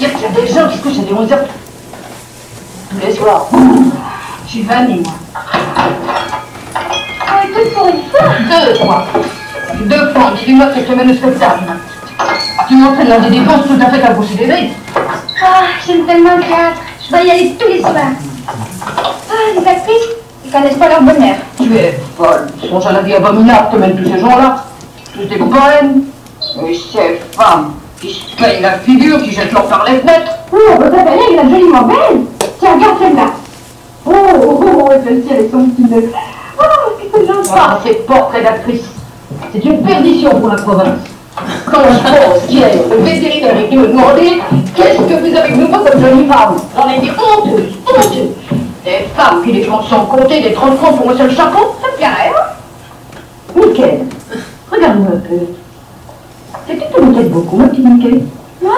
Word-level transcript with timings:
dire 0.00 0.14
qu'il 0.14 0.22
y 0.22 0.24
a 0.24 0.28
des 0.30 0.46
gens 0.46 0.68
qui 0.68 0.78
se 0.78 0.82
couchent 0.82 0.98
à 0.98 1.02
des 1.02 1.12
11 1.12 1.32
heures 1.32 1.44
tous 2.90 3.06
les 3.06 3.14
soirs. 3.14 3.48
Je 4.46 4.50
suis 4.50 4.62
vanille, 4.62 5.02
moi. 5.02 5.12
Ah, 7.28 7.42
écoute, 7.44 7.74
pour 7.74 7.86
une 7.86 8.02
fois. 8.10 8.28
Deux 8.48 8.74
fois. 8.76 9.06
Deux 9.82 10.12
fois, 10.12 10.32
dis-moi 10.44 10.66
que 10.66 10.80
je 10.88 10.94
mène 10.94 11.10
au 11.10 11.14
spectacle. 11.14 11.64
Tu 12.66 12.76
m'entraînes 12.76 13.08
dans 13.08 13.20
des 13.20 13.38
dépenses 13.38 13.66
tout 13.66 13.78
à 13.80 13.90
fait 13.90 14.02
à 14.02 14.12
boucher 14.12 14.34
des. 14.46 14.70
Ah, 15.44 15.64
j'aime 15.86 16.06
tellement 16.06 16.36
le 16.36 16.42
théâtre. 16.42 16.80
Je 17.04 17.10
dois 17.10 17.22
y 17.22 17.30
aller 17.30 17.56
tous 17.58 17.68
les 17.68 17.80
soirs. 17.80 17.94
Ah, 18.48 19.32
les 19.54 19.68
actrices, 19.68 20.08
ils 20.44 20.50
connaissent 20.50 20.78
pas 20.78 20.88
leur 20.88 21.02
bonheur. 21.02 21.36
Tu 21.58 21.76
es 21.76 22.00
folle. 22.16 22.46
Songe 22.68 22.86
à 22.86 22.92
la 22.92 23.02
vie 23.02 23.14
abominable 23.14 23.68
que 23.70 23.76
mènent 23.76 23.96
tous 23.96 24.10
ces 24.10 24.18
gens-là. 24.18 24.64
Tous 25.12 25.24
des 25.24 25.36
poèmes. 25.36 26.04
Et 26.66 26.74
ces 26.74 27.20
femmes 27.36 27.74
qui 28.00 28.14
se 28.14 28.36
peignent 28.36 28.62
la 28.62 28.78
figure, 28.78 29.22
qui 29.22 29.32
jettent 29.32 29.52
l'or 29.52 29.66
par 29.68 29.84
les 29.84 29.98
fenêtres. 29.98 30.32
Oh, 30.52 30.56
votre 30.78 30.96
il 31.30 31.38
est 31.38 31.50
joliment 31.50 31.82
belle. 31.82 32.22
Tiens, 32.58 32.74
regarde 32.74 32.98
celle-là. 33.00 33.26
Oh, 34.06 34.12
oh, 34.42 34.64
oh, 34.64 34.90
celle-ci 35.04 35.32
avec 35.32 35.50
son 35.50 35.64
petit 35.66 35.82
nœud. 35.82 36.10
Oh, 36.58 36.62
qu'est-ce 36.98 37.22
que 37.22 37.26
j'en 37.26 37.54
Ah, 37.54 37.78
ces 37.84 37.94
portraits 37.94 38.42
d'actrices. 38.42 38.88
C'est 39.52 39.64
une 39.64 39.82
perdition 39.82 40.30
pour 40.40 40.48
la 40.48 40.56
province. 40.56 40.98
Quand 41.70 41.82
je 41.84 41.98
pense 41.98 42.46
qu'hier, 42.48 42.70
le 42.90 42.96
vétérinaire 42.96 43.56
est 43.56 43.66
venu 43.66 43.78
me 43.78 43.86
demander 43.88 44.42
qu'est-ce 44.74 44.98
que 44.98 45.20
vous 45.20 45.36
avez 45.36 45.52
de 45.52 45.56
nouveau 45.56 45.78
comme 45.78 46.00
jolie 46.00 46.26
femme? 46.26 46.56
J'en 46.76 46.88
ai 46.90 47.00
dit 47.00 47.10
honteuse, 47.10 47.74
honteuse. 47.86 48.58
Des 48.84 49.06
femmes 49.14 49.42
qui 49.44 49.52
dépensent 49.52 49.88
sans 49.88 50.06
compter 50.06 50.40
des 50.40 50.52
30 50.52 50.78
francs 50.78 50.96
pour 50.96 51.10
un 51.10 51.16
seul 51.16 51.30
chapeau, 51.30 51.74
ça 51.80 51.90
me 51.90 51.96
plairait, 51.96 52.30
hein 52.30 53.66
Nickel, 53.66 54.00
regarde-moi 54.70 55.08
un 55.16 55.28
peu. 55.28 55.59
Te 57.00 57.06
me 57.06 57.22
beaucoup, 57.30 57.56
mon 57.56 57.68
petit 57.68 57.80
Nickel. 57.80 58.20
Moi? 58.62 58.72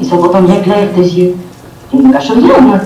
Ils 0.00 0.08
sont 0.08 0.16
pourtant 0.16 0.40
bien 0.40 0.60
clairs, 0.60 0.88
tes 0.94 1.02
yeux. 1.02 1.36
Tu 1.90 1.96
ne 1.98 2.04
me 2.08 2.12
caches 2.12 2.30
rien, 2.30 2.58
moi. 2.58 2.78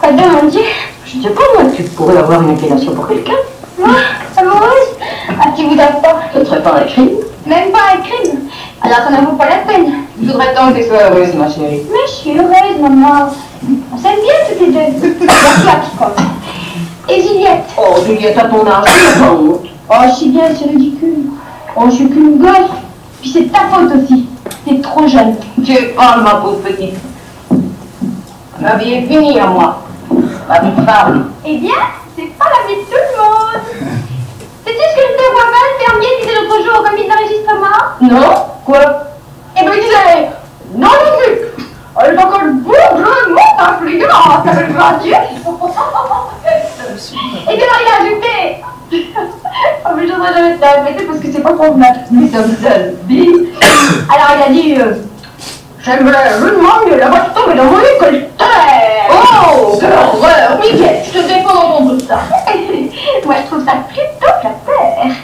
Quoi 0.00 0.12
de 0.12 0.16
mon 0.22 0.48
Dieu 0.48 0.62
Je 1.04 1.18
ne 1.18 1.22
sais 1.22 1.28
pas, 1.30 1.42
moi, 1.54 1.70
tu 1.76 1.82
pourrais 1.82 2.16
avoir 2.16 2.40
une 2.42 2.50
inclination 2.52 2.94
pour 2.94 3.08
quelqu'un. 3.08 3.34
Moi? 3.78 3.90
Amoureuse 4.38 4.96
Ah, 5.38 5.48
tu 5.54 5.64
voudrais 5.66 6.00
pas? 6.02 6.22
Ce 6.32 6.38
ne 6.38 6.44
serait 6.46 6.62
pas 6.62 6.76
un 6.76 6.84
crime. 6.84 7.10
Même 7.46 7.70
pas 7.72 7.78
un 7.94 8.00
crime. 8.00 8.40
Alors 8.80 8.98
ça 9.04 9.10
n'en 9.10 9.30
vaut 9.30 9.36
pas 9.36 9.48
la 9.50 9.56
peine. 9.70 9.92
Je 10.22 10.26
voudrais 10.26 10.54
tant 10.54 10.72
que 10.72 10.78
tu 10.78 10.84
sois 10.84 11.10
heureuse, 11.10 11.34
ma 11.34 11.50
chérie. 11.50 11.82
Mais 11.92 12.06
je 12.06 12.12
suis 12.12 12.38
heureuse, 12.38 12.80
maman. 12.80 13.28
On 13.92 13.98
s'aime 13.98 14.16
bien 14.22 14.34
toutes 14.48 14.60
les 14.60 14.72
deux. 14.72 15.14
Toi 15.26 15.74
qui 15.84 15.96
compte. 15.98 16.26
Et 17.10 17.20
Juliette? 17.20 17.64
Oh, 17.76 17.96
Juliette, 18.06 18.38
à 18.38 18.44
ton 18.44 18.66
âge, 18.66 18.84
tu 19.12 19.18
pas 19.20 19.32
honte. 19.32 19.60
Oh, 19.90 19.94
je 20.08 20.14
suis 20.16 20.28
bien, 20.30 20.44
c'est 20.58 20.70
ridicule. 20.70 21.26
Oh, 21.78 21.84
je 21.90 21.94
suis 21.96 22.08
qu'une 22.08 22.38
gosse. 22.38 22.70
Puis 23.20 23.30
c'est 23.32 23.52
ta 23.52 23.66
faute 23.70 23.92
aussi. 23.92 24.28
T'es 24.64 24.80
trop 24.80 25.06
jeune. 25.06 25.36
Tu 25.62 25.72
es 25.72 25.88
pâle, 25.88 26.22
ma 26.22 26.36
pauvre 26.36 26.60
petite. 26.60 26.94
Ma 28.58 28.76
vie 28.76 28.94
est 28.94 29.02
finie 29.02 29.38
à 29.38 29.46
moi. 29.46 29.82
Ma 30.48 30.60
vie 30.60 30.70
de 30.70 30.82
femme. 30.86 31.30
Eh 31.44 31.58
bien, 31.58 31.74
c'est 32.16 32.30
pas 32.38 32.46
la 32.46 32.66
vie 32.66 32.80
de 32.80 32.84
tout 32.86 32.96
le 32.96 33.18
monde. 33.22 33.60
Sais-tu 34.64 34.78
ce 34.78 34.94
que 34.96 35.02
je 35.02 35.16
te 35.16 35.24
vois 35.32 35.48
pas, 35.52 35.62
le 35.68 35.84
fermier 35.84 36.08
disait 36.20 36.34
l'autre 36.40 36.64
jour 36.64 36.80
au 36.80 36.82
comité 36.82 37.08
d'enregistrement? 37.08 37.80
Non 38.00 38.34
Quoi? 38.64 38.82
Eh 39.60 39.64
ben, 39.64 39.72
il 39.76 39.82
disait 39.82 40.30
Non, 40.74 40.88
musique 40.88 41.42
Elle 42.02 42.14
est 42.14 42.18
encore 42.18 42.40
bougrement 42.52 43.52
influente 43.58 44.46
avec 44.46 44.68
le 44.68 44.74
grand 44.74 44.98
Dieu 45.02 45.14
Et 47.48 47.56
puis, 47.56 47.66
il 47.66 47.92
a 47.92 48.15
ajouté 50.06 50.12
Oh, 50.12 50.12
mais 50.12 50.12
je 50.12 50.14
voudrais 50.14 50.34
jamais 50.34 50.56
te 50.56 50.60
la 50.60 50.82
répéter 50.82 51.04
parce 51.04 51.18
que 51.18 51.32
c'est 51.32 51.42
pas 51.42 51.52
convenable. 51.52 51.98
Nous 52.10 52.28
sommes 52.30 52.56
seuls. 52.62 52.94
Dis. 53.04 53.28
Alors, 54.08 54.36
il 54.36 54.42
a 54.42 54.52
dit 54.52 54.74
euh, 54.80 54.94
J'aimerais, 55.84 56.40
demande 56.40 56.98
la 56.98 57.08
voix 57.08 57.20
tombe 57.34 57.56
dans 57.56 57.64
mon 57.64 57.78
écoltaire 57.78 58.26
Oh, 59.10 59.76
quelle 59.78 59.92
horreur 59.92 60.58
Mickey, 60.60 61.02
je 61.06 61.18
te 61.18 61.26
défends 61.26 61.54
d'entendre 61.54 61.96
ça. 62.06 62.18
Moi, 63.24 63.34
je 63.42 63.46
trouve 63.46 63.64
ça 63.64 63.72
plutôt 63.88 64.32
flatteur. 64.40 65.14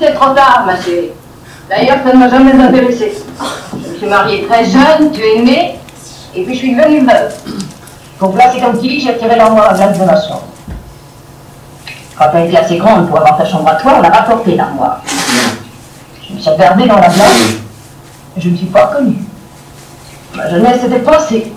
C'est 0.00 0.14
trop 0.14 0.34
tard, 0.34 0.64
ma 0.66 0.80
chérie. 0.80 1.10
D'ailleurs, 1.68 1.98
ça 2.04 2.12
ne 2.12 2.18
m'a 2.18 2.28
jamais 2.28 2.52
intéressé. 2.52 3.12
Je 3.72 3.88
me 3.88 3.96
suis 3.96 4.06
mariée 4.06 4.46
très 4.48 4.64
jeune, 4.64 5.10
tu 5.12 5.20
es 5.20 5.40
née, 5.42 5.78
et 6.34 6.44
puis 6.44 6.54
je 6.54 6.58
suis 6.58 6.74
devenue 6.74 7.00
veuve. 7.00 7.34
Pour 8.18 8.32
placer 8.32 8.60
comme 8.60 8.80
tu 8.80 8.88
dis, 8.88 9.00
j'ai 9.00 9.16
tiré 9.16 9.36
l'armoire 9.36 9.70
à 9.70 9.74
glace 9.74 9.98
de 9.98 10.04
ma 10.04 10.14
chambre. 10.14 10.44
Quand 12.18 12.30
elle 12.34 12.48
était 12.48 12.56
assez 12.56 12.76
grande 12.78 13.08
pour 13.08 13.18
avoir 13.18 13.36
ta 13.38 13.44
chambre 13.44 13.68
à 13.68 13.76
toi, 13.76 13.92
on 13.96 14.02
l'a 14.02 14.08
rapportée 14.08 14.56
l'armoire. 14.56 15.00
Je 16.28 16.34
me 16.34 16.38
suis 16.40 16.50
regardée 16.50 16.86
dans 16.86 16.96
la 16.96 17.08
glace, 17.08 17.42
et 18.36 18.40
je 18.40 18.48
ne 18.48 18.52
me 18.52 18.58
suis 18.58 18.66
pas 18.66 18.86
reconnue. 18.86 19.18
Ma 20.34 20.50
jeunesse 20.50 20.84
était 20.84 20.98
passée. 20.98 21.52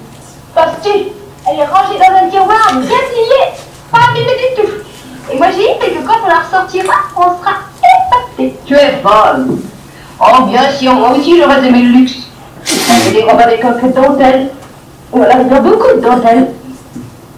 Parce 0.53 0.73
que 0.83 0.89
elle 0.89 1.59
est 1.59 1.65
rangée 1.65 1.97
dans 1.97 2.25
un 2.25 2.29
tiroir 2.29 2.73
bien 2.73 2.81
plié, 2.81 3.41
pas 3.91 3.99
abîmée 4.11 4.37
du 4.37 4.61
tout. 4.61 4.71
Et 5.31 5.37
moi, 5.37 5.47
j'ai 5.51 5.63
dit 5.63 5.95
que 5.95 6.05
quand 6.05 6.19
on 6.23 6.27
la 6.27 6.39
ressortira, 6.41 6.93
on 7.15 7.21
sera 7.21 7.55
épaté. 7.79 8.55
Tu 8.65 8.75
es 8.75 9.01
folle. 9.01 9.57
Oh, 10.19 10.43
bien 10.43 10.71
sûr, 10.71 10.93
moi 10.93 11.11
aussi 11.11 11.39
j'aurais 11.39 11.65
aimé 11.65 11.81
le 11.81 11.89
luxe. 11.99 12.17
J'ai 13.03 13.11
des 13.11 13.23
robes 13.23 13.39
avec 13.39 13.65
un 13.65 13.73
peu 13.73 13.87
de 13.87 13.93
dentelle. 13.93 14.49
Ou 15.11 15.23
alors 15.23 15.61
beaucoup 15.61 15.95
de 15.95 16.01
dentelle. 16.01 16.51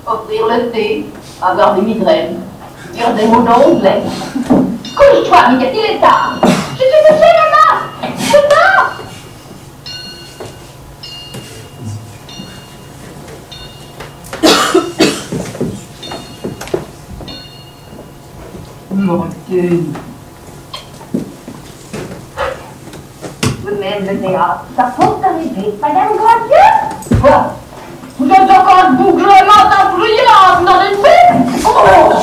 Offrir 0.06 0.48
le 0.48 0.70
thé, 0.72 1.06
avoir 1.42 1.76
des 1.76 1.82
migraines, 1.82 2.40
dire 2.94 3.14
des 3.14 3.26
mots 3.26 3.42
d'anglais. 3.42 4.02
Couche-toi, 4.96 5.50
Mickey, 5.52 5.74
il 5.74 5.96
est 5.96 6.00
tard. 6.00 6.36
Je 6.44 6.78
suis 6.78 6.86
couchée, 7.08 7.34
maman. 7.40 7.70
C'est 8.18 8.48
tard. 8.50 8.94
Mortel. 18.92 19.80
Vous-même, 23.64 24.06
le 24.08 24.20
théâtre, 24.20 24.66
ça 24.76 24.94
faut 24.96 25.20
arriver. 25.24 25.74
Madame 25.82 26.16
Granddieu 26.18 27.20
Quoi? 27.22 27.56
Vous 28.20 28.30
êtes 28.30 28.50
encore 28.50 28.92
bougrement 28.92 29.66
influente 29.68 30.66
dans 30.66 30.82
une 30.82 31.04
Oh 31.66 32.14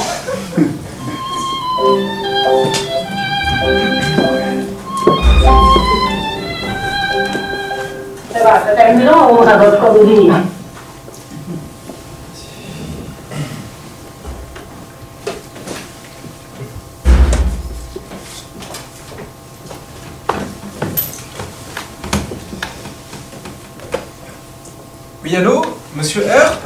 Oui, 25.23 25.37
allô 25.37 25.63
Monsieur 25.95 26.27
Herp? 26.27 26.61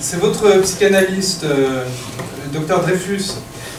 C'est 0.00 0.18
votre 0.18 0.60
psychanalyste, 0.62 1.44
euh, 1.44 1.84
le 2.44 2.50
docteur 2.58 2.80
Dreyfus. 2.82 3.32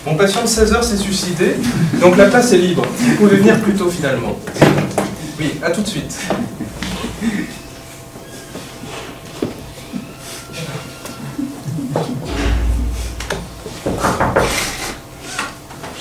Mon 0.05 0.15
patient 0.15 0.43
de 0.43 0.47
16 0.47 0.73
heures 0.73 0.83
s'est 0.83 0.95
suicidé, 0.95 1.57
donc 1.99 2.15
la 2.15 2.25
place 2.27 2.53
est 2.53 2.57
libre. 2.57 2.85
Vous 2.97 3.15
pouvez 3.15 3.35
venir 3.37 3.59
plus 3.59 3.73
tôt 3.73 3.89
finalement. 3.89 4.37
Oui, 5.37 5.59
à 5.61 5.71
tout 5.71 5.81
de 5.81 5.87
suite. 5.87 6.17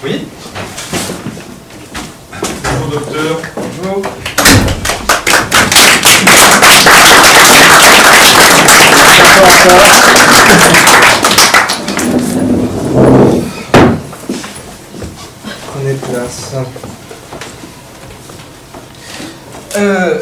Oui 0.05 0.27
Bonjour 2.63 2.89
docteur. 2.91 3.41
Bonjour. 3.83 4.03
Prenez 15.73 15.95
place. 15.95 16.55
Euh, 19.77 20.19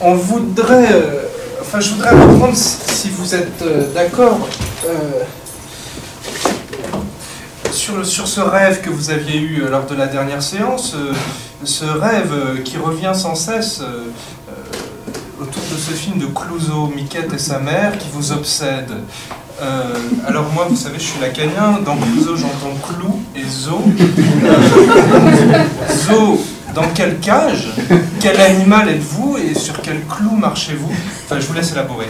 on 0.00 0.14
voudrait... 0.14 0.92
euh, 0.92 1.22
enfin, 1.60 1.80
je 1.80 1.90
voudrais 1.90 2.08
apprendre 2.08 2.54
si, 2.56 2.76
si 2.86 3.10
vous 3.10 3.22
êtes 3.34 3.62
euh, 3.62 3.92
d'accord 3.92 4.48
euh, 4.86 5.24
sur, 7.72 8.04
ce 8.06 8.40
rêve 8.40 8.80
que 8.80 8.90
vous 8.90 9.10
aviez 9.10 9.38
eu 9.38 9.62
euh, 9.62 9.70
lors 9.70 9.86
de 9.86 9.94
la 9.94 10.06
dernière 10.06 10.42
séance. 10.42 10.94
ce 11.64 11.84
rêve 11.84 12.62
qui 12.64 12.76
revient 12.76 13.12
sans 13.14 13.34
cesse 13.34 13.82
autour 15.40 15.62
de 15.72 15.76
ce 15.76 15.92
film 15.92 16.18
de 16.18 16.26
Clouseau, 16.26 16.92
Miquette 16.94 17.32
et 17.32 17.38
sa 17.38 17.58
mère, 17.58 17.98
qui 17.98 18.08
vous 18.12 18.32
obsède. 18.32 18.92
Alors 20.26 20.52
moi, 20.52 20.66
vous 20.68 20.76
savez, 20.76 20.98
je 20.98 21.04
suis 21.04 21.20
lacanien. 21.20 21.80
Dans 21.84 21.96
Clouseau, 21.96 22.36
j'entends 22.36 22.76
clou 22.82 23.22
et 23.34 23.44
zo. 23.48 23.82
Zo, 25.88 26.40
Dans 26.74 26.88
quelle 26.94 27.18
cage? 27.20 27.68
Quel 28.20 28.40
animal 28.40 28.88
êtes-vous 28.88 29.38
et 29.38 29.54
sur 29.54 29.80
quel 29.80 30.04
clou 30.04 30.36
marchez-vous? 30.36 30.92
Enfin, 31.24 31.40
je 31.40 31.46
vous 31.46 31.54
laisse 31.54 31.72
élaborer. 31.72 32.08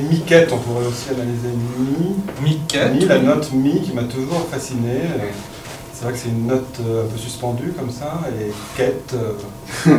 Et 0.00 0.02
Miquette, 0.02 0.50
on 0.52 0.58
pourrait 0.58 0.86
aussi 0.86 1.10
analyser 1.10 1.48
Mi. 1.78 2.16
Miquette. 2.42 2.94
Mi, 2.94 3.04
la 3.04 3.18
note 3.18 3.52
Mi 3.52 3.82
qui 3.82 3.92
m'a 3.92 4.04
toujours 4.04 4.46
fasciné. 4.50 5.00
C'est 5.92 6.04
vrai 6.04 6.12
que 6.14 6.18
c'est 6.18 6.30
une 6.30 6.46
note 6.46 6.78
euh, 6.80 7.04
un 7.04 7.08
peu 7.08 7.18
suspendue 7.18 7.74
comme 7.78 7.90
ça, 7.90 8.20
et 8.40 8.50
quête, 8.74 9.12
euh, 9.14 9.34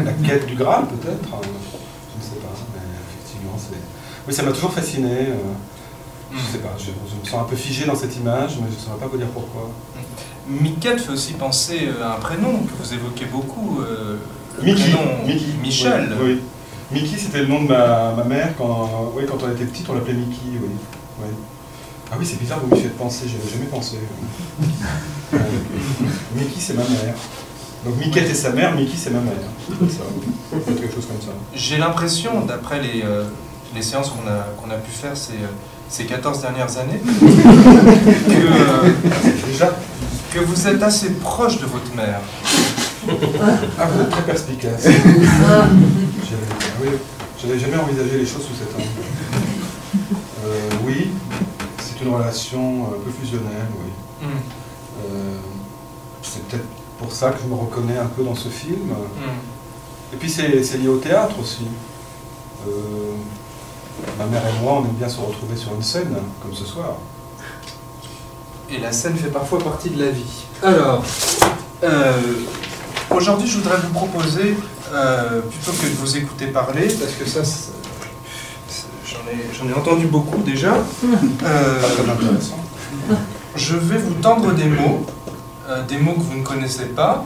la 0.03 0.13
quête 0.27 0.47
du 0.47 0.55
Graal 0.55 0.85
peut-être, 0.87 1.29
hein, 1.31 1.41
je 1.43 1.47
ne 1.47 2.23
sais 2.23 2.39
pas, 2.41 2.49
mais 2.73 2.81
effectivement, 3.11 3.55
c'est. 3.55 3.77
Oui, 4.27 4.33
ça 4.33 4.41
m'a 4.41 4.51
toujours 4.51 4.73
fasciné. 4.73 5.11
euh, 5.11 5.35
je 6.31 6.37
ne 6.37 6.41
sais 6.53 6.57
pas, 6.57 6.73
je, 6.79 6.85
je 6.85 7.21
me 7.21 7.25
sens 7.29 7.41
un 7.41 7.43
peu 7.43 7.55
figé 7.55 7.85
dans 7.85 7.93
cette 7.95 8.15
image, 8.17 8.57
mais 8.59 8.67
je 8.71 8.77
ne 8.77 8.79
saurais 8.79 8.97
pas 8.97 9.05
vous 9.05 9.17
dire 9.17 9.27
pourquoi. 9.27 9.69
Miquette 10.49 11.01
fait 11.01 11.11
aussi 11.11 11.33
penser 11.33 11.89
à 12.01 12.15
un 12.15 12.19
prénom 12.19 12.53
que 12.63 12.71
vous 12.83 12.93
évoquez 12.95 13.25
beaucoup. 13.25 13.81
euh, 13.81 14.17
le 14.57 14.63
Mickey, 14.63 14.81
prénom 14.91 15.27
Mickey, 15.27 15.45
Michel. 15.61 16.15
Oui, 16.19 16.25
oui. 16.33 16.41
Mickey, 16.91 17.17
c'était 17.17 17.39
le 17.39 17.47
nom 17.47 17.63
de 17.63 17.69
ma, 17.69 18.13
ma 18.17 18.23
mère 18.23 18.53
quand, 18.57 19.11
oui, 19.15 19.23
quand 19.27 19.37
on 19.43 19.51
était 19.51 19.65
petite, 19.65 19.87
on 19.89 19.93
l'appelait 19.93 20.13
Mickey, 20.13 20.41
oui. 20.61 20.69
oui. 21.19 21.27
Ah 22.11 22.15
oui, 22.19 22.25
c'est 22.29 22.37
bizarre, 22.39 22.59
vous 22.59 22.75
m'y 22.75 22.81
faites 22.81 22.97
penser, 22.97 23.25
j'y 23.27 23.35
avais 23.37 23.49
jamais 23.49 23.65
pensé. 23.69 23.97
Euh, 25.33 25.37
Mickey, 26.35 26.59
c'est 26.59 26.73
ma 26.73 26.83
mère. 26.83 27.15
Donc 27.85 27.97
Mickey 27.97 28.19
et 28.29 28.33
sa 28.33 28.51
mère, 28.51 28.75
Mickey, 28.75 28.97
c'est 28.97 29.09
ma 29.09 29.21
mère. 29.21 29.33
Ça. 29.89 30.03
Quelque 30.65 30.93
chose 30.93 31.07
comme 31.07 31.21
ça. 31.21 31.31
J'ai 31.55 31.77
l'impression, 31.77 32.41
d'après 32.45 32.81
les, 32.81 33.01
euh, 33.03 33.23
les 33.73 33.81
séances 33.81 34.09
qu'on 34.09 34.27
a, 34.29 34.47
qu'on 34.61 34.69
a 34.69 34.75
pu 34.77 34.91
faire 34.91 35.15
ces, 35.15 35.33
euh, 35.33 35.47
ces 35.89 36.05
14 36.05 36.41
dernières 36.41 36.77
années, 36.77 36.99
que, 37.19 38.33
euh, 38.33 38.89
Déjà, 39.47 39.73
que 40.33 40.39
vous 40.39 40.67
êtes 40.67 40.83
assez 40.83 41.11
proche 41.13 41.59
de 41.59 41.65
votre 41.65 41.95
mère. 41.95 42.19
ah, 43.79 43.87
vous 43.87 44.01
êtes 44.01 44.09
très 44.09 44.21
perspicace. 44.23 44.85
Oui, 46.81 46.87
j'avais 47.39 47.59
jamais 47.59 47.77
envisagé 47.77 48.17
les 48.17 48.25
choses 48.25 48.43
sous 48.45 48.55
cet 48.55 48.73
angle. 48.75 48.85
Euh, 50.45 50.69
oui, 50.85 51.11
c'est 51.79 52.03
une 52.03 52.13
relation 52.13 52.85
un 52.87 52.99
peu 53.03 53.11
fusionnelle, 53.11 53.67
oui. 53.83 54.27
Hmm, 54.27 54.39
Euh, 55.03 55.37
c'est 56.21 56.43
peut-être 56.47 56.65
pour 56.99 57.11
ça 57.11 57.31
que 57.31 57.37
je 57.43 57.47
me 57.47 57.55
reconnais 57.55 57.97
un 57.97 58.05
peu 58.05 58.23
dans 58.23 58.35
ce 58.35 58.49
film. 58.49 58.89
hmm. 58.89 60.13
Et 60.13 60.17
puis 60.17 60.29
c'est 60.29 60.63
c'est 60.63 60.77
lié 60.77 60.87
au 60.89 60.97
théâtre 60.97 61.35
aussi. 61.39 61.65
Euh, 62.67 63.13
ma 64.17 64.25
mère 64.25 64.41
et 64.45 64.61
moi, 64.63 64.73
on 64.81 64.85
aime 64.85 64.91
bien 64.97 65.09
se 65.09 65.19
retrouver 65.19 65.55
sur 65.55 65.73
une 65.73 65.81
scène, 65.83 66.15
comme 66.41 66.53
ce 66.53 66.65
soir. 66.65 66.97
Et 68.69 68.77
la 68.79 68.91
scène 68.91 69.15
fait 69.15 69.29
parfois 69.31 69.59
partie 69.59 69.89
de 69.89 70.03
la 70.03 70.11
vie. 70.11 70.45
Alors, 70.63 71.03
euh, 71.83 72.13
aujourd'hui, 73.09 73.47
je 73.47 73.57
voudrais 73.57 73.77
vous 73.77 73.89
proposer, 73.93 74.55
euh, 74.91 75.41
plutôt 75.41 75.71
que 75.71 75.85
de 75.85 75.95
vous 75.95 76.17
écouter 76.17 76.47
parler, 76.47 76.87
parce 76.87 77.13
que 77.13 77.25
ça, 77.25 77.41
j'en 79.05 79.69
ai, 79.69 79.73
entendu 79.73 80.07
beaucoup 80.07 80.41
déjà, 80.41 80.73
euh, 81.43 81.81
je 83.55 83.75
vais 83.75 83.97
vous 83.97 84.15
tendre 84.15 84.53
des 84.53 84.65
mots, 84.65 85.05
euh, 85.69 85.83
des 85.83 85.97
mots 85.97 86.13
que 86.13 86.21
vous 86.21 86.37
ne 86.37 86.43
connaissez 86.43 86.87
pas, 86.87 87.25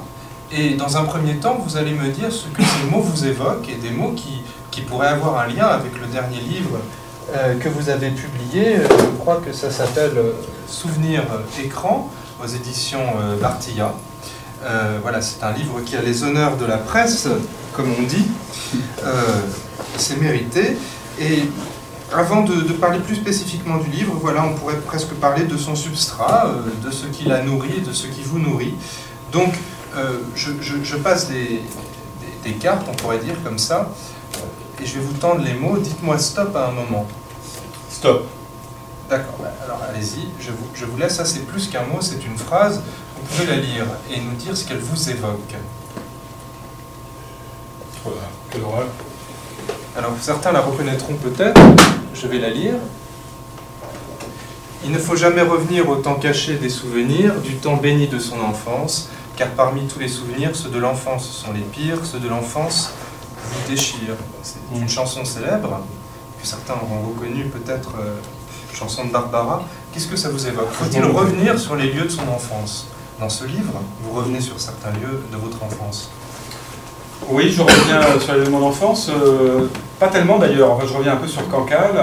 et 0.51 0.75
dans 0.75 0.97
un 0.97 1.05
premier 1.05 1.37
temps, 1.37 1.57
vous 1.65 1.75
allez 1.77 1.93
me 1.93 2.09
dire 2.09 2.31
ce 2.31 2.47
que 2.47 2.61
ces 2.61 2.89
mots 2.91 3.01
vous 3.01 3.25
évoquent, 3.25 3.69
et 3.69 3.75
des 3.75 3.91
mots 3.91 4.11
qui, 4.11 4.43
qui 4.69 4.81
pourraient 4.81 5.07
avoir 5.07 5.39
un 5.39 5.47
lien 5.47 5.65
avec 5.65 5.99
le 5.99 6.07
dernier 6.07 6.39
livre 6.39 6.79
que 7.59 7.69
vous 7.69 7.89
avez 7.89 8.11
publié. 8.11 8.75
Je 8.87 9.17
crois 9.17 9.41
que 9.43 9.51
ça 9.51 9.71
s'appelle 9.71 10.13
Souvenirs 10.67 11.23
euh, 11.31 11.63
écran 11.63 12.11
aux 12.43 12.47
éditions 12.47 13.05
Bartilla. 13.41 13.93
Euh, 14.65 14.97
voilà, 15.01 15.21
c'est 15.21 15.43
un 15.43 15.51
livre 15.51 15.81
qui 15.85 15.95
a 15.95 16.01
les 16.01 16.23
honneurs 16.23 16.57
de 16.57 16.65
la 16.65 16.77
presse, 16.77 17.27
comme 17.73 17.91
on 17.99 18.03
dit. 18.03 18.25
Euh, 19.03 19.41
c'est 19.97 20.19
mérité. 20.19 20.77
Et 21.19 21.43
avant 22.13 22.41
de, 22.41 22.55
de 22.55 22.73
parler 22.73 22.99
plus 22.99 23.15
spécifiquement 23.15 23.77
du 23.77 23.89
livre, 23.89 24.17
voilà, 24.19 24.43
on 24.45 24.53
pourrait 24.55 24.77
presque 24.79 25.13
parler 25.15 25.43
de 25.45 25.57
son 25.57 25.75
substrat, 25.75 26.47
euh, 26.47 26.85
de 26.87 26.91
ce 26.91 27.05
qui 27.07 27.25
la 27.25 27.43
nourrit, 27.43 27.81
de 27.81 27.93
ce 27.93 28.07
qui 28.07 28.21
vous 28.23 28.39
nourrit. 28.39 28.73
Donc, 29.31 29.53
je, 30.35 30.51
je- 30.59 30.83
je 30.83 30.97
passe 30.97 31.29
des, 31.29 31.61
des- 31.61 31.61
des 32.43 32.53
cartes, 32.55 32.85
on 32.89 32.93
pourrait 32.95 33.19
dire 33.19 33.35
comme 33.45 33.57
ça, 33.57 33.91
et 34.81 34.85
je 34.85 34.95
vais 34.95 35.05
vous 35.05 35.13
tendre 35.13 35.41
les 35.41 35.53
mots. 35.53 35.77
Dites-moi 35.77 36.17
stop 36.19 36.53
à 36.55 36.67
un 36.67 36.71
moment. 36.71 37.07
Stop. 37.89 38.27
D'accord, 39.09 39.35
bah, 39.39 39.53
alors 39.63 39.79
allez-y, 39.89 40.27
je 40.39 40.49
vous, 40.51 40.65
je 40.73 40.83
vous 40.85 40.97
laisse. 40.97 41.15
Ça, 41.15 41.23
c'est 41.25 41.45
plus 41.45 41.67
qu'un 41.69 41.83
mot, 41.83 41.99
c'est 42.01 42.25
une 42.25 42.37
phrase. 42.37 42.81
Vous 43.27 43.37
pouvez 43.37 43.47
la 43.47 43.61
lire 43.61 43.85
et 44.11 44.19
nous 44.19 44.33
dire 44.33 44.55
ce 44.55 44.65
qu'elle 44.65 44.79
vous 44.79 45.09
évoque. 45.09 45.55
Voilà. 48.03 48.21
Quelle 48.51 48.61
horreur. 48.61 48.87
Alors 49.97 50.11
certains 50.21 50.51
la 50.51 50.61
reconnaîtront 50.61 51.15
peut-être, 51.15 51.59
je 52.13 52.27
vais 52.27 52.37
la 52.37 52.51
lire. 52.51 52.75
Il 54.83 54.91
ne 54.91 54.99
faut 54.99 55.15
jamais 55.15 55.41
revenir 55.41 55.89
au 55.89 55.95
temps 55.95 56.15
caché 56.15 56.55
des 56.57 56.69
souvenirs, 56.69 57.41
du 57.41 57.55
temps 57.55 57.77
béni 57.77 58.07
de 58.07 58.19
son 58.19 58.39
enfance, 58.41 59.09
car 59.35 59.49
parmi 59.49 59.87
tous 59.87 59.97
les 59.97 60.07
souvenirs, 60.07 60.55
ceux 60.55 60.69
de 60.69 60.77
l'enfance 60.77 61.27
sont 61.27 61.51
les 61.51 61.61
pires, 61.61 62.05
ceux 62.05 62.19
de 62.19 62.29
l'enfance 62.29 62.91
vous 63.43 63.69
déchirent. 63.69 64.17
C'est 64.43 64.59
une 64.75 64.87
chanson 64.87 65.25
célèbre, 65.25 65.81
que 66.39 66.45
certains 66.45 66.75
auront 66.75 67.09
reconnue 67.09 67.45
peut-être, 67.45 67.95
euh, 67.99 68.17
chanson 68.71 69.05
de 69.05 69.11
Barbara. 69.11 69.63
Qu'est-ce 69.91 70.07
que 70.07 70.17
ça 70.17 70.29
vous 70.29 70.45
évoque? 70.45 70.69
Faut-il 70.71 71.03
revenir 71.05 71.59
sur 71.59 71.75
les 71.75 71.91
lieux 71.91 72.05
de 72.05 72.09
son 72.09 72.27
enfance? 72.27 72.87
Dans 73.19 73.29
ce 73.29 73.45
livre, 73.45 73.73
vous 74.01 74.17
revenez 74.17 74.41
sur 74.41 74.59
certains 74.59 74.91
lieux 74.91 75.23
de 75.31 75.37
votre 75.37 75.63
enfance. 75.63 76.09
Oui, 77.29 77.49
je 77.49 77.61
reviens 77.61 78.19
sur 78.19 78.35
les 78.35 78.43
de 78.43 78.49
mon 78.49 78.67
enfance. 78.67 79.09
euh, 79.09 79.67
pas 79.99 80.09
tellement 80.09 80.37
d'ailleurs. 80.37 80.71
Enfin, 80.73 80.85
je 80.85 80.93
reviens 80.93 81.13
un 81.13 81.17
peu 81.17 81.27
sur 81.27 81.47
Cancale. 81.47 81.97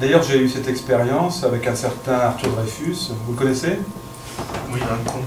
D'ailleurs, 0.00 0.22
j'ai 0.22 0.38
eu 0.38 0.48
cette 0.48 0.68
expérience 0.68 1.42
avec 1.42 1.66
un 1.66 1.74
certain 1.74 2.12
Arthur 2.14 2.50
Dreyfus. 2.50 3.10
Vous 3.26 3.32
le 3.32 3.38
connaissez? 3.38 3.78
Oui, 4.72 4.80
un 4.82 5.10
con. 5.10 5.18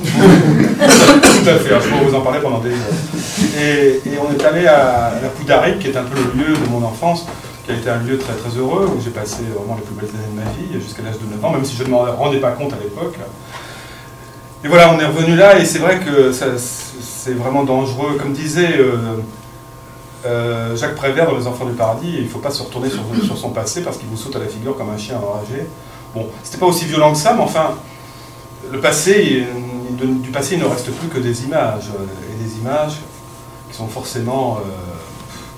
Tout 0.04 1.48
à 1.50 1.54
fait, 1.54 1.74
je 1.82 1.88
pourrais 1.88 2.04
vous 2.04 2.14
en 2.14 2.20
parler 2.20 2.38
pendant 2.40 2.60
des 2.60 2.70
heures. 2.70 3.58
Et, 3.60 4.00
et 4.06 4.18
on 4.20 4.32
est 4.32 4.44
allé 4.44 4.66
à 4.68 5.14
la 5.20 5.28
Poudarique, 5.30 5.80
qui 5.80 5.88
est 5.88 5.96
un 5.96 6.04
peu 6.04 6.16
le 6.16 6.40
lieu 6.40 6.56
de 6.56 6.70
mon 6.70 6.84
enfance, 6.86 7.26
qui 7.66 7.72
a 7.72 7.74
été 7.74 7.90
un 7.90 7.98
lieu 7.98 8.16
très 8.18 8.34
très 8.34 8.56
heureux, 8.56 8.88
où 8.96 9.00
j'ai 9.02 9.10
passé 9.10 9.42
vraiment 9.56 9.74
les 9.76 9.82
plus 9.82 9.94
belles 9.96 10.10
années 10.14 10.32
de 10.32 10.44
ma 10.44 10.50
vie, 10.52 10.80
jusqu'à 10.80 11.02
l'âge 11.02 11.18
de 11.18 11.34
9 11.34 11.44
ans, 11.44 11.50
même 11.50 11.64
si 11.64 11.74
je 11.74 11.82
ne 11.82 11.88
m'en 11.88 12.04
rendais 12.04 12.38
pas 12.38 12.52
compte 12.52 12.72
à 12.72 12.76
l'époque. 12.80 13.16
Et 14.64 14.68
voilà, 14.68 14.92
on 14.92 14.98
est 14.98 15.04
revenu 15.06 15.36
là, 15.36 15.58
et 15.58 15.64
c'est 15.64 15.78
vrai 15.78 16.00
que 16.00 16.32
c'est 16.32 17.34
vraiment 17.34 17.62
dangereux. 17.64 18.16
Comme 18.18 18.32
disait 18.32 18.78
euh, 18.78 18.96
euh, 20.26 20.76
Jacques 20.76 20.96
Prévert 20.96 21.26
dans 21.30 21.36
Les 21.38 21.46
Enfants 21.46 21.66
du 21.66 21.74
Paradis, 21.74 22.12
il 22.18 22.24
ne 22.24 22.28
faut 22.28 22.40
pas 22.40 22.50
se 22.50 22.62
retourner 22.62 22.90
sur, 22.90 23.02
sur 23.24 23.38
son 23.38 23.50
passé 23.50 23.82
parce 23.82 23.98
qu'il 23.98 24.08
vous 24.08 24.16
saute 24.16 24.34
à 24.34 24.40
la 24.40 24.46
figure 24.48 24.76
comme 24.76 24.90
un 24.90 24.98
chien 24.98 25.16
enragé. 25.18 25.66
Bon, 26.14 26.26
c'était 26.42 26.58
pas 26.58 26.66
aussi 26.66 26.86
violent 26.86 27.12
que 27.12 27.18
ça, 27.18 27.34
mais 27.34 27.42
enfin, 27.42 27.74
le 28.70 28.80
passé, 28.80 29.44
il- 29.90 29.96
de- 29.96 30.06
du 30.22 30.30
passé, 30.30 30.54
il 30.56 30.60
ne 30.60 30.66
reste 30.66 30.90
plus 30.92 31.08
que 31.08 31.18
des 31.18 31.44
images, 31.44 31.90
euh, 31.94 32.04
et 32.32 32.44
des 32.44 32.56
images 32.58 32.96
qui 33.70 33.76
sont 33.76 33.86
forcément 33.86 34.56
euh, 34.58 34.68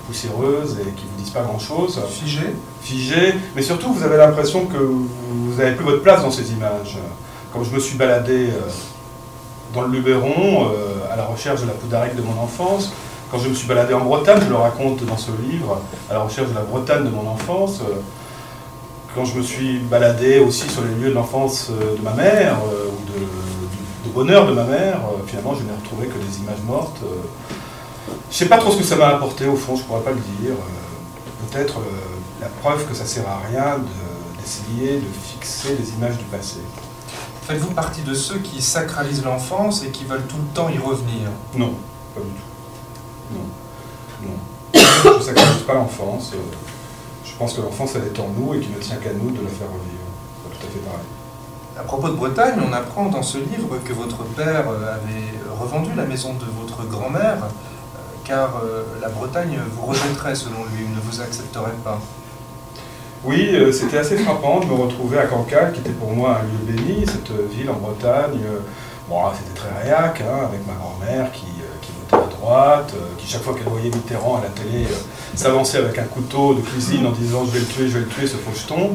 poussiéreuses 0.07 0.77
et 0.79 0.91
qui 0.91 1.05
ne 1.05 1.09
vous 1.11 1.17
disent 1.23 1.29
pas 1.31 1.41
grand-chose, 1.41 1.99
Figé 2.11 2.53
figées, 2.83 3.33
mais 3.55 3.61
surtout 3.61 3.93
vous 3.93 4.03
avez 4.03 4.17
l'impression 4.17 4.65
que 4.65 4.77
vous 4.77 5.53
n'avez 5.57 5.75
plus 5.75 5.85
votre 5.85 6.01
place 6.01 6.21
dans 6.21 6.31
ces 6.31 6.51
images. 6.51 6.97
Quand 7.53 7.63
je 7.63 7.71
me 7.71 7.79
suis 7.79 7.95
baladé 7.97 8.47
euh, 8.49 8.59
dans 9.73 9.81
le 9.83 9.89
Luberon, 9.89 10.69
euh, 10.69 11.11
à 11.11 11.15
la 11.15 11.25
recherche 11.25 11.61
de 11.61 11.67
la 11.67 11.73
poudarique 11.73 12.15
de 12.15 12.21
mon 12.21 12.39
enfance, 12.41 12.91
quand 13.31 13.37
je 13.39 13.49
me 13.49 13.53
suis 13.53 13.67
baladé 13.67 13.93
en 13.93 14.01
Bretagne, 14.01 14.39
je 14.43 14.49
le 14.49 14.55
raconte 14.55 15.05
dans 15.05 15.17
ce 15.17 15.31
livre, 15.49 15.81
à 16.09 16.13
la 16.13 16.19
recherche 16.19 16.49
de 16.49 16.55
la 16.55 16.61
Bretagne 16.61 17.05
de 17.05 17.09
mon 17.09 17.27
enfance, 17.29 17.79
euh, 17.81 17.95
quand 19.15 19.25
je 19.25 19.37
me 19.37 19.43
suis 19.43 19.79
baladé 19.79 20.39
aussi 20.39 20.69
sur 20.69 20.81
les 20.83 20.95
lieux 20.95 21.09
de 21.09 21.15
l'enfance 21.15 21.69
euh, 21.69 21.97
de 21.97 22.01
ma 22.01 22.13
mère, 22.13 22.57
ou 22.63 23.11
de, 23.11 24.09
bonheur 24.13 24.45
de 24.45 24.53
ma 24.53 24.65
mère, 24.65 24.99
finalement 25.25 25.55
je 25.55 25.63
n'ai 25.63 25.71
retrouvé 25.71 26.07
que 26.07 26.17
des 26.17 26.39
images 26.39 26.61
mortes. 26.67 26.97
Je 28.29 28.35
sais 28.35 28.47
pas 28.47 28.57
trop 28.57 28.71
ce 28.71 28.77
que 28.77 28.83
ça 28.83 28.97
m'a 28.97 29.07
apporté 29.07 29.47
au 29.47 29.55
fond, 29.55 29.77
je 29.77 29.83
pourrais 29.83 30.01
pas 30.01 30.11
le 30.11 30.17
dire. 30.17 30.55
Peut-être 31.49 31.75
la 32.41 32.47
preuve 32.61 32.85
que 32.87 32.93
ça 32.93 33.05
sert 33.05 33.23
à 33.29 33.39
rien 33.47 33.77
de- 33.77 34.41
d'essayer 34.41 34.97
de, 34.97 35.05
fixer 35.23 35.77
les 35.79 35.91
images 35.91 36.17
du 36.17 36.25
passé. 36.25 36.57
Faites-vous 37.51 37.73
partie 37.73 38.01
de 38.03 38.13
ceux 38.13 38.37
qui 38.37 38.61
sacralisent 38.61 39.25
l'enfance 39.25 39.83
et 39.83 39.89
qui 39.89 40.05
veulent 40.05 40.25
tout 40.25 40.37
le 40.37 40.53
temps 40.53 40.69
y 40.69 40.77
revenir? 40.77 41.27
Non, 41.53 41.73
pas 42.15 42.21
du 42.21 42.27
tout. 42.29 43.35
Non. 43.35 44.29
Non. 44.29 44.37
Je 45.03 45.17
ne 45.17 45.21
sacralise 45.21 45.63
pas 45.63 45.73
l'enfance. 45.73 46.31
euh, 46.33 46.37
Je 47.25 47.35
pense 47.37 47.51
que 47.55 47.59
l'enfance, 47.59 47.91
elle 47.95 48.05
est 48.05 48.17
en 48.21 48.29
nous 48.29 48.53
et 48.53 48.61
qu'il 48.61 48.71
ne 48.71 48.79
tient 48.79 48.95
qu'à 48.95 49.11
nous 49.11 49.31
de 49.31 49.43
la 49.43 49.49
faire 49.49 49.67
revivre. 49.67 50.07
C'est 50.49 50.59
tout 50.59 50.65
à 50.65 50.69
fait 50.69 50.79
pareil. 50.79 51.05
À 51.77 51.83
propos 51.83 52.07
de 52.07 52.13
Bretagne, 52.13 52.57
on 52.65 52.71
apprend 52.71 53.07
dans 53.07 53.21
ce 53.21 53.39
livre 53.39 53.79
que 53.83 53.91
votre 53.91 54.23
père 54.23 54.69
euh, 54.69 54.95
avait 54.95 55.33
revendu 55.59 55.89
la 55.93 56.05
maison 56.05 56.35
de 56.35 56.45
votre 56.57 56.85
grand-mère, 56.87 57.43
euh, 57.43 57.97
car 58.23 58.61
la 59.01 59.09
Bretagne 59.09 59.59
vous 59.75 59.87
rejetterait 59.87 60.35
selon 60.35 60.63
lui, 60.73 60.85
ne 60.87 61.01
vous 61.01 61.19
accepterait 61.19 61.75
pas. 61.83 61.99
Oui, 63.23 63.49
euh, 63.53 63.71
c'était 63.71 63.97
assez 63.97 64.17
frappant 64.17 64.59
de 64.61 64.65
me 64.65 64.73
retrouver 64.73 65.19
à 65.19 65.25
Cancale, 65.25 65.73
qui 65.73 65.81
était 65.81 65.91
pour 65.91 66.11
moi 66.11 66.39
un 66.39 66.43
lieu 66.43 66.73
béni, 66.73 67.05
cette 67.05 67.31
ville 67.51 67.69
en 67.69 67.75
Bretagne. 67.75 68.39
Euh, 68.45 68.59
Bon, 69.11 69.17
c'était 69.35 69.59
très 69.59 69.83
réac, 69.83 70.21
hein, 70.21 70.47
avec 70.47 70.65
ma 70.65 70.71
grand-mère 70.71 71.33
qui, 71.33 71.43
euh, 71.59 71.67
qui 71.81 71.91
votait 71.99 72.23
à 72.23 72.29
droite, 72.29 72.93
euh, 72.95 73.09
qui 73.17 73.27
chaque 73.27 73.41
fois 73.41 73.53
qu'elle 73.53 73.67
voyait 73.67 73.89
Mitterrand 73.89 74.37
à 74.37 74.43
la 74.43 74.47
télé 74.47 74.85
euh, 74.85 74.95
s'avançait 75.35 75.79
avec 75.79 75.97
un 75.97 76.03
couteau 76.03 76.53
de 76.53 76.61
cuisine 76.61 77.05
en 77.05 77.11
disant 77.11 77.43
je 77.45 77.51
vais 77.51 77.59
le 77.59 77.65
tuer, 77.65 77.87
je 77.89 77.97
vais 77.97 77.99
le 77.99 78.05
tuer, 78.05 78.25
ce 78.25 78.37
faucheton, 78.37 78.91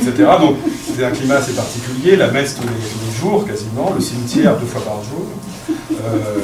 etc. 0.00 0.30
Donc 0.40 0.56
c'était 0.86 1.04
un 1.04 1.10
climat 1.10 1.34
assez 1.34 1.52
particulier, 1.52 2.16
la 2.16 2.30
messe 2.30 2.54
tous 2.54 2.62
les, 2.62 3.14
jours 3.20 3.46
quasiment, 3.46 3.92
le 3.94 4.00
cimetière 4.00 4.56
deux 4.56 4.64
fois 4.64 4.80
par 4.82 5.02
jour. 5.04 5.26
Euh, 5.92 6.38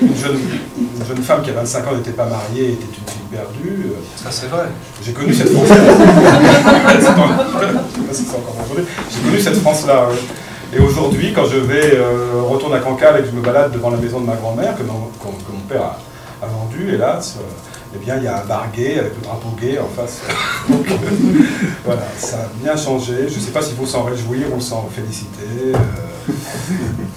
une, 0.00 0.16
jeune, 0.16 0.38
une 0.78 1.06
jeune 1.06 1.22
femme 1.22 1.42
qui 1.42 1.50
a 1.50 1.52
25 1.52 1.86
ans 1.86 1.96
n'était 1.96 2.12
pas 2.12 2.26
mariée, 2.26 2.72
était 2.72 2.84
une 2.84 3.04
perdue. 3.30 3.86
Euh, 3.86 4.00
Ça, 4.16 4.30
c'est 4.30 4.46
vrai. 4.48 4.64
j'ai 5.04 5.12
connu 5.12 5.34
cette 5.34 5.50
France-là. 5.52 5.76
J'ai 9.10 9.20
connu 9.22 9.40
cette 9.40 9.56
France-là. 9.60 10.08
Et 10.74 10.78
aujourd'hui, 10.80 11.32
quand 11.32 11.46
je 11.46 11.56
vais 11.58 11.96
euh, 11.96 12.42
retourne 12.48 12.74
à 12.74 12.78
Cancale 12.80 13.18
et 13.18 13.22
que 13.22 13.28
je 13.28 13.32
me 13.32 13.40
balade 13.40 13.72
devant 13.72 13.90
la 13.90 13.96
maison 13.96 14.20
de 14.20 14.26
ma 14.26 14.34
grand-mère, 14.36 14.76
que, 14.76 14.82
mon- 14.82 15.08
que- 15.20 15.44
que 15.44 15.52
mon 15.52 15.60
père 15.68 15.82
a, 15.82 15.98
a 16.44 16.46
vendue, 16.46 16.92
hélas, 16.94 17.36
euh, 17.38 17.42
eh 17.94 17.98
bien, 18.04 18.16
il 18.18 18.24
y 18.24 18.26
a 18.26 18.42
un 18.42 18.44
bar 18.44 18.66
gay 18.76 18.98
avec 18.98 19.14
le 19.16 19.22
drapeau 19.22 19.48
gay 19.60 19.78
en 19.78 19.88
face. 19.88 20.20
Donc, 20.68 20.86
euh, 20.90 20.94
voilà, 21.86 22.02
ça 22.18 22.36
a 22.36 22.48
bien 22.62 22.76
changé. 22.76 23.14
Je 23.28 23.34
ne 23.36 23.40
sais 23.40 23.50
pas 23.50 23.62
s'il 23.62 23.76
faut 23.76 23.86
s'en 23.86 24.02
réjouir 24.04 24.42
ou 24.54 24.60
s'en 24.60 24.88
féliciter. 24.94 25.72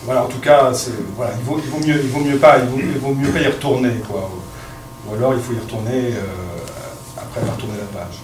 voilà, 0.06 0.24
en 0.24 0.28
tout 0.28 0.40
cas, 0.40 0.72
voilà, 1.18 1.34
il, 1.38 1.44
vaut, 1.46 1.60
il, 1.64 1.70
vaut 1.70 1.86
mieux, 1.86 2.00
il 2.02 2.10
vaut 2.10 2.22
mieux 2.22 2.38
pas, 2.38 2.58
il 2.60 2.70
vaut, 2.70 2.80
il 2.82 3.00
vaut 3.00 3.14
mieux 3.14 3.30
pas 3.30 3.40
y 3.42 3.48
retourner, 3.48 3.92
quoi. 4.10 4.30
Ou 5.12 5.16
alors, 5.16 5.34
il 5.34 5.42
faut 5.42 5.52
y 5.52 5.60
retourner 5.60 6.14
euh, 6.14 6.22
après 7.18 7.42
avoir 7.42 7.58
tourné 7.58 7.74
la 7.78 8.00
page. 8.00 8.20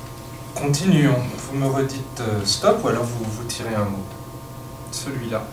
Continuons. 0.55 1.17
Vous 1.51 1.57
me 1.57 1.67
redites 1.67 2.21
euh, 2.21 2.45
stop 2.45 2.79
ou 2.83 2.87
alors 2.87 3.03
vous, 3.03 3.25
vous 3.29 3.43
tirez 3.43 3.75
un 3.75 3.83
mot? 3.83 4.05
Celui-là. 4.91 5.43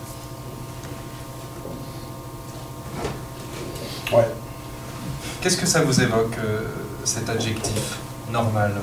Ouais. 4.12 4.28
Qu'est-ce 5.40 5.56
que 5.56 5.66
ça 5.66 5.82
vous 5.82 6.00
évoque, 6.00 6.38
euh, 6.38 6.68
cet 7.02 7.28
adjectif 7.28 7.98
normal? 8.30 8.74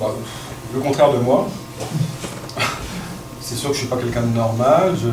Bah, 0.00 0.06
le 0.72 0.80
contraire 0.80 1.12
de 1.12 1.18
moi. 1.18 1.46
C'est 3.40 3.54
sûr 3.54 3.68
que 3.70 3.74
je 3.74 3.80
suis 3.80 3.88
pas 3.88 3.96
quelqu'un 3.96 4.22
de 4.22 4.34
normal, 4.34 4.94
je, 4.94 5.08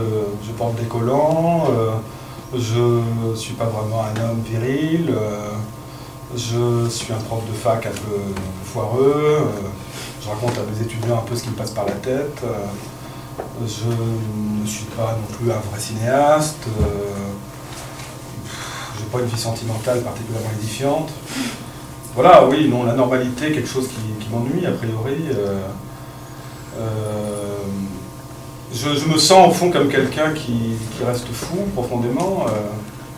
je 0.45 0.51
porte 0.51 0.75
des 0.75 0.85
collants, 0.85 1.67
euh, 1.69 1.91
je 2.53 3.35
suis 3.35 3.53
pas 3.53 3.65
vraiment 3.65 4.03
un 4.03 4.21
homme 4.21 4.41
viril, 4.41 5.09
euh, 5.09 5.51
je 6.33 6.89
suis 6.89 7.13
un 7.13 7.17
prof 7.17 7.45
de 7.45 7.53
fac 7.53 7.85
un 7.85 7.89
peu 7.89 8.17
foireux, 8.63 9.41
euh, 9.41 9.69
je 10.21 10.29
raconte 10.29 10.57
à 10.57 10.61
mes 10.71 10.81
étudiants 10.81 11.19
un 11.19 11.21
peu 11.21 11.35
ce 11.35 11.43
qui 11.43 11.49
me 11.49 11.55
passe 11.55 11.71
par 11.71 11.85
la 11.85 11.93
tête, 11.93 12.41
euh, 12.43 12.65
je 13.65 14.61
ne 14.61 14.65
suis 14.65 14.85
pas 14.85 15.17
non 15.19 15.35
plus 15.37 15.51
un 15.51 15.59
vrai 15.69 15.79
cinéaste, 15.79 16.65
euh, 16.67 16.83
j'ai 18.97 19.05
pas 19.05 19.19
une 19.19 19.27
vie 19.27 19.39
sentimentale 19.39 20.01
particulièrement 20.01 20.49
édifiante. 20.59 21.11
Voilà, 22.15 22.47
oui, 22.47 22.69
non, 22.69 22.85
la 22.85 22.93
normalité, 22.93 23.51
quelque 23.51 23.67
chose 23.67 23.89
qui, 23.89 24.29
m'ennuie, 24.29 24.65
a 24.65 24.71
priori. 24.71 25.17
je, 28.73 28.95
je 28.95 29.05
me 29.07 29.17
sens 29.17 29.49
au 29.49 29.51
fond 29.51 29.69
comme 29.69 29.89
quelqu'un 29.89 30.31
qui, 30.31 30.77
reste 31.05 31.27
fou 31.33 31.57
profondément. 31.73 32.45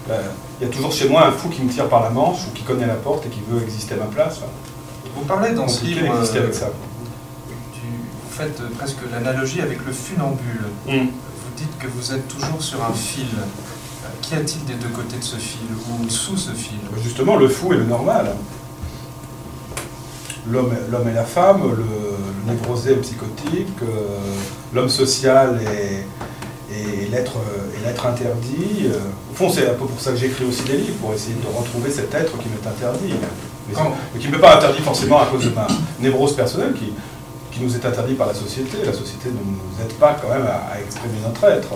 Euh, 0.09 0.21
Il 0.61 0.67
y 0.67 0.69
a 0.69 0.73
toujours 0.73 0.91
chez 0.91 1.07
moi 1.09 1.27
un 1.27 1.31
fou 1.31 1.49
qui 1.49 1.61
me 1.61 1.69
tire 1.71 1.87
par 1.89 2.01
la 2.03 2.09
manche 2.09 2.39
ou 2.47 2.53
qui 2.53 2.63
connaît 2.63 2.87
la 2.87 2.95
porte 2.95 3.25
et 3.25 3.29
qui 3.29 3.41
veut 3.47 3.61
exister 3.61 3.95
à 3.95 3.97
ma 3.97 4.05
place. 4.05 4.39
Vous 5.15 5.25
parlez 5.25 5.51
dans 5.53 5.67
ce 5.67 5.83
livre. 5.83 6.01
d'exister 6.13 6.39
euh, 6.39 6.43
avec 6.43 6.53
ça. 6.55 6.67
vous 6.67 8.35
faites 8.35 8.59
euh, 8.61 8.69
presque 8.77 8.97
l'analogie 9.11 9.61
avec 9.61 9.85
le 9.85 9.91
funambule. 9.91 10.65
Hum. 10.87 11.07
Vous 11.07 11.53
dites 11.63 11.77
que 11.79 11.87
vous 11.87 12.13
êtes 12.13 12.27
toujours 12.27 12.61
sur 12.61 12.83
un 12.83 12.93
fil. 12.93 13.25
Euh, 13.37 14.07
Qu'y 14.21 14.35
a-t-il 14.35 14.63
des 14.65 14.73
deux 14.73 14.89
côtés 14.89 15.17
de 15.17 15.23
ce 15.23 15.37
fil 15.37 15.67
ou 15.89 16.09
sous 16.09 16.37
ce 16.37 16.51
fil? 16.51 16.77
Justement, 17.03 17.35
le 17.37 17.47
fou 17.47 17.73
et 17.73 17.77
le 17.77 17.85
normal. 17.85 18.35
L'homme 20.49 20.73
l'homme 20.89 21.07
et 21.09 21.13
la 21.13 21.25
femme, 21.25 21.61
le, 21.63 21.75
le 21.75 22.53
névrosé 22.53 22.91
et 22.91 22.95
le 22.95 23.01
psychotique, 23.01 23.67
euh, 23.83 24.17
l'homme 24.73 24.87
social 24.89 25.59
et, 25.61 26.05
et 27.01 27.07
l'être 27.07 27.37
et 27.75 27.85
l'être 27.85 28.05
interdit. 28.05 28.85
euh. 28.85 28.99
au 29.31 29.35
fond, 29.35 29.49
c'est 29.49 29.69
un 29.69 29.73
peu 29.73 29.85
pour 29.85 29.99
ça 29.99 30.11
que 30.11 30.17
j'écris 30.17 30.45
aussi 30.45 30.63
des 30.63 30.77
livres, 30.77 30.97
pour 31.01 31.13
essayer 31.13 31.35
de 31.35 31.47
retrouver 31.57 31.91
cet 31.91 32.13
être 32.13 32.37
qui 32.37 32.47
m'est 32.49 32.67
interdit. 32.69 33.13
Mais, 33.67 33.73
Quand- 33.73 33.91
mais 34.13 34.19
qui 34.19 34.27
ne 34.27 34.31
m'est 34.33 34.39
pas 34.41 34.55
interdit 34.57 34.81
forcément 34.81 35.21
à 35.21 35.25
cause 35.25 35.43
de 35.45 35.49
ma 35.49 35.67
névrose 35.99 36.35
personnelle, 36.35 36.73
qui, 36.73 36.93
qui 37.51 37.63
nous 37.63 37.75
est 37.75 37.85
interdit 37.85 38.13
par 38.15 38.27
la 38.27 38.33
société. 38.33 38.77
La 38.85 38.93
société 38.93 39.29
ne 39.29 39.33
nous 39.33 39.81
aide 39.83 39.93
pas 39.93 40.15
quand 40.21 40.29
même 40.29 40.45
à, 40.47 40.73
à 40.73 40.79
exprimer 40.79 41.17
notre 41.25 41.43
être. 41.45 41.69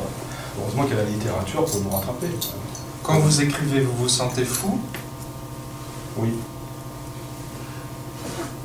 Heureusement 0.60 0.84
qu'il 0.84 0.96
y 0.96 1.00
a 1.00 1.04
la 1.04 1.10
littérature 1.10 1.66
pour 1.66 1.80
nous 1.82 1.90
rattraper. 1.90 2.28
Quand 3.04 3.20
vous 3.20 3.42
écrivez, 3.42 3.82
vous 3.82 3.94
vous 3.98 4.10
sentez 4.10 4.44
fou? 4.46 4.80
Oui. 6.18 6.30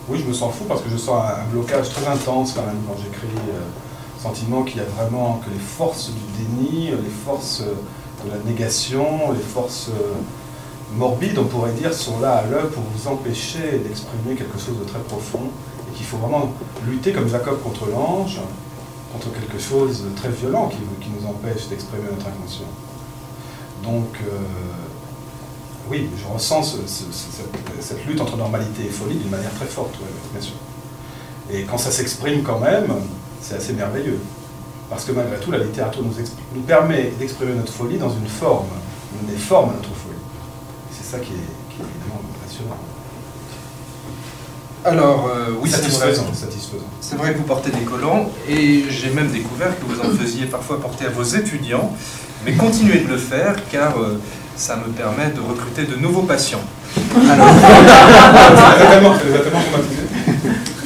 Oui, 0.09 0.21
je 0.23 0.29
me 0.29 0.33
sens 0.33 0.55
fou 0.55 0.65
parce 0.69 0.83
que 0.83 0.91
je 0.91 0.97
sens 0.97 1.21
un 1.25 1.41
un 1.43 1.45
blocage 1.51 1.89
très 1.91 2.07
intense 2.07 2.53
quand 2.55 2.63
même 2.63 2.79
quand 2.87 2.97
j'écris. 3.03 3.27
euh, 3.49 3.61
sentiment 4.23 4.63
qu'il 4.63 4.79
y 4.79 4.81
a 4.81 4.85
vraiment 4.85 5.41
que 5.45 5.51
les 5.51 5.59
forces 5.59 6.11
du 6.11 6.21
déni, 6.45 6.91
les 6.91 7.11
forces 7.25 7.61
de 7.63 8.31
la 8.31 8.39
négation, 8.45 9.33
les 9.33 9.41
forces 9.41 9.91
morbides, 10.97 11.39
on 11.39 11.45
pourrait 11.45 11.73
dire, 11.73 11.93
sont 11.93 12.21
là 12.21 12.37
à 12.37 12.47
l'œuvre 12.47 12.71
pour 12.71 12.83
vous 12.95 13.09
empêcher 13.09 13.79
d'exprimer 13.85 14.35
quelque 14.37 14.59
chose 14.59 14.79
de 14.79 14.85
très 14.85 15.01
profond 15.01 15.43
et 15.91 15.97
qu'il 15.97 16.07
faut 16.07 16.17
vraiment 16.17 16.53
lutter 16.89 17.13
comme 17.13 17.29
Jacob 17.29 17.61
contre 17.63 17.87
l'ange, 17.91 18.41
contre 19.13 19.29
quelque 19.33 19.59
chose 19.63 20.03
de 20.05 20.09
très 20.17 20.31
violent 20.31 20.69
qui, 20.69 20.79
nous 21.09 21.27
empêche 21.29 21.69
d'exprimer 21.69 22.05
notre 22.11 22.27
inconscient. 22.29 22.67
Donc, 23.83 24.17
euh, 24.23 24.39
oui, 25.91 26.09
je 26.21 26.33
ressens 26.33 26.63
ce- 26.63 26.77
ce- 26.87 27.05
ce- 27.13 27.81
cette, 27.81 28.05
lutte 28.07 28.21
entre 28.21 28.37
normalité 28.37 28.85
et 28.87 28.91
folie 28.91 29.15
d'une 29.17 29.31
manière 29.31 29.53
très 29.55 29.67
forte, 29.67 29.95
ouais, 29.95 30.07
bien 30.33 30.41
sûr. 30.43 30.57
Et 31.51 31.63
quand 31.63 31.79
ça 31.79 31.91
s'exprime 31.93 32.43
quand 32.43 32.59
même, 32.59 32.93
c'est 33.47 33.57
assez 33.57 33.73
merveilleux. 33.73 34.21
Parce 34.91 35.05
que 35.05 35.13
malgré 35.13 35.39
tout, 35.39 35.51
la 35.51 35.59
littérature 35.59 36.03
nous, 36.03 36.13
permet 36.63 37.13
d'exprimer 37.19 37.55
notre 37.55 37.73
folie 37.73 37.99
dans 37.99 38.11
une 38.11 38.27
forme, 38.27 38.67
donner 39.13 39.33
des 39.33 39.39
formes 39.39 39.71
à 39.71 39.75
notre 39.75 39.95
folie. 39.95 40.15
C'est 40.91 41.05
ça 41.05 41.19
qui 41.19 41.33
est, 41.33 41.51
qui 41.71 41.81
est 41.81 41.85
évidemment 41.85 42.21
impressionnant. 42.35 42.77
Alors, 44.85 45.29
euh, 45.29 45.55
oui, 45.61 45.69
c'est 45.69 45.83
vrai. 45.83 46.15
satisfaisant. 46.15 46.85
C'est 47.01 47.17
vrai 47.17 47.33
que 47.33 47.39
vous 47.39 47.45
portez 47.45 47.71
des 47.71 47.81
collants 47.81 48.31
et 48.49 48.85
j'ai 48.89 49.11
même 49.11 49.31
découvert 49.31 49.77
que 49.79 49.85
vous 49.85 50.01
en 50.01 50.11
faisiez 50.17 50.47
parfois 50.47 50.81
porter 50.81 51.07
à 51.07 51.11
vos 51.11 51.25
étudiants. 51.25 51.93
Mais 52.45 52.53
continuez 52.53 53.01
de 53.01 53.09
le 53.09 53.17
faire 53.17 53.57
car 53.71 53.99
euh, 53.99 54.21
ça 54.55 54.77
me 54.77 54.93
permet 54.93 55.31
de 55.31 55.41
recruter 55.41 55.85
de 55.85 55.97
nouveaux 55.97 56.23
patients. 56.23 56.63
Alors, 57.29 57.49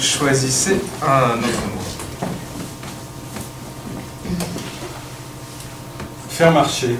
choisissez 0.00 0.81
un 1.02 1.38
autre 1.38 1.67
mot. 1.75 1.81
Faire 6.41 6.53
marcher. 6.53 6.97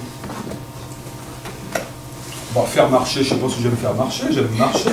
Bon, 2.53 2.63
faire 2.65 2.91
marcher, 2.91 3.25
je 3.25 3.31
sais 3.31 3.37
pas 3.37 3.49
si 3.49 3.63
j'aime 3.63 3.75
faire 3.75 3.95
marcher, 3.95 4.25
j'aime 4.31 4.51
marcher. 4.59 4.91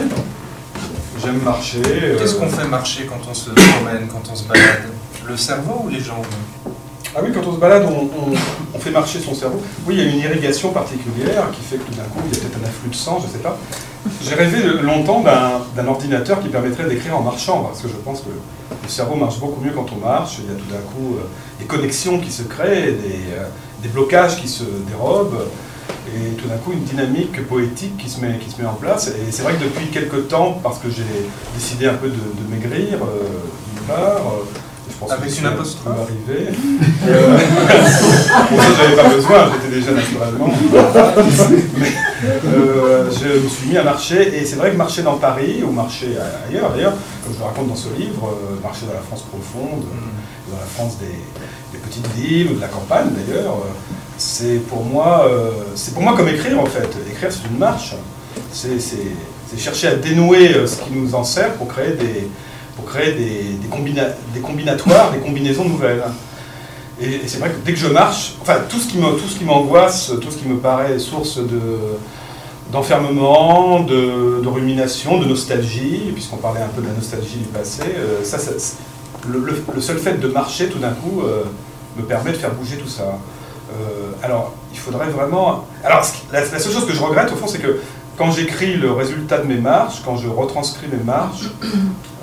J'aime 1.22 1.42
marcher. 1.44 1.82
euh, 1.86 2.18
Qu'est-ce 2.18 2.36
qu'on 2.36 2.48
fait 2.48 2.66
marcher 2.66 3.08
quand 3.08 3.20
on 3.30 3.34
se 3.34 3.50
promène, 3.50 4.08
quand 4.10 4.24
on 4.32 4.36
se 4.38 4.46
balade? 4.46 4.84
Le 5.27 5.36
cerveau 5.36 5.82
ou 5.84 5.89
les 5.89 6.00
jambes? 6.00 6.25
Ah 7.13 7.20
oui, 7.22 7.32
quand 7.34 7.46
on 7.46 7.56
se 7.56 7.60
balade, 7.60 7.84
on, 7.89 8.04
on- 8.04 8.36
on 8.74 8.80
fait 8.80 8.92
marcher 8.92 9.20
son 9.20 9.34
cerveau. 9.36 9.62
Oui, 9.86 9.96
il 9.98 10.06
y 10.06 10.08
a 10.08 10.12
une 10.13 10.20
irrigation 10.22 10.72
particulière 10.72 11.51
qui 11.51 11.62
fait 11.63 11.75
que 11.75 11.84
tout 11.84 11.96
d'un 11.96 12.04
coup, 12.04 12.22
il 12.32 12.34
y 12.34 12.39
a 12.39 12.39
peut-être 12.42 12.63
un 12.63 12.70
afflux 12.70 12.89
de 12.89 12.96
sang, 12.96 13.20
je 13.22 13.27
ne 13.27 13.32
sais 13.34 13.39
pas. 13.39 13.58
J'ai 14.24 14.36
rêvé 14.36 14.63
longtemps 14.82 15.20
d'un 15.20 15.60
d'un 15.75 15.88
ordinateur 15.89 16.39
qui 16.42 16.48
permettrait 16.48 16.86
d'écrire 16.86 17.18
en 17.18 17.22
marchant, 17.22 17.63
parce 17.63 17.82
que 17.82 17.89
je 17.89 17.96
pense 17.96 18.22
que 18.22 18.30
le 18.30 18.88
cerveau 18.89 19.16
marche 19.16 19.39
beaucoup 19.39 19.60
mieux 19.60 19.72
quand 19.74 19.88
on 19.92 19.98
marche. 20.06 20.38
Il 20.39 20.46
y 20.46 20.56
a 20.56 20.58
tout 20.58 20.72
d'un 20.72 20.80
coup 20.94 21.18
euh, 21.18 21.27
des 21.60 21.66
connexions 21.66 22.18
qui 22.20 22.32
se 22.32 22.44
créent, 22.44 22.94
des, 22.94 23.20
euh, 23.34 23.44
des 23.81 23.89
blocages 23.89 24.38
qui 24.38 24.48
se 24.48 24.63
dérobent, 24.89 25.46
et 26.15 26.34
tout 26.36 26.48
d'un 26.48 26.57
coup 26.57 26.72
une 26.74 26.84
dynamique 26.84 27.46
poétique 27.48 27.98
qui 27.98 28.10
se 28.10 28.22
met, 28.22 28.38
qui 28.38 28.50
se 28.50 28.62
met 28.62 28.67
en 28.67 28.74
place. 28.75 29.07
Et 29.07 29.31
c'est 29.31 29.43
vrai 29.43 29.53
que 29.53 29.63
depuis 29.63 29.88
quelques 29.88 30.27
temps, 30.27 30.60
parce 30.63 30.79
que 30.79 30.89
j'ai 30.89 31.03
décidé 31.55 31.88
un 31.88 31.96
peu 31.96 32.07
de, 32.07 32.13
de 32.13 32.50
maigrir, 32.50 33.00
euh, 33.01 33.24
d'une 33.74 33.84
part, 33.86 34.17
euh, 34.17 34.46
je 34.89 34.96
pense 34.98 35.12
Avec 35.12 35.29
que 35.29 35.36
une 35.36 35.43
ça 35.43 35.50
apostrophe 35.50 35.96
peut 35.96 36.01
arriver. 36.01 36.50
Euh, 37.07 37.38
Pour 38.50 38.62
ça, 38.62 38.67
j'avais 38.77 38.96
pas 38.96 39.10
besoin, 39.10 39.51
j'étais 39.53 39.75
déjà 39.75 39.91
naturellement. 39.91 40.48
Mais, 41.77 41.91
je 42.24 43.43
me 43.43 43.50
suis 43.50 43.69
mis 43.69 43.77
à 43.77 43.84
marcher, 43.84 44.38
et 44.38 44.46
c'est 44.46 44.55
vrai 44.55 44.72
que 44.72 44.77
marcher 44.77 45.03
dans 45.03 45.17
Paris, 45.17 45.62
ou 45.63 45.72
marcher 45.72 46.15
ailleurs 46.50 46.72
d'ailleurs, 46.72 46.93
comme 47.24 47.34
je 47.34 47.39
le 47.39 47.46
raconte 47.46 47.67
dans 47.67 47.75
ce 47.75 47.89
livre, 47.98 48.38
marcher 48.63 48.86
dans 48.88 48.93
la 48.93 49.01
France 49.01 49.24
profonde, 49.24 49.84
Hmm. 50.48 50.51
dans 50.51 50.60
la 50.60 50.65
France 50.65 50.98
des, 51.00 51.19
des 51.71 51.77
petites 51.79 52.07
villes 52.15 52.51
ou 52.51 52.55
de 52.55 52.62
la 52.62 52.67
campagne 52.67 53.07
d'ailleurs, 53.15 53.53
euh, 53.53 53.71
c'est 54.17 54.59
pour 54.67 54.83
moi, 54.83 55.27
euh, 55.29 55.51
c'est 55.75 55.93
pour 55.93 56.03
moi 56.03 56.15
comme 56.15 56.27
écrire 56.27 56.59
en 56.59 56.65
fait. 56.65 56.89
Écrire 57.12 57.31
c'est 57.31 57.47
une 57.50 57.57
marche. 57.57 57.95
C'est, 58.51 58.77
chercher 59.57 59.88
à 59.88 59.95
dénouer 59.95 60.55
euh, 60.55 60.67
ce 60.67 60.81
qui 60.81 60.91
nous 60.91 61.15
en 61.15 61.24
sert 61.24 61.53
pour 61.53 61.67
créer 61.67 61.93
des, 61.93 62.27
pour 62.75 62.86
créer 62.86 63.13
des, 63.13 63.43
des, 63.62 63.67
combina- 63.69 64.13
des 64.33 64.39
combinatoires, 64.41 65.12
des 65.12 65.19
combinaisons 65.19 65.65
nouvelles. 65.65 66.03
Et, 67.01 67.21
c'est 67.27 67.38
vrai 67.38 67.50
que 67.50 67.55
dès 67.65 67.74
que 67.74 67.79
je 67.79 67.88
marche, 67.88 68.33
enfin 68.41 68.57
tout 68.67 68.79
ce 68.79 68.88
qui 68.88 68.97
tout 68.97 69.27
ce 69.27 69.38
qui 69.38 69.45
m'angoisse, 69.45 70.12
tout 70.21 70.31
ce 70.31 70.38
qui 70.38 70.47
me 70.47 70.57
paraît 70.57 71.00
source 71.00 71.38
de 71.38 71.62
d'enfermement, 72.71 73.79
de, 73.81 74.45
rumination, 74.45 75.19
de 75.19 75.25
nostalgie, 75.25 76.12
puisqu'on 76.13 76.38
parlait 76.38 76.62
un 76.62 76.67
peu 76.67 76.81
de 76.81 76.88
la 76.88 76.93
nostalgie 76.93 77.38
du 77.38 77.45
passé, 77.45 77.83
euh, 77.86 78.24
ça, 78.24 78.38
le, 79.29 79.81
seul 79.81 79.98
fait 79.98 80.19
de 80.19 80.27
marcher 80.27 80.69
tout 80.69 80.79
d'un 80.79 80.91
coup 80.91 81.22
euh, 81.22 81.43
me 81.98 82.03
permet 82.03 82.31
de 82.31 82.38
faire 82.38 82.53
bouger 82.53 82.77
tout 82.77 82.88
ça. 82.88 83.03
Euh, 83.03 84.12
alors, 84.24 84.53
il 84.72 84.79
faudrait 84.79 85.10
vraiment. 85.10 85.65
Alors, 85.84 86.05
la, 86.31 86.46
seule 86.46 86.72
chose 86.72 86.86
que 86.86 86.93
je 86.93 87.01
regrette, 87.01 87.31
au 87.31 87.36
fond, 87.36 87.48
c'est 87.48 87.60
que 87.60 87.79
quand 88.17 88.31
j'écris 88.31 88.75
le 88.75 88.91
résultat 88.91 89.39
de 89.39 89.48
mes 89.48 89.57
marches, 89.57 90.01
quand 90.03 90.17
je 90.17 90.27
retranscris 90.27 90.88
mes 90.88 91.03
marches, 91.03 91.50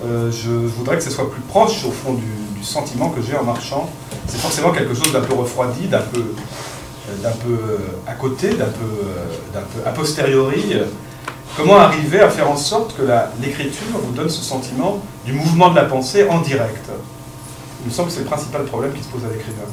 je 0.05 0.51
voudrais 0.51 0.97
que 0.97 1.03
ce 1.05 1.11
soit 1.11 1.31
plus 1.31 1.43
proche, 1.43 1.85
au 1.85 1.91
fond, 1.93 2.15
du, 2.15 2.25
sentiment 2.65 3.11
que 3.11 3.21
j'ai 3.21 3.37
en 3.37 3.45
marchant. 3.45 3.89
C'est 4.27 4.39
forcément 4.39 4.73
quelque 4.73 4.95
chose 4.95 5.13
d'un 5.13 5.21
peu 5.21 5.35
refroidi, 5.35 5.87
d'un 5.87 6.01
peu, 6.01 6.21
euh, 6.21 7.23
d'un 7.23 7.31
peu 7.31 7.53
euh, 7.53 7.79
à 8.07 8.15
côté, 8.15 8.49
d'un 8.51 8.65
peu, 8.65 8.85
euh, 8.85 9.53
d'un 9.53 9.61
peu 9.61 9.89
a 9.89 9.93
posteriori. 9.93 10.77
Comment 11.57 11.77
arriver 11.77 12.21
à 12.21 12.29
faire 12.29 12.51
en 12.51 12.57
sorte 12.57 12.97
que 12.97 13.03
l'écriture 13.41 13.99
vous 14.03 14.13
donne 14.13 14.29
ce 14.29 14.43
sentiment 14.43 15.01
du 15.25 15.33
mouvement 15.33 15.71
de 15.71 15.77
la 15.77 15.85
pensée 15.85 16.29
en 16.29 16.41
direct? 16.41 16.89
Il 17.83 17.89
me 17.89 17.93
semble 17.93 18.09
que 18.09 18.15
c'est 18.15 18.21
le 18.21 18.27
principal 18.27 18.65
problème 18.65 18.93
qui 18.93 19.03
se 19.03 19.09
pose 19.09 19.25
à 19.25 19.33
l'écrivain. 19.33 19.69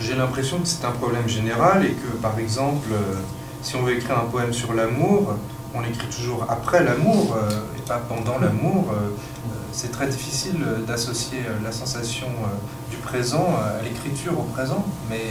J'ai 0.00 0.14
l'impression 0.14 0.58
que 0.58 0.66
c'est 0.66 0.84
un 0.84 0.92
problème 0.92 1.28
général 1.28 1.84
et 1.84 1.90
que, 1.92 2.16
par 2.22 2.38
exemple, 2.38 2.88
si 3.62 3.76
on 3.76 3.82
veut 3.82 3.94
écrire 3.94 4.18
un 4.18 4.30
poème 4.30 4.52
sur 4.52 4.72
l'amour, 4.72 5.34
on 5.74 5.80
l'écrit 5.80 6.08
toujours 6.08 6.46
après 6.48 6.82
l'amour 6.82 7.36
et 7.76 7.82
pas 7.82 8.00
pendant 8.08 8.38
l'amour 8.38 8.86
c'est 9.78 9.92
très 9.92 10.08
difficile 10.08 10.58
d'associer 10.88 11.38
euh, 11.46 11.52
la 11.62 11.70
sensation 11.70 12.26
euh, 12.26 12.90
du 12.90 12.96
présent 12.96 13.46
euh, 13.46 13.78
à 13.78 13.82
l'écriture 13.82 14.32
au 14.36 14.42
présent. 14.42 14.84
Mais 15.08 15.26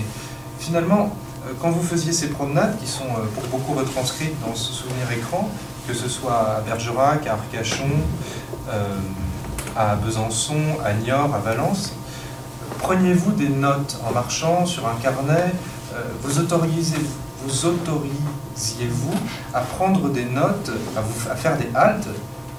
finalement, 0.57 1.13
quand 1.59 1.69
vous 1.69 1.83
faisiez 1.83 2.13
ces 2.13 2.27
promenades, 2.27 2.77
qui 2.79 2.87
sont 2.87 3.05
pour 3.33 3.43
beaucoup 3.59 3.73
retranscrites 3.73 4.39
dans 4.45 4.55
ce 4.55 4.71
souvenir 4.71 5.11
écran, 5.11 5.49
que 5.87 5.93
ce 5.93 6.09
soit 6.09 6.57
à 6.57 6.61
Bergerac, 6.61 7.27
à 7.27 7.33
Arcachon, 7.33 7.89
à 9.75 9.95
Besançon, 9.95 10.61
à 10.83 10.93
Niort, 10.93 11.33
à 11.33 11.39
Valence, 11.39 11.93
preniez-vous 12.79 13.31
des 13.31 13.49
notes 13.49 13.97
en 14.07 14.13
marchant 14.13 14.65
sur 14.65 14.87
un 14.87 14.95
carnet 15.01 15.53
Vous 16.23 16.39
autorisez 16.39 16.97
vous 17.47 17.65
autorisiez-vous 17.65 19.13
à 19.53 19.61
prendre 19.61 20.09
des 20.09 20.25
notes, 20.25 20.71
à, 20.95 21.35
faire 21.35 21.57
des 21.57 21.67
haltes 21.73 22.09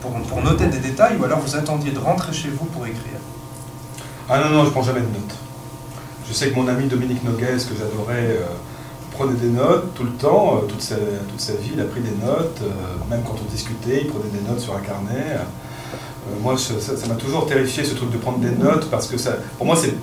pour, 0.01 0.43
noter 0.43 0.67
des 0.67 0.79
détails 0.79 1.17
ou 1.19 1.25
alors 1.25 1.41
vous 1.41 1.57
attendiez 1.57 1.91
de 1.91 1.99
rentrer 1.99 2.33
chez 2.33 2.49
vous 2.49 2.67
pour 2.67 2.87
écrire? 2.87 3.19
Ah 4.29 4.39
non, 4.41 4.51
non, 4.51 4.65
je 4.65 4.71
prends 4.71 4.83
jamais 4.83 5.01
de 5.01 5.07
notes. 5.07 5.35
Je 6.29 6.33
sais 6.33 6.51
que 6.51 6.55
mon 6.55 6.69
ami 6.69 6.87
Dominique 6.87 7.25
Nogues, 7.25 7.41
que 7.41 7.75
j'adorais, 7.77 8.39
euh, 8.39 8.47
prenait 9.19 9.39
des 9.39 9.49
notes 9.49 9.95
tout 9.95 10.05
le 10.05 10.13
temps, 10.13 10.57
euh, 10.57 10.67
toute, 10.67 10.81
sa, 10.81 10.95
toute, 10.95 11.41
sa, 11.41 11.55
vie, 11.55 11.71
il 11.75 11.81
a 11.81 11.85
pris 11.85 12.01
des 12.01 12.25
notes, 12.25 12.61
euh, 12.63 13.11
même 13.11 13.23
quand 13.25 13.35
on 13.45 13.51
discutait, 13.51 14.03
il 14.03 14.07
prenait 14.07 14.31
des 14.33 14.49
notes 14.49 14.61
sur 14.61 14.77
un 14.77 14.81
carnet. 14.81 15.39
moi, 16.41 16.57
ça 16.57 17.09
m'a 17.09 17.15
toujours 17.17 17.47
terrifié 17.47 17.85
ce 17.85 17.95
truc 17.95 18.11
de 18.11 18.19
prendre 18.19 18.39
des 18.39 18.51
notes 18.51 18.89
parce 18.91 19.09
que 19.09 19.19
ça, 19.19 19.33
pour 19.57 19.67
moi, 19.67 19.77
c'est, 19.77 19.95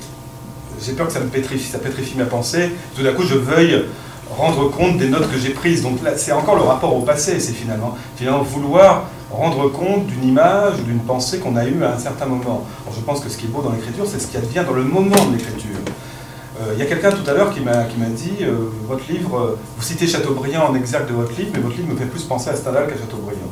j'ai 0.84 0.92
peur 0.94 1.08
que 1.08 1.14
ça 1.14 1.22
me 1.22 1.30
pétrifie, 1.30 1.72
ça 1.72 1.80
pétrifie 1.80 2.18
ma 2.18 2.26
pensée. 2.26 2.72
Tout 2.96 3.04
d'un 3.04 3.14
coup, 3.14 3.24
je 3.24 3.36
veuille 3.36 3.86
rendre 4.30 4.70
compte 4.70 4.98
des 4.98 5.08
notes 5.08 5.32
que 5.32 5.38
j'ai 5.38 5.52
prises. 5.52 5.82
Donc 5.82 6.04
là, 6.04 6.18
c'est 6.18 6.34
encore 6.34 6.56
le 6.56 6.64
rapport 6.64 6.94
au 6.94 7.02
passé, 7.02 7.40
c'est 7.40 7.54
finalement, 7.54 7.96
finalement 8.18 8.44
vouloir 8.44 9.06
rendre 9.32 9.70
compte 9.70 10.08
d'une 10.08 10.28
image 10.28 10.80
ou 10.80 10.84
d'une 10.84 11.00
pensée 11.00 11.40
qu'on 11.40 11.56
a 11.56 11.66
eue 11.66 11.84
à 11.84 11.94
un 11.94 12.00
certain 12.00 12.26
moment. 12.26 12.66
je 12.94 13.02
pense 13.02 13.20
que 13.22 13.30
ce 13.30 13.38
qui 13.38 13.46
est 13.46 13.50
beau 13.50 13.62
dans 13.62 13.72
l'écriture, 13.72 14.06
c'est 14.08 14.20
ce 14.20 14.28
qui 14.28 14.38
advient 14.38 14.64
dans 14.66 14.74
le 14.74 14.84
moment 14.84 15.26
de 15.26 15.38
l'écriture. 15.38 15.80
Euh, 16.66 16.74
il 16.74 16.80
y 16.80 16.82
a 16.82 16.86
quelqu'un 16.86 17.12
tout 17.12 17.30
à 17.30 17.34
l'heure 17.34 17.54
qui 17.54 17.62
m'a 17.62 17.84
dit 17.84 18.38
euh, 18.42 18.56
votre 18.88 19.04
livre, 19.10 19.38
euh, 19.38 19.60
vous 19.78 19.84
citez 19.84 20.08
Chateaubriand 20.08 20.70
en 20.70 20.76
exact 20.76 21.08
de 21.10 21.14
votre 21.14 21.36
livre, 21.38 21.52
mais 21.54 21.60
votre 21.60 21.76
livre 21.76 21.90
me 21.90 21.98
fait 21.98 22.06
plus 22.06 22.24
penser 22.24 22.50
à 22.50 22.56
Stendhal 22.56 22.88
qu'à 22.88 22.98
Chateaubriand. 22.98 23.52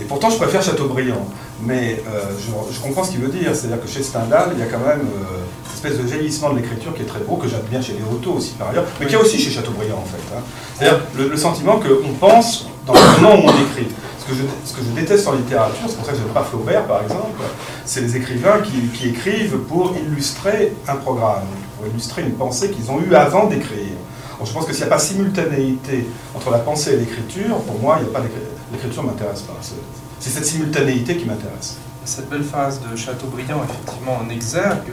Et 0.00 0.04
pourtant, 0.04 0.30
je 0.30 0.36
préfère 0.36 0.62
Chateaubriand. 0.62 1.26
Mais 1.64 2.04
je, 2.38 2.80
comprends 2.80 3.02
ce 3.02 3.10
qu'il 3.10 3.20
veut 3.20 3.32
dire. 3.32 3.54
C'est-à-dire 3.56 3.82
que 3.82 3.88
chez 3.88 4.04
Stendhal, 4.04 4.50
il 4.52 4.60
y 4.60 4.62
a 4.62 4.66
quand 4.66 4.78
même 4.78 5.00
une 5.00 5.74
espèce 5.74 5.98
de 5.98 6.06
jaillissement 6.06 6.50
de 6.50 6.58
l'écriture 6.58 6.94
qui 6.94 7.02
est 7.02 7.06
très 7.06 7.18
beau, 7.18 7.34
que 7.34 7.48
j'aime 7.48 7.66
bien 7.68 7.82
chez 7.82 7.96
autos 8.08 8.34
aussi 8.34 8.52
par 8.52 8.70
ailleurs, 8.70 8.84
mais 9.00 9.06
qui 9.06 9.16
a 9.16 9.20
aussi 9.20 9.40
chez 9.40 9.50
Chateaubriand 9.50 9.96
en 9.96 10.04
fait. 10.04 10.36
Hein. 10.36 10.42
C'est-à-dire 10.76 11.00
le, 11.16 11.28
le, 11.28 11.36
sentiment 11.36 11.80
qu'on 11.80 12.12
pense 12.12 12.68
dans 12.86 12.92
le 12.94 13.20
moment 13.20 13.44
où 13.44 13.48
on 13.48 13.62
écrit 13.64 13.88
ce 14.64 14.72
que 14.72 14.82
je 14.82 15.00
déteste 15.00 15.26
en 15.26 15.32
littérature, 15.32 15.86
c'est 15.88 15.96
pour 15.96 16.04
ça 16.04 16.12
que 16.12 16.18
j'aime 16.18 16.28
pas 16.28 16.44
Flaubert 16.44 16.84
par 16.86 17.02
exemple, 17.02 17.40
c'est 17.84 18.00
les 18.02 18.16
écrivains 18.16 18.60
qui, 18.60 19.08
écrivent 19.08 19.58
pour 19.68 19.94
illustrer 19.96 20.74
un 20.86 20.96
programme, 20.96 21.46
pour 21.78 21.86
illustrer 21.86 22.22
une 22.22 22.32
pensée 22.32 22.70
qu'ils 22.70 22.90
ont 22.90 23.00
eue 23.00 23.14
avant 23.14 23.46
d'écrire. 23.46 23.94
je 24.44 24.52
pense 24.52 24.66
que 24.66 24.72
s'il 24.72 24.82
n'y 24.82 24.90
a 24.90 24.94
pas 24.94 24.98
simultanéité 24.98 26.06
entre 26.34 26.50
la 26.50 26.58
pensée 26.58 26.94
et 26.94 26.96
l'écriture, 26.96 27.56
pour 27.62 27.78
moi, 27.78 28.00
l'écriture 28.72 29.04
ne 29.04 29.08
m'intéresse 29.08 29.42
pas. 29.42 29.56
C'est 30.20 30.30
cette 30.30 30.46
simultanéité 30.46 31.16
qui 31.16 31.24
m'intéresse. 31.24 31.76
Cette 32.04 32.28
belle 32.28 32.42
phrase 32.42 32.80
de 32.80 32.96
Chateaubriand, 32.96 33.62
effectivement, 33.64 34.18
en 34.24 34.28
exergue, 34.30 34.92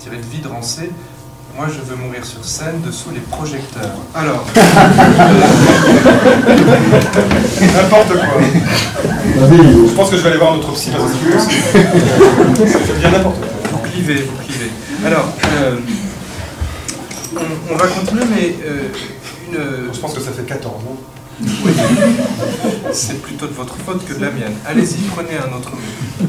tirée 0.00 0.18
de 0.18 0.22
Vide 0.22 0.46
Rancé, 0.46 0.90
moi, 1.56 1.66
je 1.66 1.80
veux 1.80 1.96
mourir 1.96 2.24
sur 2.24 2.44
scène 2.44 2.80
dessous 2.86 3.10
les 3.12 3.20
projecteurs. 3.20 3.96
Alors. 4.14 4.44
N'importe 7.74 8.12
quoi. 8.12 8.40
Je 9.34 9.94
pense 9.94 10.10
que 10.10 10.16
je 10.16 10.22
vais 10.22 10.28
aller 10.28 10.38
voir 10.38 10.54
notre 10.54 10.72
psy 10.72 10.90
parce 10.92 11.10
que 11.10 11.58
c'est 12.66 12.98
bien 13.00 13.10
n'importe 13.10 13.40
quoi. 13.40 13.48
Vous 13.72 13.78
clivez, 13.78 14.22
vous 14.22 14.36
clivez. 14.44 14.70
Alors, 15.04 15.32
euh, 15.56 15.76
on, 17.70 17.76
va 17.76 17.86
continuer, 17.88 18.24
mais 18.30 18.54
euh, 18.64 18.88
une. 19.46 19.92
Je 19.92 19.98
pense 19.98 20.14
que 20.14 20.20
ça 20.20 20.32
fait 20.32 20.44
14 20.44 20.74
ans. 20.74 20.96
Oui. 21.40 21.72
C'est 22.92 23.20
plutôt 23.22 23.46
de 23.46 23.52
votre 23.52 23.76
faute 23.76 24.04
que 24.04 24.14
de 24.14 24.20
la 24.20 24.30
mienne. 24.30 24.54
Allez-y, 24.66 25.02
prenez 25.08 25.36
un 25.36 25.56
autre 25.56 25.70
mot. 25.70 26.26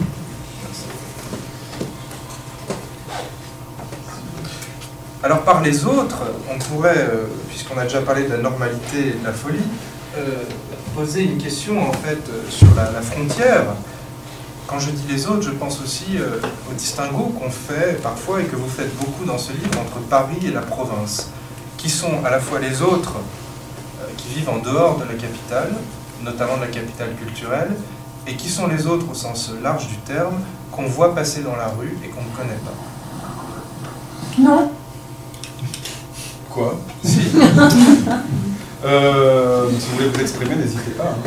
Alors 5.22 5.41
par 5.41 5.62
les 5.62 5.86
autres, 5.86 6.22
on 6.50 6.58
pourrait, 6.58 6.98
euh, 6.98 7.26
puisqu'on 7.50 7.78
a 7.78 7.84
déjà 7.84 8.02
parlé 8.02 8.24
de 8.24 8.30
la 8.30 8.38
normalité 8.38 9.00
et 9.00 9.19
de 9.19 9.26
la 9.26 9.34
folie, 9.34 9.60
euh, 10.17 10.43
poser 10.95 11.24
une 11.24 11.38
question 11.38 11.89
en 11.89 11.91
fait 11.91 12.19
euh, 12.30 12.50
sur 12.50 12.67
la, 12.76 13.02
frontière. 13.02 13.65
Quand 14.70 14.80
je 14.80 14.92
dis 14.92 15.08
les 15.12 15.26
autres, 15.26 15.42
je 15.42 15.50
pense 15.50 15.82
aussi 15.82 16.20
au 16.70 16.74
distinguo 16.74 17.34
qu'on 17.40 17.50
fait 17.50 18.00
parfois 18.04 18.42
et 18.42 18.46
que 18.46 18.56
vous 18.56 18.70
faites 18.70 18.96
beaucoup 19.00 19.26
dans 19.26 19.40
ce 19.40 19.52
livre 19.52 19.80
entre 19.82 20.00
Paris 20.08 20.38
et 20.46 20.52
la 20.52 20.62
province, 20.62 21.32
qui 21.78 21.90
sont 21.90 22.24
à 22.24 22.30
la 22.30 22.40
fois 22.40 22.60
les 22.60 22.84
autres 22.84 23.16
qui 24.18 24.28
vivent 24.36 24.50
en 24.50 24.60
dehors 24.60 25.00
de 25.00 25.06
la 25.06 25.16
capitale, 25.16 25.74
notamment 26.24 26.58
de 26.58 26.62
la 26.62 26.68
capitale 26.68 27.16
culturelle, 27.16 27.72
et 28.28 28.36
qui 28.36 28.48
sont 28.48 28.68
les 28.68 28.86
autres 28.86 29.10
au 29.10 29.16
sens 29.16 29.52
large 29.64 29.88
du 29.88 29.98
terme, 29.98 30.36
qu'on 30.72 30.86
voit 30.86 31.16
passer 31.16 31.42
dans 31.42 31.56
la 31.56 31.68
rue 31.68 31.98
et 32.04 32.10
qu'on 32.10 32.22
ne 32.22 32.36
connaît 32.38 32.60
pas. 32.64 32.76
Non, 34.38 34.72
Quoi? 36.50 36.80
Si. 37.04 37.22
Euh, 38.86 39.70
si 39.78 39.88
vous 39.89 39.98
voulez 39.98 40.10
vous 40.10 40.22
exprimer, 40.22 40.56
n'hésitez 40.56 40.92
pas. 40.92 41.15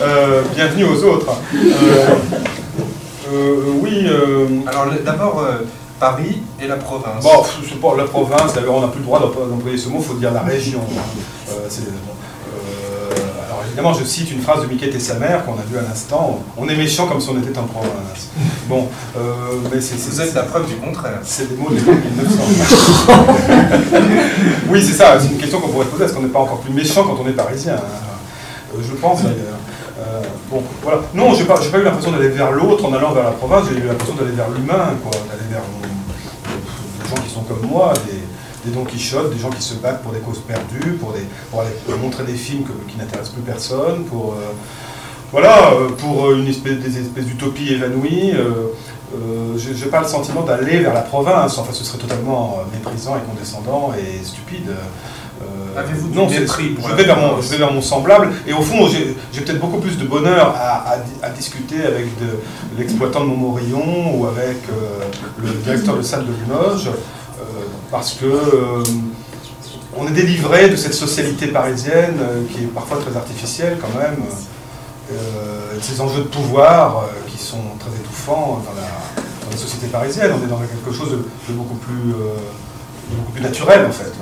Euh, 0.00 0.42
bienvenue 0.54 0.84
aux 0.84 1.04
autres. 1.04 1.32
Euh, 3.30 3.56
oui. 3.82 4.08
Alors 4.66 4.86
d'abord, 5.04 5.44
Paris 5.98 6.40
et 6.58 6.66
la 6.66 6.76
province. 6.76 7.22
Bon, 7.22 7.42
je 7.62 7.68
sais 7.68 7.74
pas, 7.76 7.94
la 7.96 8.04
province, 8.04 8.54
d'ailleurs, 8.54 8.76
on 8.76 8.80
n'a 8.80 8.88
plus 8.88 9.00
le 9.00 9.04
droit 9.04 9.20
d'employer 9.20 9.76
ce 9.76 9.90
mot, 9.90 9.98
il 9.98 10.04
faut 10.04 10.14
dire 10.14 10.32
la 10.32 10.40
région. 10.40 10.80
c'est 11.68 11.84
évidemment, 13.70 13.94
je 13.94 14.04
cite 14.04 14.30
une 14.30 14.40
phrase 14.40 14.62
de 14.62 14.66
Miquette 14.66 14.94
et 14.94 15.00
sa 15.00 15.14
mère 15.14 15.44
qu'on 15.44 15.54
a 15.54 15.62
vu 15.68 15.78
à 15.78 15.82
l'instant. 15.82 16.42
On 16.56 16.68
est 16.68 16.76
méchant 16.76 17.06
comme 17.06 17.20
si 17.20 17.28
on 17.30 17.38
était 17.38 17.56
en 17.58 17.64
province. 17.64 18.28
Bon, 18.68 18.88
euh, 19.16 19.22
mais 19.72 19.80
c'est. 19.80 19.96
Vous 19.96 20.20
êtes 20.20 20.34
la 20.34 20.42
preuve 20.42 20.66
du 20.66 20.74
contraire. 20.76 21.20
C'est 21.22 21.48
des 21.48 21.56
mots 21.56 21.70
des 21.70 21.80
1900. 21.80 22.42
oui, 24.68 24.82
c'est 24.82 24.94
ça. 24.94 25.18
C'est 25.20 25.28
une 25.28 25.38
question 25.38 25.60
qu'on 25.60 25.68
pourrait 25.68 25.86
poser. 25.86 26.04
Est-ce 26.04 26.14
qu'on 26.14 26.22
n'est 26.22 26.28
pas 26.28 26.40
encore 26.40 26.60
plus 26.60 26.72
méchant 26.72 27.04
quand 27.04 27.16
on 27.22 27.28
est 27.28 27.32
parisien 27.32 27.74
euh, 27.74 28.80
Je 28.82 28.94
pense 28.94 29.22
d'ailleurs. 29.22 29.58
Euh, 30.00 30.22
bon, 30.50 30.62
voilà. 30.82 31.00
Non, 31.14 31.34
j'ai 31.34 31.44
pas, 31.44 31.58
pas 31.58 31.78
eu 31.78 31.84
l'impression 31.84 32.12
d'aller 32.12 32.28
vers 32.28 32.50
l'autre 32.52 32.84
en 32.84 32.92
allant 32.92 33.12
vers 33.12 33.24
la 33.24 33.32
province. 33.32 33.66
J'ai 33.70 33.80
eu 33.80 33.86
l'impression 33.86 34.14
d'aller 34.14 34.32
vers 34.32 34.48
l'humain, 34.50 34.94
quoi, 35.02 35.12
d'aller 35.28 35.48
vers 35.50 35.62
des 37.02 37.08
gens 37.08 37.22
qui 37.22 37.30
sont 37.30 37.42
comme 37.42 37.68
moi, 37.68 37.92
des, 38.06 38.19
des 38.64 38.70
Don 38.72 38.84
Quichotte, 38.84 39.32
des 39.32 39.38
gens 39.38 39.50
qui 39.50 39.62
se 39.62 39.74
battent 39.74 40.02
pour 40.02 40.12
des 40.12 40.20
causes 40.20 40.40
perdues, 40.40 40.92
pour, 41.00 41.12
des, 41.12 41.26
pour 41.50 41.60
aller 41.62 41.70
montrer 42.02 42.24
des 42.24 42.34
films 42.34 42.64
qui 42.88 42.96
n'intéressent 42.98 43.32
plus 43.34 43.42
personne, 43.42 44.04
pour, 44.04 44.34
euh, 44.38 44.52
voilà, 45.32 45.72
euh, 45.72 45.88
pour 45.98 46.32
une 46.32 46.46
espèce, 46.48 46.78
des 46.78 46.98
espèces 47.00 47.24
d'utopies 47.26 47.72
évanouies. 47.74 48.32
Euh, 48.34 48.68
je 49.56 49.70
n'ai 49.84 49.90
pas 49.90 50.00
le 50.02 50.06
sentiment 50.06 50.42
d'aller 50.42 50.78
vers 50.78 50.94
la 50.94 51.00
province, 51.02 51.58
enfin 51.58 51.72
ce 51.72 51.82
serait 51.84 51.98
totalement 51.98 52.58
méprisant 52.72 53.16
et 53.16 53.20
condescendant 53.28 53.92
et 53.98 54.24
stupide. 54.24 54.68
Euh, 54.70 55.80
Avez-vous 55.80 56.08
du 56.08 56.16
non, 56.16 56.28
mépris 56.28 56.68
pour 56.70 56.88
je 56.88 56.94
vais, 56.94 57.04
vers 57.04 57.16
mon, 57.16 57.28
Provence 57.28 57.44
je 57.46 57.50
vais 57.50 57.56
vers 57.58 57.72
mon 57.72 57.80
semblable, 57.80 58.28
et 58.46 58.52
au 58.52 58.60
fond, 58.60 58.86
j'ai 58.88 59.40
peut-être 59.40 59.58
beaucoup 59.58 59.78
plus 59.78 59.96
de 59.98 60.04
bonheur 60.04 60.54
à, 60.56 60.90
à 60.92 60.96
di- 60.98 61.10
à 61.22 61.30
discuter 61.30 61.82
avec 61.82 62.06
l'exploitant 62.78 63.20
de 63.22 63.26
Montmorillon 63.26 64.16
ou 64.18 64.26
avec 64.26 64.58
euh, 64.68 65.04
le 65.38 65.48
directeur 65.64 65.96
de 65.96 66.02
salle 66.02 66.26
de 66.26 66.32
Limoges, 66.44 66.88
euh, 66.88 66.92
parce 67.90 68.14
que 68.14 68.26
euh, 68.26 68.82
on 69.96 70.06
est 70.06 70.12
délivré 70.12 70.68
de 70.68 70.76
cette 70.76 70.94
socialité 70.94 71.48
parisienne 71.48 72.16
euh, 72.20 72.42
qui 72.50 72.62
est 72.64 72.66
parfois 72.68 72.98
très 72.98 73.16
artificielle 73.16 73.78
quand 73.80 73.98
même, 73.98 74.18
euh, 75.12 75.76
de 75.76 75.82
ces 75.82 76.00
enjeux 76.00 76.22
de 76.22 76.28
pouvoir 76.28 76.98
euh, 76.98 77.06
qui 77.28 77.38
sont 77.38 77.62
très 77.78 77.90
étouffants 77.90 78.62
dans 78.64 78.80
la, 78.80 78.88
société 79.56 79.88
parisienne. 79.88 80.30
On 80.40 80.44
est 80.44 80.48
dans 80.48 80.58
quelque 80.58 80.96
chose 80.96 81.10
de, 81.10 81.52
beaucoup, 81.52 81.74
plus, 81.74 82.12
euh, 82.12 83.42
naturel 83.42 83.84
en 83.84 83.90
fait, 83.90 84.12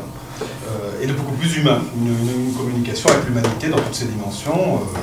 euh, 0.41 1.03
et 1.03 1.07
de 1.07 1.13
beaucoup 1.13 1.35
plus 1.35 1.59
humain. 1.59 1.81
Une, 1.95 2.55
communication 2.55 3.11
avec 3.11 3.27
l'humanité 3.27 3.69
dans 3.69 3.77
toutes 3.77 3.95
ses 3.95 4.07
dimensions, 4.07 4.77
euh, 4.77 4.99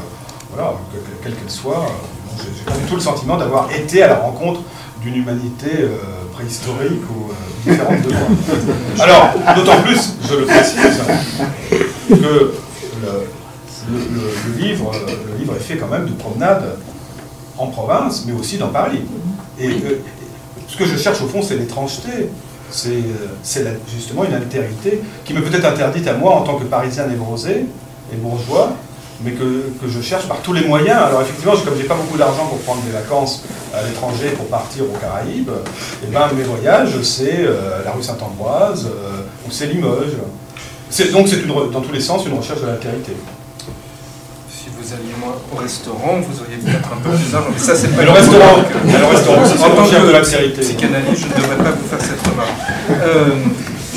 voilà, 0.51 0.73
que- 0.91 0.97
que- 0.97 1.23
quelle 1.23 1.35
qu'elle 1.35 1.51
soit. 1.51 1.85
Euh, 1.85 2.43
J'ai 2.67 2.87
tout 2.89 2.95
le 2.95 3.01
sentiment 3.01 3.37
d'avoir 3.37 3.69
été 3.71 4.01
à 4.01 4.07
la 4.07 4.15
rencontre 4.15 4.61
d'une 5.01 5.15
humanité 5.15 5.69
euh, 5.79 5.95
préhistorique 6.35 7.01
ou 7.09 7.31
euh, 7.31 7.71
différente 7.71 8.01
de 8.01 8.09
moi. 8.09 8.27
Alors, 8.99 9.55
d'autant 9.55 9.81
plus, 9.81 10.13
je 10.29 10.35
le 10.35 10.45
précise, 10.45 11.01
que 12.09 12.13
le, 12.15 12.17
le- 12.21 13.97
le- 13.97 14.53
le 14.53 14.61
livre, 14.61 14.91
le 15.31 15.37
livre 15.39 15.55
est 15.55 15.59
fait 15.63 15.77
quand 15.77 15.87
même 15.87 16.05
de 16.05 16.13
promenades 16.13 16.77
en 17.57 17.67
province, 17.67 18.23
mais 18.27 18.33
aussi 18.33 18.57
dans 18.57 18.69
Paris. 18.69 19.01
Et 19.59 19.67
euh, 19.69 20.01
ce 20.67 20.75
que 20.77 20.85
je 20.85 20.97
cherche 20.97 21.21
au 21.21 21.27
fond, 21.27 21.41
c'est 21.41 21.55
l'étrangeté. 21.57 22.29
C'est 22.71 22.89
euh, 22.89 23.73
justement 23.93 24.25
une 24.25 24.33
altérité 24.33 25.01
qui 25.23 25.33
me 25.33 25.41
peut 25.41 25.55
être 25.55 25.65
interdite 25.65 26.07
à 26.07 26.13
moi 26.15 26.33
en 26.35 26.41
tant 26.41 26.55
que 26.57 26.65
parisien 26.65 27.05
névrosé 27.07 27.65
et 28.11 28.15
bourgeois, 28.17 28.73
mais 29.23 29.31
que, 29.31 29.43
que 29.81 29.87
je 29.87 30.01
cherche 30.01 30.27
par 30.27 30.37
tous 30.39 30.53
les 30.53 30.65
moyens. 30.67 30.97
Alors 30.97 31.21
effectivement, 31.21 31.53
comme 31.63 31.75
j'ai 31.77 31.85
pas 31.87 31.95
beaucoup 31.95 32.17
d'argent 32.17 32.45
pour 32.47 32.59
prendre 32.59 32.81
des 32.81 32.91
vacances 32.91 33.43
à 33.73 33.81
l'étranger 33.83 34.29
pour 34.37 34.45
partir 34.47 34.83
aux 34.83 34.97
Caraïbes, 34.99 35.49
et 36.03 36.07
ben 36.11 36.27
mes 36.35 36.43
voyages, 36.43 37.01
c'est 37.01 37.39
euh, 37.39 37.83
la 37.85 37.91
rue 37.91 38.03
Saint-Ambroise 38.03 38.85
euh, 38.87 39.21
ou 39.47 39.51
c'est 39.51 39.67
Limoges. 39.67 40.17
C'est- 40.89 41.11
Donc 41.11 41.27
c'est 41.27 41.37
une 41.41 41.47
dans 41.71 41.81
tous 41.81 41.91
les 41.93 42.01
sens 42.01 42.25
une 42.25 42.37
recherche 42.37 42.61
de 42.61 42.67
l'altérité. 42.67 43.13
Si 44.49 44.69
vous 44.77 44.93
alliez 44.93 45.15
moins 45.19 45.35
au 45.53 45.57
restaurant, 45.61 46.19
vous 46.21 46.41
auriez 46.41 46.57
peut-être 46.57 46.89
un 46.93 46.97
peu 46.97 47.09
plus 47.15 47.31
d'argent. 47.31 47.49
Mais 47.51 47.59
ça, 47.59 47.75
c'est 47.75 47.87
pas 47.89 47.97
Mais 47.97 48.05
le 48.05 48.11
restaurant, 48.11 48.55
mais 48.85 48.97
le 48.99 49.05
restaurant 49.05 49.41
c'est 49.45 49.63
En 49.63 49.69
tant 49.75 49.83
de 49.85 49.89
que 50.07 50.11
l'altérité. 50.11 50.61
psychanalyste, 50.61 51.21
je 51.21 51.27
ne 51.27 51.41
devrais 51.41 51.57
pas 51.63 51.71
vous 51.71 51.87
faire 51.87 52.01
cette 52.01 52.21
remarque. 52.27 52.49
Euh, 52.91 53.29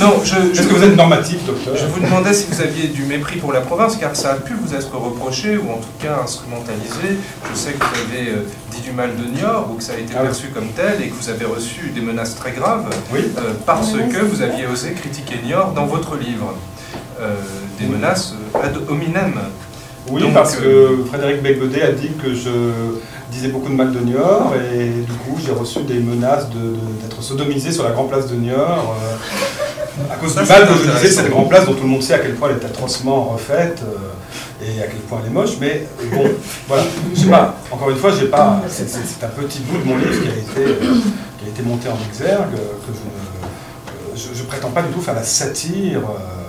non, 0.00 0.20
je, 0.24 0.34
Est-ce 0.52 0.66
que 0.68 0.74
vous 0.74 0.82
êtes 0.84 0.96
normatif, 0.96 1.44
docteur 1.44 1.76
je 1.76 1.86
vous 1.86 2.00
demandais 2.00 2.32
si 2.32 2.46
vous 2.50 2.60
aviez 2.60 2.88
du 2.88 3.02
mépris 3.04 3.38
pour 3.38 3.52
la 3.52 3.60
province, 3.60 3.96
car 3.96 4.14
ça 4.14 4.30
a 4.32 4.34
pu 4.34 4.54
vous 4.54 4.74
être 4.74 4.96
reproché, 4.96 5.56
ou 5.56 5.70
en 5.72 5.78
tout 5.78 5.88
cas 6.00 6.20
instrumentalisé. 6.22 7.18
Je 7.52 7.58
sais 7.58 7.72
que 7.72 7.78
vous 7.84 7.94
avez 8.12 8.28
euh, 8.30 8.46
dit 8.70 8.80
du 8.80 8.92
mal 8.92 9.10
de 9.16 9.24
Niort, 9.24 9.68
ou 9.72 9.74
que 9.76 9.82
ça 9.82 9.94
a 9.94 9.96
été 9.98 10.12
Ah 10.16 10.20
oui. 10.20 10.26
perçu 10.28 10.48
comme 10.48 10.68
tel, 10.68 11.02
et 11.02 11.08
que 11.08 11.14
vous 11.14 11.28
avez 11.30 11.44
reçu 11.44 11.90
des 11.94 12.00
menaces 12.00 12.34
très 12.36 12.52
graves, 12.52 12.86
Oui. 13.12 13.20
euh, 13.38 13.52
parce 13.66 13.92
que 13.92 14.24
vous 14.24 14.42
aviez 14.42 14.66
osé 14.66 14.92
critiquer 14.92 15.36
Niort 15.44 15.72
dans 15.72 15.86
votre 15.86 16.16
livre. 16.16 16.54
Euh, 17.20 17.34
des 17.80 17.86
menaces 17.86 18.34
ad 18.54 18.76
hominem. 18.88 19.34
Oui, 20.10 20.22
Donc, 20.22 20.32
parce 20.34 20.54
que 20.56 21.04
Frédéric 21.08 21.42
Becbaudet 21.42 21.82
a 21.82 21.92
dit 21.92 22.10
que 22.22 22.32
je 22.32 22.48
disais 23.32 23.48
beaucoup 23.48 23.68
de 23.68 23.74
mal 23.74 23.92
de 23.92 23.98
Niort 23.98 24.54
et 24.72 24.86
du 24.88 25.12
coup 25.12 25.36
j'ai 25.44 25.52
reçu 25.52 25.80
des 25.82 25.98
menaces 25.98 26.48
de- 26.48 26.54
de- 26.58 27.02
d'être 27.02 27.20
sodomisé 27.22 27.72
sur 27.72 27.84
la 27.84 27.90
grande 27.90 28.08
place 28.08 28.26
de 28.28 28.36
Niort 28.36 28.96
à 30.10 30.16
cause 30.16 30.34
Ça, 30.34 30.40
du 30.42 30.46
c'est 30.46 30.52
mal 30.58 30.68
que 30.68 30.72
je 30.74 30.78
disais 30.78 30.90
intéressant. 30.92 31.20
cette 31.22 31.30
grande 31.30 31.48
place 31.48 31.66
dont 31.66 31.74
tout 31.74 31.82
le 31.82 31.88
monde 31.88 32.02
sait 32.02 32.14
à 32.14 32.18
quel 32.18 32.34
point 32.34 32.50
elle 32.50 32.62
est 32.62 32.64
atrocement 32.66 33.24
refaite 33.24 33.82
euh, 33.82 34.64
et 34.64 34.82
à 34.82 34.86
quel 34.86 35.00
point 35.00 35.18
elle 35.22 35.30
est 35.30 35.34
moche. 35.34 35.56
Mais 35.60 35.86
bon, 36.12 36.24
voilà, 36.66 36.84
je 37.14 37.20
sais 37.20 37.26
pas. 37.28 37.54
Encore 37.70 37.90
une 37.90 37.96
fois, 37.96 38.10
j'ai 38.18 38.26
pas. 38.26 38.60
C'est 38.68 38.88
c'est- 38.88 38.98
c'est 39.06 39.24
un 39.24 39.28
petit 39.28 39.60
bout 39.60 39.78
de 39.78 39.84
mon 39.84 39.96
livre 39.98 40.10
qui 40.22 40.28
a 40.28 40.32
été 40.32 40.70
euh, 40.72 40.94
qui 41.38 41.44
a 41.46 41.48
été 41.48 41.62
monté 41.62 41.88
en 41.88 41.96
exergue 42.08 42.54
euh, 42.54 42.72
que 42.86 42.92
je 42.92 42.98
ne 44.28 44.34
je, 44.34 44.38
je 44.38 44.42
prétends 44.44 44.70
pas 44.70 44.82
du 44.82 44.88
tout 44.92 45.00
faire 45.00 45.14
la 45.14 45.22
satire. 45.22 46.00
euh, 46.00 46.48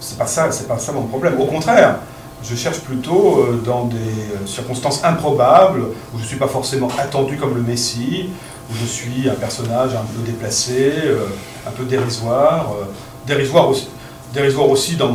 c'est 0.00 0.18
pas 0.18 0.26
ça, 0.26 0.50
c'est 0.50 0.68
pas 0.68 0.78
ça 0.78 0.92
mon 0.92 1.02
problème. 1.02 1.40
Au 1.40 1.46
contraire, 1.46 1.96
je 2.42 2.54
cherche 2.54 2.80
plutôt 2.80 3.46
dans 3.64 3.86
des 3.86 4.46
circonstances 4.46 5.02
improbables 5.02 5.80
où 6.14 6.18
je 6.20 6.24
suis 6.26 6.36
pas 6.36 6.46
forcément 6.46 6.88
attendu 6.98 7.36
comme 7.38 7.54
le 7.54 7.62
Messie, 7.62 8.28
où 8.70 8.74
je 8.74 8.86
suis 8.86 9.28
un 9.28 9.34
personnage 9.34 9.94
un 9.94 10.04
peu 10.04 10.22
déplacé, 10.24 10.92
euh, 11.04 11.26
un 11.66 11.70
peu 11.70 11.84
dérisoire, 11.84 12.74
euh, 12.80 12.84
dérisoire 13.26 13.68
aussi, 13.68 14.96
dans, 14.96 15.12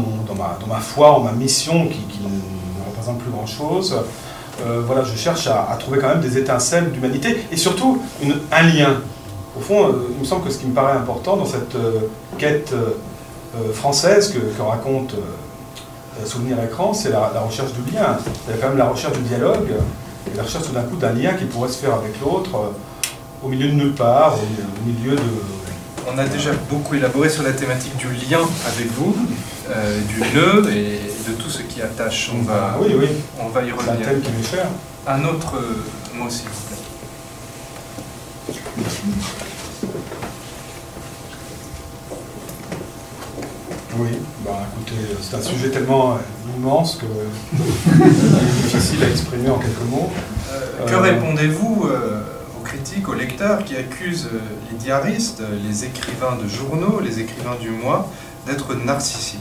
ma, 0.68 0.80
foi, 0.80 1.12
en 1.12 1.22
ma 1.22 1.32
mission 1.32 1.88
qui, 1.88 2.00
qui 2.00 2.20
ne 2.22 2.90
représente 2.90 3.20
plus 3.20 3.32
grand 3.32 3.46
chose. 3.46 3.96
voilà, 4.86 5.04
je 5.04 5.16
cherche 5.16 5.48
à, 5.48 5.76
trouver 5.80 6.00
quand 6.00 6.10
même 6.10 6.22
des 6.22 6.38
étincelles 6.38 6.92
d'humanité 6.92 7.46
et 7.52 7.58
surtout 7.58 8.02
un 8.52 8.64
lien. 8.64 9.02
Au 9.58 9.62
fond, 9.62 9.88
euh, 9.88 10.10
il 10.14 10.20
me 10.20 10.26
semble 10.26 10.46
que 10.46 10.52
ce 10.52 10.60
qui 10.60 10.68
me 10.68 10.74
paraît 10.74 10.98
important 10.98 11.36
dans 11.36 11.46
cette 11.46 11.76
euh, 11.76 12.08
quête 12.38 12.72
euh, 12.74 12.92
euh, 13.56 13.74
française 13.74 14.32
que, 14.32 14.62
raconte 14.62 15.16
euh, 15.16 16.26
Souvenir 16.26 16.58
Écran, 16.64 16.94
c'est 16.94 17.10
la, 17.10 17.30
recherche 17.46 17.72
du 17.74 17.92
lien. 17.92 18.04
A 18.04 18.54
quand 18.62 18.70
même 18.70 18.78
la 18.78 18.88
recherche 18.88 19.18
du 19.18 19.24
dialogue 19.24 19.70
et 20.32 20.38
la 20.38 20.44
recherche 20.44 20.66
tout 20.66 20.74
d'un 20.74 20.84
coup 20.84 20.98
d'un 20.98 21.14
lien 21.14 21.34
qui 21.34 21.46
pourrait 21.46 21.70
se 21.70 21.78
faire 21.78 21.94
avec 21.94 22.20
l'autre 22.22 22.56
euh, 22.56 22.70
au 23.44 23.48
milieu 23.48 23.68
de 23.68 23.74
nulle 23.74 23.94
part, 23.94 24.36
au, 24.36 24.38
au 24.38 24.86
milieu 24.86 25.16
de. 25.16 25.22
On 26.12 26.18
a 26.18 26.26
déjà 26.26 26.52
beaucoup 26.70 26.96
élaboré 26.96 27.30
sur 27.30 27.44
la 27.44 27.52
thématique 27.54 27.96
du 27.98 28.08
lien 28.08 28.40
avec 28.68 28.92
vous, 28.94 29.16
euh, 29.70 30.00
du 30.08 30.20
nœud 30.36 30.72
et 30.74 31.00
de 31.30 31.34
tout 31.36 31.50
ce 31.50 31.62
qui 31.62 31.82
attache. 31.82 32.32
On 32.34 32.42
va, 32.42 32.72
Ah 32.76 32.78
oui, 32.82 32.96
oui, 32.98 33.08
on 33.40 33.50
va 33.50 33.62
y 33.62 33.68
c'est 33.68 33.72
un 33.74 33.76
revenir. 33.94 34.08
thème 34.08 34.22
qui 34.22 34.32
m'est 34.32 34.44
cher. 34.50 34.66
Un 35.08 35.24
autre 35.26 35.56
euh, 35.58 36.18
mot, 36.18 36.30
s'il 36.30 36.48
vous 36.48 36.68
plaît. 36.68 36.78
Oui, 43.98 44.10
bah 44.46 44.60
écoutez, 44.74 45.02
c'est 45.22 45.36
un 45.36 45.42
sujet 45.42 45.70
tellement 45.70 46.14
euh, 46.14 46.18
immense 46.58 46.98
que 47.02 47.06
difficile 48.64 49.04
à 49.04 49.10
exprimer 49.10 49.50
en 49.50 49.58
quelques 49.58 49.90
mots. 49.90 50.10
Euh, 50.52 50.86
que 50.86 50.96
répondez-vous 50.96 51.90
critiques, 52.90 53.10
aux 53.10 53.14
lecteurs 53.14 53.64
qui 53.64 53.76
accusent 53.76 54.30
euh, 54.34 54.40
les 54.72 54.78
diaristes, 54.78 55.42
les 55.64 55.86
écrivains 55.86 56.38
de 56.42 56.48
journaux, 56.48 57.00
les 57.00 57.20
écrivains 57.20 57.56
du 57.60 57.70
mois, 57.70 58.10
d'être 58.48 58.74
narcissiques 58.76 59.40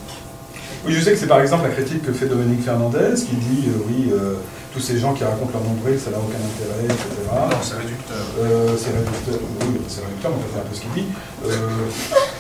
Oui, 0.85 0.93
je 0.93 1.01
sais 1.01 1.13
que 1.13 1.19
c'est 1.19 1.27
par 1.27 1.41
exemple 1.41 1.65
la 1.65 1.75
critique 1.75 2.03
que 2.03 2.13
fait 2.13 2.27
Dominique 2.27 2.65
Fernandez 2.65 3.15
qui 3.15 3.37
dit 3.37 3.69
euh, 3.69 3.87
oui, 3.89 4.11
euh, 4.13 4.35
tous 4.73 4.81
ces 4.81 4.99
gens 4.99 5.15
qui 5.15 5.25
racontent 5.25 5.51
leur 5.53 5.65
nombril, 5.65 5.99
ça 5.99 6.11
n'a 6.11 6.19
aucun 6.19 6.37
intérêt, 6.37 6.85
etc. 6.85 6.99
Non, 7.33 7.57
c'est 7.63 7.77
réducteur. 7.77 8.17
Euh, 8.41 8.77
c'est 8.77 8.91
réducteur, 8.91 9.49
oui, 9.63 9.81
c'est 9.89 10.05
réducteur, 10.05 10.33
mais 10.37 10.45
c'est 10.53 10.59
un 10.59 10.63
peu 10.63 10.75
ce 10.75 10.81
qu'il 10.81 10.93
dit. 10.93 12.38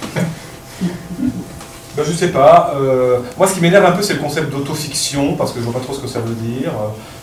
Je 2.08 2.16
sais 2.16 2.28
pas. 2.28 2.72
euh, 2.76 3.18
Moi, 3.36 3.46
ce 3.46 3.54
qui 3.54 3.60
m'énerve 3.60 3.84
un 3.84 3.92
peu, 3.92 4.02
c'est 4.02 4.14
le 4.14 4.20
concept 4.20 4.50
d'autofiction, 4.50 5.34
parce 5.34 5.52
que 5.52 5.60
je 5.60 5.64
vois 5.64 5.74
pas 5.74 5.80
trop 5.80 5.92
ce 5.92 6.00
que 6.00 6.08
ça 6.08 6.20
veut 6.20 6.34
dire. 6.34 6.72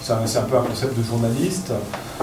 C'est 0.02 0.13
un, 0.13 0.41
peu 0.43 0.58
un 0.58 0.62
concept 0.62 0.98
de 0.98 1.04
journaliste. 1.04 1.71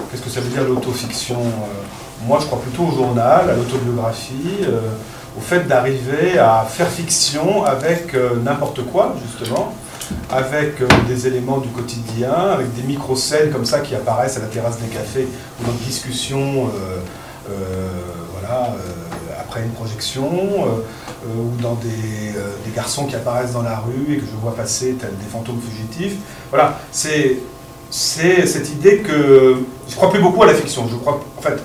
Qu'est-ce 0.09 0.21
que 0.21 0.29
ça 0.29 0.39
veut 0.39 0.49
dire 0.49 0.63
l'autofiction 0.63 1.39
Euh, 1.41 2.25
Moi, 2.27 2.37
je 2.39 2.45
crois 2.45 2.59
plutôt 2.61 2.83
au 2.83 2.91
journal, 2.95 3.49
à 3.49 3.53
l'autobiographie, 3.53 4.59
euh, 4.63 4.79
au 5.37 5.41
fait 5.41 5.67
d'arriver 5.67 6.37
à 6.39 6.65
faire 6.69 6.87
fiction 6.87 7.65
avec 7.65 8.15
n'importe 8.43 8.85
quoi, 8.85 9.15
justement 9.27 9.73
avec 10.29 10.75
des 11.07 11.27
éléments 11.27 11.57
du 11.57 11.69
quotidien, 11.69 12.31
avec 12.53 12.73
des 12.75 12.83
micro-scènes 12.83 13.51
comme 13.51 13.65
ça 13.65 13.79
qui 13.79 13.95
apparaissent 13.95 14.37
à 14.37 14.41
la 14.41 14.47
terrasse 14.47 14.77
des 14.79 14.87
cafés 14.87 15.27
ou 15.59 15.63
dans 15.65 15.71
euh, 15.71 16.69
euh, 17.49 17.87
voilà, 18.33 18.75
après 19.39 19.61
une 19.63 19.71
projection, 19.71 20.29
ou 21.25 21.61
dans 21.61 21.75
des, 21.75 22.35
euh, 22.35 22.55
des 22.65 22.71
garçons 22.75 23.05
qui 23.05 23.15
apparaissent 23.15 23.53
dans 23.53 23.61
la 23.61 23.77
rue 23.77 24.13
et 24.13 24.17
que 24.17 24.25
je 24.25 24.35
vois 24.41 24.55
passer 24.55 24.93
tels 24.93 25.17
des 25.17 25.29
fantômes 25.31 25.61
fugitifs. 25.61 26.17
Voilà, 26.49 26.79
c'est 26.91 27.39
cette 27.89 28.71
idée 28.71 28.99
que 28.99 29.57
je 29.87 29.95
crois 29.95 30.09
plus 30.09 30.21
beaucoup 30.21 30.41
à 30.43 30.47
la 30.47 30.53
fiction. 30.53 30.87
Je 30.89 30.95
crois, 30.95 31.19
en 31.37 31.41
fait, 31.41 31.61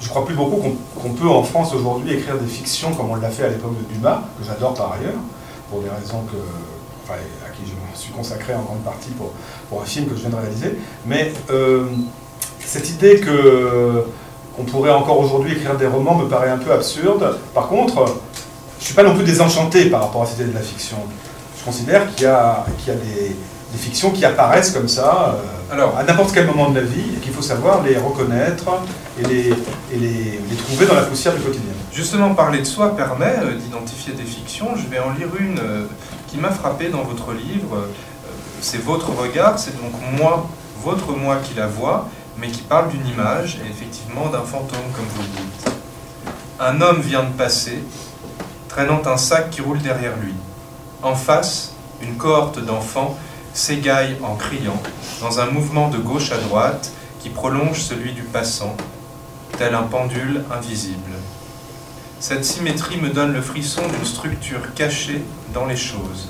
je 0.00 0.08
crois 0.08 0.24
plus 0.24 0.34
beaucoup 0.34 0.62
qu'on 1.00 1.10
peut 1.10 1.28
en 1.28 1.42
France 1.42 1.72
aujourd'hui 1.74 2.14
écrire 2.14 2.36
des 2.36 2.46
fictions 2.46 2.92
comme 2.94 3.10
on 3.10 3.16
l'a 3.16 3.30
fait 3.30 3.44
à 3.44 3.48
l'époque 3.48 3.74
de 3.78 3.94
Dumas, 3.94 4.22
que 4.38 4.44
j'adore 4.44 4.74
par 4.74 4.92
ailleurs, 4.92 5.20
pour 5.70 5.80
des 5.80 5.88
raisons 5.88 6.24
à 7.10 7.50
qui 7.50 7.62
je 7.64 7.72
me 7.72 7.96
suis 7.96 8.12
consacré 8.12 8.54
en 8.54 8.62
grande 8.62 8.82
partie 8.82 9.10
pour, 9.10 9.82
un 9.82 9.84
film 9.84 10.06
que 10.06 10.14
je 10.14 10.20
viens 10.20 10.30
de 10.30 10.36
réaliser. 10.36 10.78
Mais 11.06 11.32
euh, 11.50 11.86
cette 12.60 12.90
idée 12.90 13.20
que 13.20 14.04
qu'on 14.56 14.64
pourrait 14.64 14.92
encore 14.92 15.18
aujourd'hui 15.20 15.52
écrire 15.52 15.76
des 15.76 15.86
romans 15.86 16.14
me 16.14 16.28
paraît 16.28 16.48
un 16.48 16.56
peu 16.56 16.72
absurde. 16.72 17.38
Par 17.52 17.68
contre, 17.68 18.16
suis 18.86 18.94
pas 18.94 19.02
non 19.02 19.14
plus 19.14 19.24
désenchanté 19.24 19.86
par 19.86 20.02
rapport 20.02 20.22
à 20.22 20.26
cette 20.26 20.38
idée 20.38 20.50
de 20.50 20.54
la 20.54 20.60
fiction. 20.60 20.96
Je 21.58 21.64
considère 21.64 22.14
qu'il 22.14 22.24
y 22.24 22.26
a, 22.26 22.64
qu'il 22.78 22.94
y 22.94 22.96
a 22.96 22.98
des, 22.98 23.36
des 23.72 23.78
fictions 23.78 24.10
qui 24.10 24.24
apparaissent 24.24 24.70
comme 24.70 24.88
ça 24.88 25.34
euh, 25.34 25.74
Alors, 25.74 25.98
à 25.98 26.04
n'importe 26.04 26.32
quel 26.32 26.46
moment 26.46 26.70
de 26.70 26.76
la 26.76 26.86
vie 26.86 27.16
et 27.16 27.20
qu'il 27.20 27.32
faut 27.32 27.42
savoir 27.42 27.82
les 27.82 27.96
reconnaître 27.96 28.64
et 29.20 29.26
les, 29.26 29.48
et 29.92 29.98
les, 29.98 30.40
les 30.48 30.56
trouver 30.56 30.86
dans 30.86 30.94
la 30.94 31.02
poussière 31.02 31.34
du 31.34 31.40
quotidien. 31.40 31.72
Justement, 31.92 32.34
parler 32.34 32.60
de 32.60 32.64
soi 32.64 32.94
permet 32.96 33.34
euh, 33.42 33.56
d'identifier 33.58 34.12
des 34.12 34.22
fictions. 34.22 34.68
Je 34.76 34.88
vais 34.88 35.00
en 35.00 35.10
lire 35.18 35.28
une 35.40 35.58
euh, 35.58 35.86
qui 36.28 36.38
m'a 36.38 36.50
frappé 36.50 36.88
dans 36.88 37.02
votre 37.02 37.32
livre. 37.32 37.88
C'est 38.60 38.82
votre 38.82 39.10
regard, 39.10 39.58
c'est 39.58 39.76
donc 39.82 39.92
moi, 40.18 40.48
votre 40.82 41.12
moi 41.12 41.38
qui 41.42 41.54
la 41.54 41.66
voit, 41.66 42.08
mais 42.38 42.48
qui 42.48 42.62
parle 42.62 42.88
d'une 42.88 43.06
image 43.06 43.58
et 43.64 43.70
effectivement 43.70 44.26
d'un 44.28 44.42
fantôme, 44.42 44.78
comme 44.94 45.04
vous 45.14 45.22
le 45.22 45.28
dites. 45.28 45.68
Un 46.58 46.80
homme 46.80 47.00
vient 47.00 47.24
de 47.24 47.32
passer, 47.32 47.82
traînant 48.76 49.06
un 49.06 49.16
sac 49.16 49.48
qui 49.48 49.62
roule 49.62 49.78
derrière 49.78 50.18
lui. 50.18 50.34
En 51.02 51.14
face, 51.14 51.72
une 52.02 52.18
cohorte 52.18 52.62
d'enfants 52.62 53.18
s'égaille 53.54 54.18
en 54.22 54.34
criant, 54.36 54.82
dans 55.22 55.40
un 55.40 55.46
mouvement 55.46 55.88
de 55.88 55.96
gauche 55.96 56.30
à 56.30 56.36
droite 56.36 56.92
qui 57.20 57.30
prolonge 57.30 57.80
celui 57.80 58.12
du 58.12 58.20
passant, 58.20 58.76
tel 59.56 59.74
un 59.74 59.84
pendule 59.84 60.44
invisible. 60.54 61.12
Cette 62.20 62.44
symétrie 62.44 63.00
me 63.00 63.08
donne 63.08 63.32
le 63.32 63.40
frisson 63.40 63.80
d'une 63.88 64.04
structure 64.04 64.74
cachée 64.74 65.22
dans 65.54 65.64
les 65.64 65.78
choses. 65.78 66.28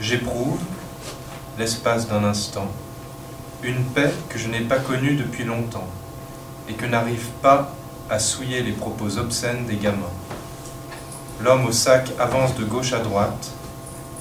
J'éprouve, 0.00 0.58
l'espace 1.60 2.08
d'un 2.08 2.24
instant, 2.24 2.66
une 3.62 3.84
paix 3.84 4.12
que 4.30 4.40
je 4.40 4.48
n'ai 4.48 4.62
pas 4.62 4.80
connue 4.80 5.14
depuis 5.14 5.44
longtemps 5.44 5.86
et 6.68 6.72
que 6.72 6.86
n'arrive 6.86 7.28
pas 7.40 7.72
à 8.10 8.18
souiller 8.18 8.64
les 8.64 8.72
propos 8.72 9.16
obscènes 9.18 9.64
des 9.66 9.76
gamins. 9.76 10.10
L'homme 11.42 11.66
au 11.66 11.72
sac 11.72 12.12
avance 12.18 12.54
de 12.54 12.64
gauche 12.64 12.92
à 12.94 13.00
droite, 13.00 13.50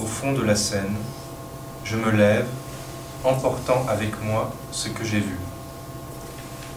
au 0.02 0.06
fond 0.06 0.34
de 0.34 0.44
la 0.44 0.56
scène. 0.56 0.96
Je 1.86 1.96
me 1.96 2.12
lève, 2.12 2.46
emportant 3.24 3.86
avec 3.88 4.22
moi 4.22 4.52
ce 4.72 4.90
que 4.90 5.04
j'ai 5.04 5.20
vu. 5.20 5.38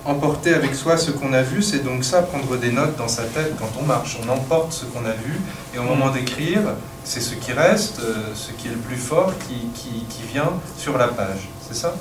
Emporter 0.04 0.54
avec 0.54 0.74
soi 0.74 0.96
ce 0.96 1.10
qu'on 1.10 1.32
a 1.32 1.42
vu, 1.42 1.60
c'est 1.60 1.80
donc 1.80 2.04
ça, 2.04 2.22
prendre 2.22 2.56
des 2.56 2.70
notes 2.70 2.96
dans 2.96 3.08
sa 3.08 3.24
tête 3.24 3.54
quand 3.58 3.70
on 3.80 3.84
marche. 3.84 4.16
On 4.24 4.28
emporte 4.30 4.72
ce 4.72 4.84
qu'on 4.84 5.04
a 5.04 5.12
vu, 5.12 5.40
et 5.74 5.78
au 5.78 5.82
moment 5.82 6.10
d'écrire, 6.10 6.60
c'est 7.04 7.20
ce 7.20 7.34
qui 7.34 7.52
reste, 7.52 7.98
euh, 8.00 8.32
ce 8.34 8.52
qui 8.52 8.68
est 8.68 8.72
le 8.72 8.76
plus 8.76 8.96
fort, 8.96 9.32
qui, 9.48 9.68
qui, 9.74 10.04
qui 10.08 10.22
vient 10.32 10.52
sur 10.78 10.96
la 10.96 11.08
page. 11.08 11.48
C'est 11.66 11.76
ça? 11.76 11.94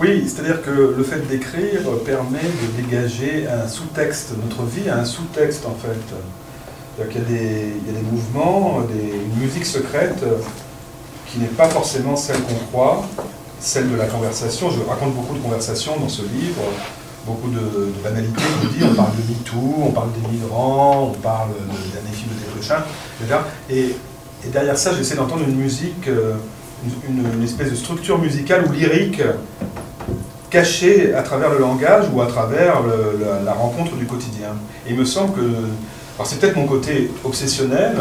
Oui, 0.00 0.28
c'est-à-dire 0.28 0.62
que 0.62 0.94
le 0.96 1.04
fait 1.04 1.20
d'écrire 1.28 1.82
permet 2.04 2.42
de 2.42 2.82
dégager 2.82 3.46
un 3.46 3.68
sous-texte. 3.68 4.32
Notre 4.42 4.62
vie 4.64 4.88
a 4.88 4.96
un 4.96 5.04
sous-texte, 5.04 5.66
en 5.66 5.74
fait. 5.74 6.14
Il 6.98 7.04
y, 7.04 7.18
a 7.18 7.20
des, 7.22 8.02
mouvements, 8.10 8.80
des, 8.80 9.18
une 9.18 9.42
musique 9.42 9.66
secrète 9.66 10.24
qui 11.26 11.38
n'est 11.38 11.46
pas 11.46 11.68
forcément 11.68 12.16
celle 12.16 12.40
qu'on 12.40 12.54
croit, 12.72 13.04
celle 13.60 13.90
de 13.90 13.96
la 13.96 14.06
conversation. 14.06 14.70
Je 14.70 14.80
raconte 14.88 15.14
beaucoup 15.14 15.34
de 15.34 15.40
conversations 15.40 15.98
dans 15.98 16.08
ce 16.08 16.22
livre, 16.22 16.62
beaucoup 17.26 17.50
de, 17.50 17.58
de 17.58 18.02
banalités. 18.02 18.42
On 18.82 18.94
parle 18.94 19.10
de 19.12 19.22
MeToo, 19.30 19.74
on 19.88 19.90
parle 19.90 20.08
des 20.12 20.26
migrants, 20.28 21.12
on 21.14 21.20
parle 21.20 21.50
de- 21.50 21.54
d'un 21.66 22.12
films 22.12 22.30
de 22.30 22.52
Téléchin, 22.52 22.82
etc. 23.20 23.40
Et, 23.70 24.48
derrière 24.50 24.78
ça, 24.78 24.94
j'essaie 24.94 25.16
d'entendre 25.16 25.42
une 25.46 25.56
musique, 25.56 26.08
euh, 26.08 26.34
une, 27.08 27.42
espèce 27.42 27.70
de 27.70 27.76
structure 27.76 28.18
musicale 28.18 28.64
ou 28.66 28.72
lyrique 28.72 29.20
cachée 30.48 31.12
à 31.14 31.22
travers 31.22 31.50
le 31.50 31.58
langage 31.58 32.06
ou 32.14 32.22
à 32.22 32.26
travers 32.26 32.80
la, 32.82 33.42
la 33.42 33.52
rencontre 33.52 33.96
du 33.96 34.06
quotidien. 34.06 34.54
Et 34.86 34.92
il 34.92 34.96
me 34.96 35.04
semble 35.04 35.34
que, 35.34 35.40
alors 36.16 36.26
c'est 36.26 36.38
peut-être 36.40 36.56
mon 36.56 36.66
côté 36.66 37.10
obsessionnel, 37.24 37.96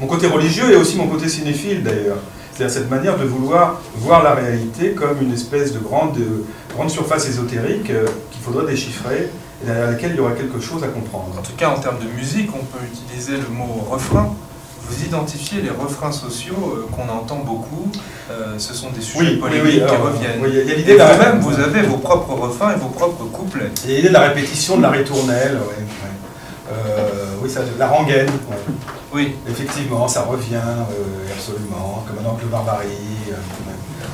mon 0.00 0.06
côté 0.06 0.26
religieux 0.26 0.70
et 0.72 0.76
aussi 0.76 0.96
mon 0.96 1.06
côté 1.06 1.28
cinéphile 1.28 1.82
d'ailleurs. 1.82 2.18
C'est-à-dire 2.54 2.74
cette 2.74 2.90
manière 2.90 3.16
de 3.18 3.24
vouloir 3.24 3.80
voir 3.96 4.22
la 4.22 4.34
réalité 4.34 4.90
comme 4.92 5.16
une 5.22 5.32
espèce 5.32 5.72
de 5.72 5.78
grande, 5.78 6.14
de 6.18 6.44
grande 6.74 6.90
surface 6.90 7.26
ésotérique 7.28 7.88
euh, 7.90 8.04
qu'il 8.30 8.42
faudrait 8.42 8.70
déchiffrer 8.70 9.30
et 9.62 9.66
derrière 9.66 9.86
laquelle 9.92 10.10
il 10.12 10.16
y 10.18 10.20
aurait 10.20 10.34
quelque 10.34 10.60
chose 10.60 10.84
à 10.84 10.88
comprendre. 10.88 11.34
En 11.38 11.42
tout 11.42 11.54
cas, 11.56 11.70
en 11.70 11.78
termes 11.80 11.98
de 12.00 12.08
musique, 12.20 12.50
on 12.54 12.62
peut 12.64 12.84
utiliser 12.84 13.38
le 13.38 13.48
mot 13.48 13.86
refrain. 13.90 14.34
Vous 14.86 15.02
identifiez 15.04 15.62
les 15.62 15.70
refrains 15.70 16.12
sociaux 16.12 16.76
euh, 16.76 16.86
qu'on 16.92 17.08
entend 17.10 17.38
beaucoup. 17.38 17.90
Euh, 18.30 18.58
ce 18.58 18.74
sont 18.74 18.90
des 18.90 19.00
sujets 19.00 19.36
polémiques 19.36 19.86
qui 19.86 19.96
reviennent. 19.96 20.40
oui, 20.42 20.48
il 20.52 20.56
y 20.56 20.60
a- 20.60 20.62
il 20.64 20.68
y 20.68 20.72
a 20.72 20.74
l'idée 20.74 20.94
vous-même, 20.96 21.40
vous 21.40 21.58
avez 21.58 21.80
vos 21.82 21.96
propres 21.96 22.34
refrains 22.34 22.72
et 22.74 22.78
vos 22.78 22.88
propres 22.88 23.24
couplets. 23.24 23.70
Et 23.88 23.96
l'idée 23.96 24.08
de 24.08 24.12
la 24.12 24.28
répétition, 24.28 24.76
de 24.76 24.82
la 24.82 24.90
ritournelle, 24.90 25.52
ouais, 25.54 25.78
ouais. 25.78 26.12
Euh, 26.70 27.08
oui, 27.42 27.50
ça, 27.50 27.60
la 27.78 27.88
rengaine, 27.88 28.26
ouais. 28.28 28.74
Oui, 29.12 29.36
effectivement, 29.48 30.08
ça 30.08 30.22
revient 30.22 30.54
euh, 30.54 31.32
absolument, 31.36 32.04
comme 32.06 32.24
un 32.24 32.30
oncle 32.30 32.46
Barbarie. 32.46 32.86
euh, 33.30 33.34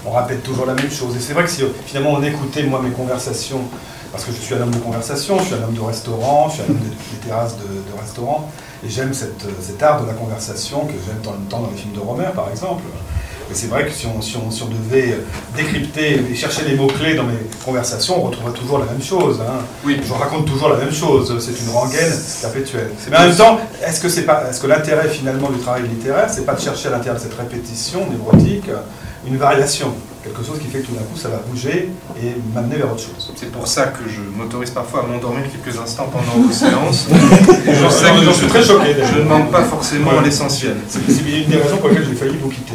on 0.06 0.12
répète 0.12 0.42
toujours 0.42 0.66
la 0.66 0.74
même 0.74 0.90
chose. 0.90 1.16
Et 1.16 1.20
c'est 1.20 1.32
vrai 1.34 1.44
que 1.44 1.50
si 1.50 1.62
euh, 1.62 1.68
finalement 1.86 2.12
on 2.12 2.22
écoutait, 2.22 2.62
moi, 2.64 2.80
mes 2.82 2.90
conversations, 2.90 3.60
parce 4.10 4.24
que 4.24 4.32
je 4.32 4.38
suis 4.38 4.54
un 4.54 4.62
homme 4.62 4.70
de 4.70 4.78
conversation, 4.78 5.38
je 5.38 5.44
suis 5.44 5.54
un 5.54 5.62
homme 5.64 5.74
de 5.74 5.80
restaurant, 5.80 6.48
je 6.48 6.54
suis 6.54 6.62
un 6.62 6.66
homme 6.70 6.78
des, 6.80 6.88
des 6.88 7.26
terrasses 7.26 7.56
de, 7.56 7.62
de 7.62 8.00
restaurant, 8.00 8.50
et 8.84 8.88
j'aime 8.88 9.12
cet 9.12 9.82
art 9.82 10.02
de 10.02 10.06
la 10.06 10.14
conversation 10.14 10.86
que 10.86 10.94
j'aime 11.04 11.20
tant, 11.22 11.34
tant 11.50 11.60
dans 11.60 11.70
les 11.70 11.76
films 11.76 11.92
de 11.94 12.00
Romer, 12.00 12.30
par 12.34 12.48
exemple. 12.50 12.84
Et 13.50 13.54
c'est 13.54 13.68
vrai 13.68 13.86
que 13.86 13.92
si 13.92 14.06
on, 14.06 14.20
si, 14.20 14.36
on, 14.36 14.50
si 14.50 14.62
on 14.62 14.66
devait 14.68 15.12
euh, 15.12 15.24
décrypter 15.56 16.20
et 16.30 16.34
chercher 16.34 16.64
les 16.66 16.76
mots-clés 16.76 17.14
dans 17.14 17.24
mes 17.24 17.38
conversations, 17.64 18.18
on 18.22 18.26
retrouverait 18.28 18.52
toujours 18.52 18.78
la 18.78 18.84
même 18.86 19.02
chose. 19.02 19.40
hein. 19.40 19.60
oui. 19.84 19.98
Je 20.06 20.12
raconte 20.12 20.46
toujours 20.46 20.68
la 20.68 20.76
même 20.76 20.92
chose, 20.92 21.34
c'est 21.40 21.58
une 21.64 21.70
rengaine 21.70 22.12
perpétuelle. 22.42 22.90
Mais 23.10 23.16
en 23.16 23.20
même 23.28 23.36
temps, 23.36 23.58
est-ce 23.86 24.00
que, 24.00 24.08
c'est 24.10 24.22
pas, 24.22 24.44
est-ce 24.50 24.60
que 24.60 24.66
l'intérêt 24.66 25.08
finalement 25.08 25.48
du 25.50 25.58
travail 25.60 25.82
littéraire, 25.88 26.28
c'est 26.30 26.44
pas 26.44 26.54
de 26.54 26.60
chercher 26.60 26.88
à 26.88 26.90
l'intérieur 26.92 27.16
de 27.16 27.20
cette 27.22 27.34
répétition 27.38 28.00
névrotique 28.10 28.66
une 29.26 29.36
variation, 29.36 29.92
quelque 30.22 30.44
chose 30.46 30.58
qui 30.58 30.68
fait 30.68 30.80
que 30.80 30.86
tout 30.86 30.92
d'un 30.92 31.00
coup 31.02 31.16
ça 31.16 31.28
va 31.28 31.38
bouger 31.50 31.90
et 32.22 32.32
m'amener 32.54 32.76
vers 32.76 32.92
autre 32.92 33.00
chose? 33.02 33.32
C'est 33.34 33.50
pour 33.50 33.66
ça 33.66 33.86
que 33.86 34.08
je 34.08 34.20
m'autorise 34.36 34.70
parfois 34.70 35.04
à 35.04 35.06
m'endormir 35.06 35.44
quelques 35.50 35.78
instants 35.78 36.08
pendant 36.12 36.42
vos 36.46 36.52
séances. 36.52 37.06
Et 37.66 37.74
je 37.74 37.88
sais 37.88 38.10
que 38.12 38.24
je, 38.24 38.30
suis 38.30 38.46
très 38.46 38.62
choqué, 38.62 38.94
je 39.14 39.18
ne 39.20 39.24
manque 39.24 39.50
pas 39.50 39.64
forcément 39.64 40.10
Ouais. 40.12 40.24
l'essentiel. 40.24 40.76
C'est 40.88 41.00
c'est 41.10 41.20
une 41.22 41.48
des 41.48 41.56
raisons 41.56 41.78
pour 41.78 41.88
lesquelles 41.88 42.06
j'ai 42.08 42.14
failli 42.14 42.36
vous 42.42 42.50
quitter. 42.50 42.74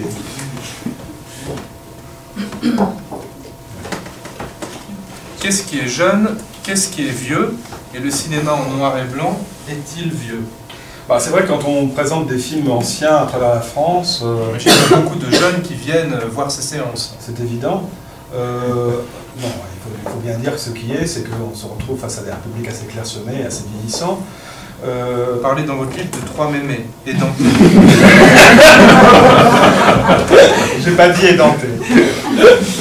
Qu'est-ce 5.44 5.64
qui 5.64 5.80
est 5.80 5.90
jeune 5.90 6.38
Qu'est-ce 6.64 6.88
qui 6.88 7.06
est 7.06 7.12
vieux 7.12 7.54
Et 7.94 8.00
le 8.00 8.10
cinéma 8.10 8.54
en 8.54 8.70
noir 8.78 8.98
et 8.98 9.04
blanc 9.04 9.38
est-il 9.70 10.10
vieux? 10.10 10.42
Bah, 11.10 11.18
c'est 11.20 11.32
vrai 11.32 11.42
que 11.44 11.50
quand 11.50 11.66
on 11.68 11.88
présente 11.90 12.28
des 12.28 12.38
films 12.38 12.72
anciens 12.72 13.18
à 13.18 13.26
travers 13.26 13.50
la 13.56 13.60
France, 13.60 14.22
euh, 14.24 14.58
J'ai 14.58 14.70
beaucoup 14.96 15.18
de 15.18 15.30
jeunes 15.30 15.62
qui 15.62 15.74
viennent 15.74 16.18
voir 16.32 16.50
ces 16.50 16.62
séances. 16.62 17.18
c'est 17.20 17.38
évident. 17.42 17.90
Euh, 18.34 18.92
non, 19.42 19.50
il 19.50 19.82
faut, 19.82 19.90
il 20.02 20.10
faut 20.12 20.20
bien 20.20 20.38
dire 20.38 20.54
que 20.54 20.60
ce 20.62 20.70
qui 20.70 20.94
est, 20.94 21.06
c'est 21.06 21.26
qu'on 21.30 21.54
se 21.54 21.66
retrouve 21.66 22.00
face 22.00 22.20
à 22.20 22.22
un 22.22 22.36
public 22.38 22.70
assez 22.70 22.86
clairsemé, 22.86 23.44
assez 23.46 23.66
vieillissant. 23.74 24.20
Euh, 24.86 25.38
parlez 25.42 25.64
dans 25.64 25.76
votre 25.76 25.96
livre 25.96 26.10
de 26.12 26.28
trois 26.28 26.50
mémés. 26.52 26.86
Dans... 27.20 27.28
J'ai 30.84 30.92
pas 30.92 31.08
dit 31.10 31.26
édenté. 31.28 31.68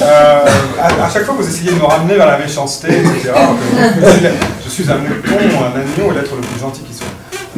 Euh, 0.01 0.45
à, 0.81 1.05
à 1.05 1.09
chaque 1.09 1.23
fois, 1.23 1.35
vous 1.37 1.47
essayez 1.47 1.71
de 1.71 1.75
me 1.77 1.85
ramener 1.85 2.15
vers 2.15 2.27
la 2.27 2.37
méchanceté, 2.37 2.87
etc. 2.89 3.31
que 3.31 4.27
Je 4.65 4.69
suis 4.69 4.89
un 4.91 4.97
mouton, 4.97 5.37
un 5.37 5.79
agneau 5.79 6.11
et 6.11 6.15
l'être 6.15 6.35
le 6.35 6.41
plus 6.41 6.59
gentil 6.59 6.81
qui 6.81 6.93
soit. 6.93 7.07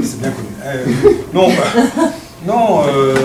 C'est 0.03 0.19
bien 0.21 0.29
connu. 0.31 0.49
Euh, 0.63 0.85
non, 1.33 1.47
bah, 1.49 1.81
non 2.45 2.83
euh, 2.87 3.15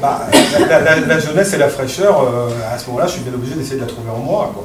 bah, 0.00 0.28
la, 0.68 0.80
la- 0.80 1.00
la 1.00 1.18
jeunesse 1.18 1.52
et 1.54 1.58
la 1.58 1.68
fraîcheur, 1.68 2.20
euh, 2.22 2.50
à 2.72 2.78
ce 2.78 2.86
moment-là, 2.88 3.06
je 3.06 3.12
suis 3.14 3.22
bien 3.22 3.34
obligé 3.34 3.54
d'essayer 3.56 3.76
de 3.76 3.80
la 3.80 3.86
trouver 3.86 4.10
en 4.14 4.18
moi. 4.18 4.52
Quoi. 4.54 4.64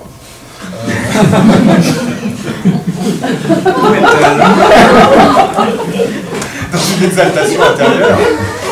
Dans 6.71 6.79
une 6.97 7.05
exaltation 7.05 7.61
intérieure. 7.63 8.19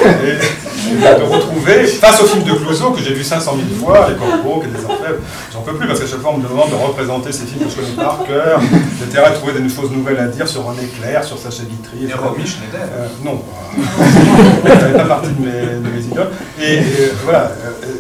Et, 0.06 0.66
de 0.96 1.24
retrouver, 1.24 1.86
face 1.88 2.22
au 2.22 2.26
film 2.26 2.44
de 2.44 2.54
Clouseau, 2.54 2.92
que 2.92 3.02
j'ai 3.02 3.14
vu 3.14 3.24
500 3.24 3.58
000 3.70 3.84
fois, 3.84 4.08
Les 4.10 4.16
Corbeaux, 4.16 4.64
et 4.64 4.68
des 4.68 4.86
Orfèvres, 4.86 5.20
j'en 5.52 5.62
peux 5.62 5.74
plus 5.74 5.88
parce 5.88 6.00
qu'à 6.00 6.08
chaque 6.08 6.22
fois 6.22 6.32
on 6.34 6.38
me 6.38 6.48
demande 6.48 6.70
de 6.70 6.76
représenter 6.76 7.32
ces 7.32 7.46
films 7.46 7.66
que 7.66 7.72
je 7.72 7.76
connais 7.76 7.96
par 7.96 8.24
cœur, 8.26 8.62
etc. 8.62 9.24
et 9.28 9.30
de 9.32 9.36
trouver 9.36 9.60
des 9.60 9.70
choses 9.70 9.92
nouvelles 9.92 10.20
à 10.20 10.28
dire 10.28 10.48
sur 10.48 10.64
René 10.64 10.88
Clair, 11.00 11.24
sur 11.24 11.38
Sacha 11.38 11.64
Guitry. 11.64 12.06
Et. 12.10 12.14
Romy 12.14 12.46
Schneider. 12.46 12.88
Euh, 12.94 13.08
non, 13.24 13.42
ça 14.68 14.78
fait 14.78 14.94
pas 14.94 15.06
partie 15.06 15.30
de 15.30 15.46
mes, 15.46 15.90
de 15.90 15.96
mes 15.96 16.04
idoles. 16.06 16.32
Et, 16.62 16.76
et, 16.76 16.80
euh, 16.80 17.14
voilà. 17.24 17.52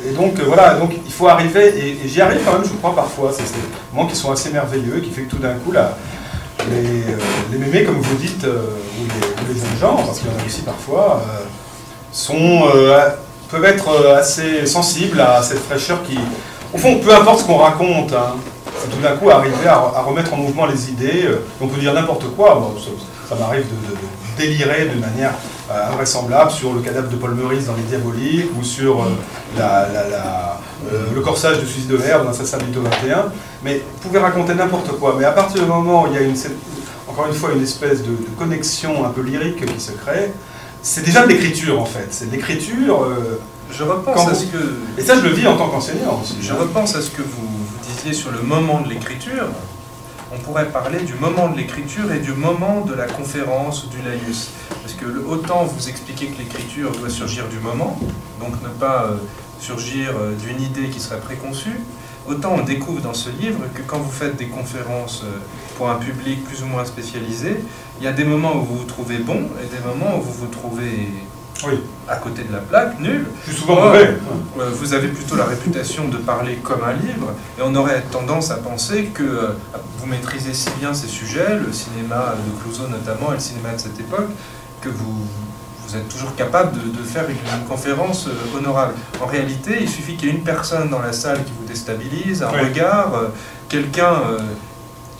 Et 0.07 0.11
donc, 0.13 0.39
euh, 0.39 0.43
voilà, 0.45 0.75
donc 0.75 0.91
il 1.05 1.11
faut 1.11 1.27
arriver, 1.27 1.73
et, 1.77 2.07
j'y 2.07 2.21
arrive 2.21 2.41
quand 2.45 2.53
même, 2.53 2.63
je 2.63 2.73
crois, 2.73 2.95
parfois. 2.95 3.31
C'est 3.33 3.43
des 3.43 3.59
moments 3.93 4.07
qui 4.07 4.15
sont 4.15 4.31
assez 4.31 4.51
merveilleux, 4.51 4.99
qui 4.99 5.09
fait 5.09 5.23
que 5.23 5.31
tout 5.31 5.37
d'un 5.37 5.55
coup, 5.55 5.71
là, 5.71 5.97
les, 6.69 7.13
euh, 7.13 7.17
les 7.51 7.57
mémés, 7.57 7.83
comme 7.83 7.99
vous 7.99 8.15
dites, 8.15 8.43
euh, 8.43 8.67
ou, 8.99 9.03
les, 9.47 9.59
jeunes 9.59 9.79
gens, 9.79 9.95
parce 9.95 10.19
qu'il 10.19 10.27
y 10.27 10.31
en 10.31 10.39
a 10.39 10.45
aussi 10.45 10.61
parfois, 10.61 11.23
sont, 12.11 12.63
peuvent 13.49 13.65
être 13.65 14.05
assez 14.17 14.65
sensibles 14.65 15.19
à 15.19 15.41
cette 15.43 15.59
fraîcheur 15.59 16.01
qui. 16.03 16.17
Au 16.73 16.77
fond, 16.77 16.99
peu 16.99 17.13
importe 17.13 17.39
ce 17.39 17.45
qu'on 17.45 17.57
raconte, 17.57 18.11
hein, 18.13 18.35
tout 18.91 19.01
d'un 19.01 19.15
coup 19.15 19.29
arriver 19.29 19.67
à, 19.67 20.01
remettre 20.01 20.33
en 20.33 20.37
mouvement 20.37 20.65
les 20.65 20.89
idées. 20.89 21.29
on 21.61 21.67
peut 21.67 21.79
dire 21.79 21.93
n'importe 21.93 22.25
quoi. 22.35 22.73
Ça 23.29 23.35
m'arrive 23.35 23.63
de, 23.63 23.91
de- 23.91 23.97
délirer 24.37 24.89
de 24.93 24.99
manière 24.99 25.31
invraisemblable 25.69 26.51
sur 26.51 26.73
le 26.73 26.81
cadavre 26.81 27.09
de 27.09 27.15
Paul 27.15 27.33
Meurice 27.35 27.65
dans 27.65 27.75
Les 27.75 27.83
Diaboliques 27.83 28.49
ou 28.59 28.63
sur 28.63 29.01
euh, 29.01 29.05
la- 29.57 29.87
la- 29.91 30.09
la- 30.09 30.59
euh, 30.93 31.05
le 31.13 31.21
corsage 31.21 31.59
de 31.59 31.65
suicide 31.65 31.87
de 31.89 31.97
l'air 31.97 32.23
dans 32.23 32.29
Assassin 32.29 32.57
du 32.57 32.71
21. 32.77 33.25
Mais 33.63 33.77
vous 33.79 34.07
pouvez 34.07 34.19
raconter 34.19 34.53
n'importe 34.53 34.91
quoi. 34.99 35.15
Mais 35.17 35.25
à 35.25 35.31
partir 35.31 35.61
du 35.61 35.67
moment 35.67 36.03
où 36.03 36.07
il 36.07 36.13
y 36.13 36.17
a 36.17 36.21
une, 36.21 36.35
encore 37.07 37.27
une 37.27 37.33
fois 37.33 37.51
une 37.55 37.63
espèce 37.63 37.99
de, 38.03 38.09
de 38.11 38.27
connexion 38.37 39.05
un 39.05 39.09
peu 39.09 39.21
lyrique 39.21 39.65
qui 39.65 39.79
se 39.79 39.91
crée. 39.93 40.31
C'est 40.83 41.03
déjà 41.03 41.23
de 41.23 41.29
l'écriture 41.29 41.81
en 41.81 41.85
fait. 41.85 42.07
C'est 42.11 42.27
de 42.27 42.31
l'écriture. 42.31 43.03
euh, 43.03 43.39
Je 43.71 43.83
repense 43.83 44.15
Quand 44.15 44.27
à 44.27 44.33
vous- 44.33 44.39
ce 44.39 44.45
que 44.45 44.75
et 44.99 45.01
ça, 45.03 45.15
je 45.15 45.21
le 45.21 45.29
vis 45.29 45.47
en 45.47 45.57
tant 45.57 45.67
qu'enseignant 45.69 46.19
aussi. 46.21 46.37
je 46.41 46.53
repense 46.53 46.95
à 46.95 47.01
ce 47.01 47.09
que 47.09 47.23
vous, 47.23 47.47
vous 47.47 47.93
disiez 47.95 48.13
sur 48.13 48.29
le 48.31 48.41
moment 48.43 48.81
de 48.81 48.89
l'écriture. 48.89 49.47
On 50.33 50.39
pourrait 50.39 50.69
parler 50.71 51.01
du 51.01 51.13
moment 51.13 51.49
de 51.49 51.57
l'écriture 51.57 52.11
et 52.11 52.19
du 52.19 52.33
moment 52.33 52.81
de 52.81 52.93
la 52.95 53.05
conférence 53.05 53.85
ou 53.85 53.89
du 53.89 54.01
laïus. 54.01 54.49
Parce 54.81 54.93
que 54.93 55.05
autant 55.27 55.65
vous 55.65 55.87
expliquez 55.87 56.27
que 56.27 56.39
l'écriture 56.39 56.91
doit 56.91 57.09
surgir 57.09 57.47
du 57.47 57.59
moment, 57.59 57.99
donc 58.39 58.61
ne 58.63 58.69
pas 58.69 59.05
euh, 59.05 59.17
surgir 59.59 60.13
euh, 60.17 60.33
d'une 60.33 60.61
idée 60.61 60.89
qui 60.89 60.99
serait 60.99 61.19
préconçue, 61.19 61.79
autant 62.27 62.55
on 62.55 62.63
découvre 62.63 63.01
dans 63.01 63.13
ce 63.13 63.29
livre 63.29 63.59
que 63.75 63.83
quand 63.83 63.99
vous 63.99 64.11
faites 64.11 64.35
des 64.35 64.47
conférences 64.47 65.21
euh, 65.23 65.37
pour 65.77 65.91
un 65.91 65.95
public 65.95 66.43
plus 66.43 66.63
ou 66.63 66.65
moins 66.65 66.85
spécialisé, 66.85 67.57
il 67.99 68.03
y 68.03 68.07
a 68.07 68.13
des 68.13 68.25
moments 68.25 68.55
où 68.55 68.63
vous 68.63 68.77
vous 68.79 68.85
trouvez 68.85 69.19
bon 69.19 69.47
et 69.63 69.67
des 69.67 69.83
moments 69.85 70.17
où 70.17 70.21
vous 70.21 70.33
vous 70.33 70.47
trouvez 70.47 71.09
Oui. 71.67 71.79
à 72.07 72.15
côté 72.17 72.43
de 72.43 72.51
la 72.53 72.59
plaque, 72.59 72.99
nul. 72.99 73.25
Plus 73.43 73.53
souvent 73.53 73.77
Oh. 73.79 73.83
mauvais. 73.85 74.15
Euh, 74.59 74.69
Vous 74.73 74.93
avez 74.93 75.07
plutôt 75.07 75.35
la 75.35 75.45
réputation 75.45 76.07
de 76.07 76.17
parler 76.17 76.55
comme 76.57 76.83
un 76.83 76.93
livre, 76.93 77.33
et 77.57 77.61
on 77.63 77.73
aurait 77.75 78.01
tendance 78.11 78.51
à 78.51 78.55
penser 78.57 79.05
que 79.13 79.23
euh, 79.23 79.47
vous 79.99 80.05
maîtrisez 80.05 80.53
si 80.53 80.69
bien 80.79 80.93
ces 80.93 81.07
sujets, 81.07 81.57
le 81.57 81.71
cinéma 81.73 82.35
de 82.45 82.61
Clouseau 82.61 82.87
notamment, 82.87 83.31
et 83.31 83.35
le 83.35 83.39
cinéma 83.41 83.71
de 83.73 83.79
cette 83.79 83.99
époque, 83.99 84.29
que 84.81 84.89
vous, 84.89 85.25
vous 85.87 85.95
êtes 85.95 86.07
toujours 86.09 86.35
capable 86.35 86.73
de, 86.73 86.97
de 86.97 87.03
faire 87.03 87.25
une, 87.29 87.37
une 87.59 87.65
conférence 87.67 88.27
euh, 88.27 88.57
honorable. 88.57 88.93
En 89.21 89.25
réalité, 89.25 89.77
il 89.81 89.89
suffit 89.89 90.15
qu'il 90.15 90.29
y 90.29 90.31
ait 90.31 90.35
une 90.35 90.43
personne 90.43 90.89
dans 90.89 90.99
la 90.99 91.13
salle 91.13 91.43
qui 91.43 91.51
vous 91.59 91.65
déstabilise, 91.67 92.43
un 92.43 92.51
Oui. 92.53 92.69
regard, 92.69 93.11
quelqu'un 93.69 94.13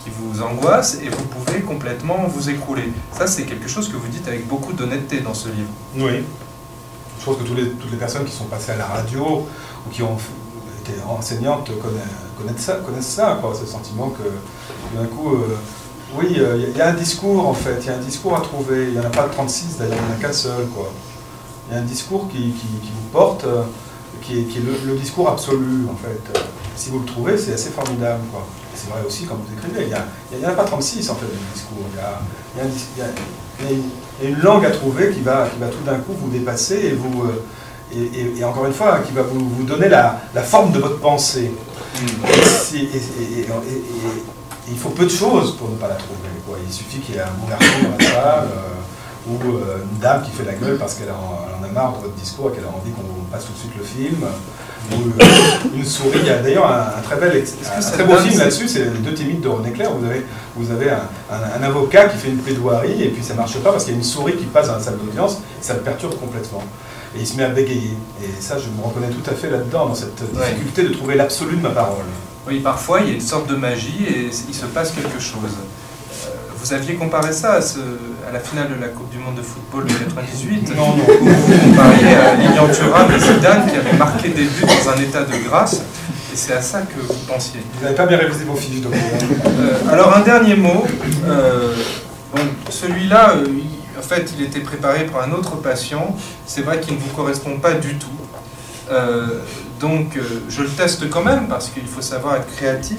qui 0.06 0.12
vous 0.20 0.40
angoisse, 0.42 0.98
et 1.02 1.08
vous 1.08 1.24
pouvez 1.24 1.60
complètement 1.62 2.26
vous 2.28 2.48
écrouler. 2.48 2.92
Ça, 3.12 3.26
c'est 3.26 3.42
quelque 3.42 3.68
chose 3.68 3.88
que 3.88 3.96
vous 3.96 4.06
dites 4.06 4.28
avec 4.28 4.46
beaucoup 4.46 4.72
d'honnêteté 4.72 5.20
dans 5.20 5.34
ce 5.34 5.48
livre. 5.48 5.70
Oui. 5.96 6.24
Je 7.18 7.24
pense 7.24 7.36
que 7.38 7.42
toutes 7.42 7.90
les 7.90 7.96
personnes 7.96 8.24
qui 8.24 8.32
sont 8.32 8.44
passées 8.44 8.72
à 8.72 8.76
la 8.76 8.86
radio 8.86 9.48
ou 9.84 9.90
qui 9.90 10.02
ont 10.02 10.16
été 10.84 10.92
enseignantes 11.08 11.70
connaissent, 12.38 12.60
ça, 12.60 12.74
connaissent 12.74 13.06
ça 13.08 13.38
quoi, 13.40 13.52
ce 13.60 13.66
sentiment 13.66 14.10
que 14.10 14.96
d'un 14.96 15.06
coup, 15.06 15.34
euh, 15.34 15.56
oui, 16.14 16.36
euh, 16.38 16.68
il 16.70 16.76
y, 16.76 16.80
a 16.80 16.88
un 16.90 16.94
discours 16.94 17.48
en 17.48 17.54
fait, 17.54 17.78
il 17.80 17.86
y 17.86 17.90
a 17.90 17.94
un 17.94 18.00
discours 18.00 18.36
à 18.36 18.42
trouver. 18.42 18.84
Il 18.88 18.92
n'y 18.92 19.00
en 19.00 19.06
a 19.06 19.10
pas 19.10 19.24
36 19.24 19.78
d'ailleurs, 19.78 19.96
il 19.98 20.06
n'y 20.06 20.12
en 20.12 20.18
a 20.18 20.20
qu'un 20.20 20.32
seul. 20.32 20.66
Quoi. 20.68 20.92
Il 21.68 21.74
y 21.74 21.78
a 21.78 21.80
un 21.80 21.84
discours 21.84 22.28
qui, 22.30 22.52
vous 22.52 23.08
porte, 23.12 23.44
euh, 23.44 23.64
qui 24.22 24.38
est, 24.38 24.60
le, 24.60 24.92
le 24.92 24.96
discours 24.96 25.28
absolu 25.28 25.88
en 25.90 25.96
fait. 25.96 26.38
Euh, 26.38 26.42
Si 26.76 26.90
vous 26.90 27.00
le 27.00 27.06
trouvez, 27.06 27.36
c'est 27.36 27.54
assez 27.54 27.70
formidable. 27.70 28.22
Quoi. 28.30 28.46
C'est 28.76 28.90
vrai 28.90 29.00
aussi 29.06 29.24
quand 29.24 29.34
vous 29.36 29.52
écrivez, 29.56 29.90
il 30.32 30.38
n'y 30.38 30.44
en 30.46 30.48
a 30.50 30.52
pas 30.52 30.64
36 30.64 31.08
en 31.10 31.14
fait 31.14 31.26
de 31.26 31.32
discours. 31.54 31.78
Il 31.92 31.96
y 31.96 32.00
a, 32.00 32.20
il 32.54 32.58
y 32.58 32.60
a 32.60 32.64
un 32.64 32.68
dis- 32.68 32.86
il 32.96 33.00
y 33.00 33.04
a- 33.04 33.06
il 34.20 34.24
y 34.24 34.26
a 34.26 34.30
une, 34.30 34.38
langue 34.42 34.64
à 34.66 34.70
trouver 34.70 35.10
qui 35.12 35.20
va, 35.22 35.48
qui 35.52 35.58
va 35.58 35.68
tout 35.68 35.82
d'un 35.84 35.96
coup 35.98 36.12
vous 36.20 36.28
dépasser 36.30 36.76
et 36.76 36.92
vous. 36.92 37.22
euh, 37.24 37.42
et, 37.92 38.02
et- 38.02 38.38
et 38.40 38.44
encore 38.44 38.66
une 38.66 38.72
fois, 38.72 38.98
qui 39.06 39.12
va 39.12 39.22
vous, 39.22 39.48
vous 39.48 39.62
donner 39.62 39.88
la, 39.88 40.20
la 40.34 40.42
forme 40.42 40.72
de 40.72 40.78
votre 40.80 40.98
pensée. 41.00 41.52
Et, 42.28 42.42
si- 42.42 42.84
et- 42.84 43.46
il 44.68 44.76
faut 44.78 44.90
peu 44.90 45.04
de 45.04 45.10
choses 45.10 45.56
pour 45.56 45.70
ne 45.70 45.76
pas 45.76 45.88
la 45.88 45.94
trouver. 45.94 46.28
quoi. 46.46 46.56
Il 46.66 46.72
suffit 46.72 46.98
qu'il 46.98 47.14
y 47.14 47.18
ait 47.18 47.22
un 47.22 47.30
bon 47.40 47.46
garçon 47.48 47.66
dans 47.84 47.96
la 48.04 48.10
salle, 48.10 48.48
euh, 48.52 49.30
ou 49.30 49.56
euh, 49.56 49.78
une 49.90 49.98
dame 49.98 50.22
qui 50.22 50.30
fait 50.32 50.44
la 50.44 50.54
gueule 50.54 50.76
parce 50.78 50.94
qu'elle 50.94 51.10
en, 51.10 51.64
a 51.64 51.68
marre 51.72 51.96
de 51.98 52.02
votre 52.02 52.14
discours 52.14 52.50
et 52.50 52.54
qu'elle 52.54 52.64
a 52.64 52.68
envie 52.68 52.90
qu'on 52.92 53.24
passe 53.30 53.46
tout 53.46 53.52
de 53.52 53.58
suite 53.58 53.72
le 53.78 53.84
film, 53.84 54.24
une 55.74 55.84
souris. 55.84 56.18
Il 56.22 56.26
y 56.26 56.30
a 56.30 56.38
d'ailleurs 56.38 56.66
un, 56.70 56.98
un 56.98 57.02
très 57.02 57.16
bel, 57.16 57.42
un 57.76 57.80
très 57.80 58.04
beau 58.04 58.16
film 58.16 58.38
là-dessus, 58.38 58.68
c'est 58.68 58.84
Les 58.84 58.98
deux 59.00 59.14
timides 59.14 59.40
de 59.40 59.48
René 59.48 59.70
Clair. 59.72 59.90
Vous 59.92 60.04
avez, 60.06 60.24
vous 60.56 60.70
avez 60.70 60.90
un, 60.90 61.62
avocat 61.62 62.08
qui 62.08 62.18
fait 62.18 62.28
une 62.28 62.38
plaidoirie 62.38 63.02
et 63.02 63.08
puis 63.08 63.22
ça 63.24 63.34
marche 63.34 63.56
pas 63.58 63.72
parce 63.72 63.84
qu'il 63.84 63.92
y 63.94 63.96
a 63.96 63.98
une 63.98 64.04
souris 64.04 64.36
qui 64.36 64.44
passe 64.44 64.68
dans 64.68 64.74
la 64.76 64.80
salle 64.80 64.98
d'audience, 64.98 65.38
ça 65.60 65.74
le 65.74 65.80
perturbe 65.80 66.14
complètement. 66.18 66.62
Et 67.16 67.20
il 67.20 67.26
se 67.26 67.36
met 67.36 67.44
à 67.44 67.48
bégayer. 67.48 67.96
Et 68.22 68.40
ça, 68.42 68.56
je 68.58 68.68
me 68.68 68.84
reconnais 68.86 69.08
tout 69.08 69.28
à 69.30 69.34
fait 69.34 69.48
là-dedans, 69.50 69.86
dans 69.86 69.94
cette 69.94 70.20
Ouais. 70.34 70.50
difficulté 70.52 70.82
de 70.84 70.88
trouver 70.94 71.14
l'absolu 71.14 71.56
de 71.56 71.62
ma 71.62 71.70
parole. 71.70 72.04
Oui, 72.46 72.60
parfois 72.60 73.00
il 73.00 73.08
y 73.08 73.10
a 73.10 73.14
une 73.14 73.20
sorte 73.20 73.48
de 73.48 73.56
magie 73.56 74.04
et 74.08 74.30
il 74.48 74.54
se 74.54 74.66
passe 74.66 74.92
quelque 74.92 75.18
chose. 75.18 75.50
Euh, 76.26 76.28
Vous 76.62 76.72
aviez 76.72 76.94
comparé 76.94 77.32
ça 77.32 77.54
à, 77.54 77.60
ce- 77.62 77.78
à 78.28 78.32
la 78.32 78.40
finale 78.40 78.68
de 78.76 78.80
la 78.80 78.88
Coupe 78.88 79.10
du 79.10 79.18
Monde 79.18 79.36
de 79.36 79.42
football 79.42 79.84
de 79.84 79.92
98 80.04 80.74
Non, 80.76 80.96
non. 80.96 80.96
vous 80.96 81.58
compariez 81.58 82.14
à 82.14 82.34
Lilian 82.34 82.68
Thuram 82.68 83.10
et 83.14 83.18
Zidane 83.20 83.70
qui 83.70 83.76
avaient 83.76 83.96
marqué 83.96 84.28
des 84.30 84.44
buts 84.44 84.64
dans 84.66 84.90
un 84.90 85.00
état 85.00 85.22
de 85.22 85.48
grâce. 85.48 85.74
Et 86.32 86.36
c'est 86.36 86.52
à 86.54 86.60
ça 86.62 86.82
que 86.82 87.00
vous 87.00 87.14
pensiez. 87.28 87.60
Vous 87.74 87.84
n'avez 87.84 87.94
pas 87.94 88.06
bien 88.06 88.18
révisé 88.18 88.44
vos 88.44 88.56
fiches 88.56 88.80
donc. 88.80 88.92
Euh, 88.94 89.92
alors 89.92 90.16
un 90.16 90.20
dernier 90.20 90.56
mot. 90.56 90.84
Euh, 91.26 91.74
bon, 92.34 92.42
celui-là, 92.68 93.34
euh, 93.36 93.44
il- 93.48 93.76
en 93.98 94.02
fait, 94.02 94.30
il 94.38 94.44
était 94.44 94.60
préparé 94.60 95.04
pour 95.06 95.22
un 95.22 95.30
autre 95.32 95.56
patient. 95.56 96.14
C'est 96.46 96.60
vrai 96.62 96.80
qu'il 96.80 96.94
ne 96.94 96.98
vous 97.00 97.08
correspond 97.16 97.58
pas 97.58 97.72
du 97.72 97.94
tout. 97.96 98.08
Euh, 98.90 99.40
donc 99.80 100.16
euh, 100.16 100.22
je 100.48 100.62
le 100.62 100.68
teste 100.68 101.08
quand 101.10 101.22
même 101.24 101.48
parce 101.48 101.68
qu'il 101.70 101.86
faut 101.86 102.02
savoir 102.02 102.36
être 102.36 102.54
créatif. 102.54 102.98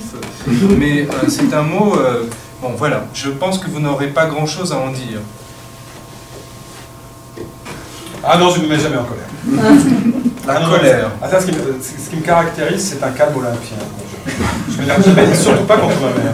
Mais 0.77 1.01
euh, 1.03 1.27
c'est 1.27 1.53
un 1.53 1.63
mot. 1.63 1.95
Bon 2.61 2.71
voilà, 2.77 3.05
je 3.13 3.29
pense 3.29 3.59
que 3.59 3.69
vous 3.69 3.79
n'aurez 3.79 4.07
pas 4.07 4.25
grand-chose 4.27 4.71
à 4.73 4.77
en 4.77 4.89
dire. 4.91 5.19
Ah 8.23 8.37
non, 8.37 8.49
je 8.49 8.59
ne 8.59 8.65
me 8.65 8.69
mets 8.75 8.79
jamais 8.79 8.97
en 8.97 9.03
colère. 9.05 9.27
La 10.47 10.61
colère. 10.65 11.11
Ah, 11.21 11.29
ça, 11.29 11.41
ce, 11.41 11.45
qui 11.47 11.51
me, 11.51 11.57
ce- 11.81 12.01
ce 12.05 12.09
qui 12.09 12.15
me 12.17 12.21
caractérise, 12.21 12.81
c'est 12.89 13.03
un 13.03 13.11
calme 13.11 13.35
olympien. 13.37 13.77
Je, 14.69 15.35
surtout 15.35 15.63
pas 15.63 15.77
contre 15.77 15.95
ma 16.01 16.09
mère. 16.09 16.33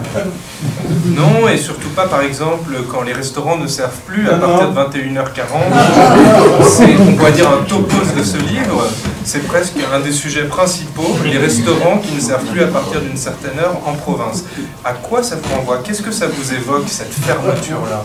Non, 1.06 1.48
et 1.48 1.56
surtout 1.56 1.88
pas 1.90 2.06
par 2.06 2.22
exemple 2.22 2.74
quand 2.90 3.02
les 3.02 3.12
restaurants 3.12 3.56
ne 3.56 3.66
servent 3.66 4.00
plus 4.06 4.28
à 4.28 4.34
partir 4.34 4.70
de 4.70 4.78
21h40. 4.78 6.62
C'est, 6.62 6.96
on 7.00 7.14
pourrait 7.14 7.32
dire, 7.32 7.48
un 7.50 7.64
topos 7.64 7.96
de 8.16 8.22
ce 8.22 8.36
livre. 8.38 8.86
C'est 9.24 9.46
presque 9.46 9.76
un 9.92 10.00
des 10.00 10.12
sujets 10.12 10.44
principaux, 10.44 11.16
les 11.24 11.38
restaurants 11.38 11.98
qui 11.98 12.14
ne 12.14 12.20
servent 12.20 12.44
plus 12.46 12.62
à 12.62 12.68
partir 12.68 13.00
d'une 13.00 13.16
certaine 13.16 13.58
heure 13.58 13.80
en 13.86 13.92
province. 13.92 14.44
À 14.84 14.92
quoi 14.92 15.22
ça 15.22 15.36
vous 15.42 15.54
renvoie 15.54 15.78
Qu'est-ce 15.78 16.02
que 16.02 16.12
ça 16.12 16.26
vous 16.26 16.54
évoque, 16.54 16.88
cette 16.88 17.12
fermeture-là? 17.12 18.04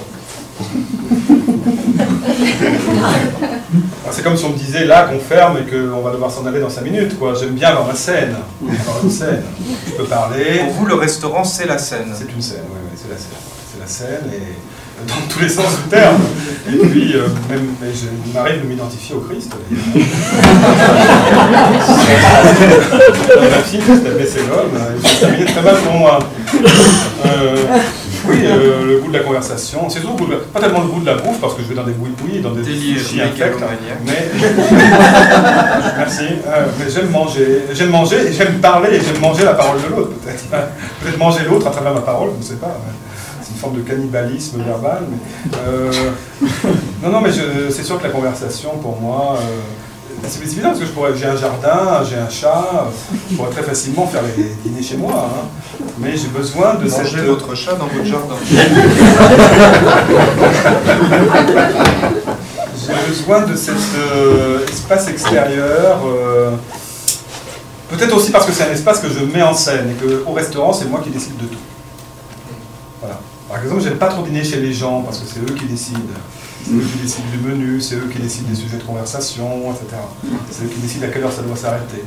Ah, 0.62 1.69
C'est 4.12 4.24
comme 4.24 4.36
si 4.36 4.46
on 4.46 4.50
me 4.50 4.58
disait 4.58 4.86
là 4.86 5.04
qu'on 5.04 5.20
ferme 5.20 5.58
et 5.58 5.70
qu'on 5.70 6.02
va 6.02 6.12
devoir 6.12 6.32
s'en 6.32 6.46
aller 6.46 6.60
dans 6.60 6.70
5 6.70 6.82
minutes. 6.84 7.18
quoi. 7.20 7.34
J'aime 7.40 7.52
bien 7.54 7.70
avoir 7.70 7.88
ma 7.88 7.96
scène. 7.96 8.36
Avoir 8.82 9.04
une 9.04 9.12
scène. 9.12 9.44
Je 9.88 9.92
peux 9.94 10.06
parler. 10.06 10.60
Pour 10.66 10.74
vous, 10.74 10.86
le 10.88 10.96
restaurant, 10.96 11.44
c'est 11.44 11.68
la 11.68 11.78
scène. 11.78 12.14
C'est 12.18 12.32
une 12.34 12.42
scène, 12.42 12.64
oui, 12.70 12.80
oui, 12.92 12.98
c'est 13.02 13.10
la 13.10 13.18
scène. 13.18 13.38
C'est 13.72 13.80
la 13.80 13.88
scène 13.88 14.32
et 14.34 14.56
dans 15.08 15.16
tous 15.30 15.40
les 15.40 15.50
sens 15.50 15.66
du 15.84 15.90
terme. 15.90 16.22
Et 16.68 16.76
puis, 16.88 17.14
euh, 17.16 17.28
même, 17.50 17.68
mais 17.82 17.94
je, 17.94 18.08
il 18.26 18.34
m'arrive 18.34 18.62
de 18.64 18.68
m'identifier 18.68 19.16
au 19.16 19.22
Christ. 19.22 19.52
ma 23.40 23.64
fille, 23.64 23.82
c'était 23.88 24.12
Bessénol, 24.12 24.68
ça 25.04 25.10
terminé 25.20 25.46
très 25.46 25.62
mal 25.62 25.78
pour 25.78 25.94
moi. 25.94 26.20
Euh, 27.26 27.56
oui, 28.28 28.38
euh, 28.46 28.86
le 28.86 29.00
goût 29.00 29.08
de 29.12 29.18
la 29.18 29.24
conversation. 29.24 29.90
C'est 29.90 30.00
surtout 30.00 30.14
le 30.18 30.20
goût 30.26 30.28
de 30.28 30.34
la- 30.34 30.40
pas 30.54 30.60
tellement 30.60 30.82
le 30.82 30.88
goût 30.88 31.00
de 31.00 31.06
la 31.06 31.16
bouffe, 31.16 31.40
parce 31.40 31.54
que 31.56 31.62
je 31.64 31.68
vais 31.68 31.76
dans 31.76 31.84
des 31.84 31.94
bouillis, 31.94 32.42
dans 32.42 32.52
des 32.52 32.64
sushis 33.00 33.22
infects. 33.22 33.60
Mais 34.06 34.30
merci. 35.98 36.24
Euh, 36.48 36.66
mais 36.78 36.86
j'aime 36.90 37.10
manger. 37.10 37.64
J'aime 37.74 37.90
manger 37.92 38.18
et 38.28 38.34
j'aime 38.34 38.60
parler 38.60 38.96
et 38.98 39.02
j'aime 39.02 39.20
manger 39.22 39.44
la 39.46 39.54
parole 39.54 39.78
de 39.82 39.88
l'autre 39.96 40.12
peut-être. 40.20 40.46
Peut-être 41.02 41.18
manger 41.18 41.40
l'autre 41.50 41.68
à 41.68 41.72
travers 41.72 41.94
ma 41.94 42.02
parole, 42.02 42.30
je 42.36 42.40
ne 42.40 42.44
sais 42.44 42.56
pas. 42.60 42.78
C'est 43.42 43.52
une 43.54 43.58
forme 43.60 43.76
de 43.78 43.82
cannibalisme 43.82 44.62
verbal. 44.64 45.04
mais, 45.10 45.58
euh, 45.68 45.92
non, 47.04 47.10
non, 47.10 47.22
mais 47.22 47.32
je- 47.32 47.72
c'est 47.72 47.84
sûr 47.84 47.98
que 48.00 48.04
la 48.04 48.10
conversation 48.10 48.72
pour 48.82 49.00
moi. 49.00 49.38
Euh, 50.24 50.28
c'est 50.30 50.44
évident 50.44 50.70
parce 50.70 50.80
que 50.80 50.86
je 50.86 50.92
pourrais- 50.92 51.16
j'ai 51.16 51.26
un 51.26 51.36
jardin, 51.36 52.04
j'ai 52.10 52.16
un 52.18 52.30
chat, 52.30 52.88
je 53.30 53.36
pourrais 53.36 53.50
très 53.52 53.64
facilement 53.64 54.08
faire 54.08 54.22
les 54.38 54.44
dîners 54.64 54.84
chez 54.84 54.98
moi. 54.98 55.30
hein. 55.34 55.48
Mais 56.00 56.16
j'ai 56.18 56.28
besoin 56.28 56.76
de 56.76 56.90
Mangez 56.90 57.06
cette. 57.12 57.26
votre 57.26 57.56
chat 57.56 57.74
dans 57.74 57.88
votre 57.88 58.06
jardin. 58.06 58.36
J'ai 62.88 63.08
besoin 63.10 63.42
de 63.46 63.56
cet 63.56 63.76
euh, 63.98 64.66
espace 64.68 65.08
extérieur. 65.10 66.00
euh, 66.06 66.52
Peut-être 67.90 68.16
aussi 68.16 68.32
parce 68.32 68.46
que 68.46 68.52
c'est 68.52 68.64
un 68.64 68.72
espace 68.72 69.00
que 69.00 69.10
je 69.10 69.20
mets 69.26 69.42
en 69.42 69.54
scène 69.54 69.90
et 69.92 69.96
qu'au 70.24 70.32
restaurant, 70.34 70.72
c'est 70.74 70.86
moi 70.86 71.02
qui 71.04 71.10
décide 71.10 71.38
de 71.38 71.46
tout. 71.46 71.58
Voilà. 73.02 73.20
Par 73.50 73.62
exemple, 73.64 73.82
j'aime 73.82 73.98
pas 73.98 74.08
trop 74.10 74.22
dîner 74.24 74.44
chez 74.44 74.58
les 74.58 74.72
gens 74.74 75.02
parce 75.02 75.20
que 75.20 75.26
c'est 75.28 75.40
eux 75.40 75.56
qui 75.56 75.66
décident. 75.66 76.00
C'est 76.66 76.74
eux 76.74 76.82
qui 76.82 76.98
décident 77.00 77.28
du 77.32 77.38
menu, 77.40 77.82
c'est 77.82 77.96
eux 77.96 78.10
qui 78.12 78.20
décident 78.20 78.50
des 78.50 78.56
sujets 78.56 78.78
de 78.78 78.84
conversation, 78.84 79.72
etc. 79.72 79.86
C'est 80.52 80.66
eux 80.66 80.68
qui 80.68 80.80
décident 80.80 81.06
à 81.08 81.10
quelle 81.10 81.24
heure 81.24 81.32
ça 81.32 81.42
doit 81.42 81.56
s'arrêter. 81.56 82.04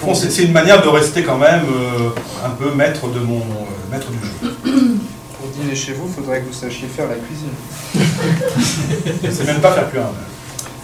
Fond, 0.00 0.14
c'est 0.14 0.42
une 0.42 0.52
manière 0.52 0.82
de 0.82 0.88
rester 0.88 1.22
quand 1.22 1.38
même 1.38 1.64
euh, 1.68 2.10
un 2.44 2.50
peu 2.50 2.72
maître 2.74 3.08
de 3.08 3.20
mon 3.20 3.38
euh, 3.38 3.90
maître 3.90 4.08
du 4.10 4.18
jeu. 4.18 4.54
Pour 5.38 5.48
dîner 5.62 5.74
chez 5.74 5.92
vous, 5.92 6.06
il 6.08 6.14
faudrait 6.14 6.40
que 6.40 6.46
vous 6.46 6.52
sachiez 6.52 6.88
faire 6.88 7.06
la 7.08 7.16
cuisine. 7.16 7.50
C'est 9.30 9.44
même 9.46 9.60
pas 9.60 9.72
faire 9.72 9.88
plus 9.88 9.98
un. 9.98 10.10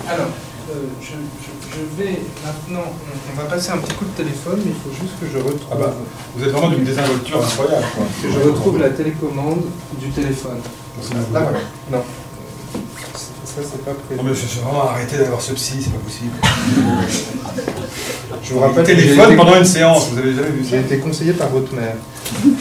Alors, 0.08 0.26
euh, 0.70 0.74
je, 1.00 1.06
je- 1.06 1.60
je 1.70 2.02
vais 2.02 2.18
maintenant, 2.44 2.84
on, 2.90 3.32
on 3.40 3.42
va 3.42 3.48
passer 3.48 3.70
un 3.70 3.78
petit 3.78 3.94
coup 3.94 4.04
de 4.04 4.10
téléphone, 4.22 4.60
mais 4.64 4.72
il 4.72 4.74
faut 4.82 4.94
juste 5.00 5.14
que 5.20 5.26
je 5.32 5.38
retrouve, 5.38 5.68
Ah 5.72 5.76
bah, 5.76 5.94
Vous 6.36 6.44
êtes 6.44 6.50
vraiment 6.50 6.68
d'une 6.70 6.84
désinvolture 6.84 7.42
incroyable. 7.44 7.84
Quoi. 7.94 8.04
que 8.22 8.28
je 8.30 8.38
retrouve 8.48 8.78
la 8.80 8.90
télécommande 8.90 9.62
du 10.00 10.08
téléphone. 10.10 10.58
Là, 11.32 11.40
voilà. 11.40 11.58
Non. 11.90 12.02
Ça, 13.54 13.60
c'est 13.62 13.84
pas 13.84 13.92
prévu. 13.92 14.20
Non 14.22 14.28
mais 14.28 14.34
je 14.34 14.46
suis 14.46 14.60
vraiment 14.60 14.88
arrêté 14.90 15.16
d'avoir 15.18 15.40
ce 15.40 15.52
psy, 15.54 15.82
c'est 15.82 15.92
pas 15.92 15.98
possible. 15.98 16.30
Je 18.42 18.54
vous 18.54 18.60
rappelle 18.60 18.84
téléphone 18.84 19.26
été- 19.26 19.36
pendant 19.36 19.56
une 19.56 19.64
séance, 19.64 20.08
vous 20.10 20.18
avez 20.18 20.34
jamais 20.34 20.50
vu 20.50 20.62
ça 20.64 20.70
J'ai 20.70 20.80
été 20.80 20.98
conseillé 20.98 21.32
par 21.32 21.48
votre 21.48 21.74
mère. 21.74 21.94
Mais 22.44 22.52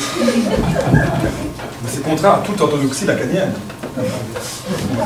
c'est 1.91 2.01
contraire 2.03 2.35
à 2.35 2.39
toute 2.39 2.59
orthodoxie 2.59 3.05
lacanienne. 3.05 3.53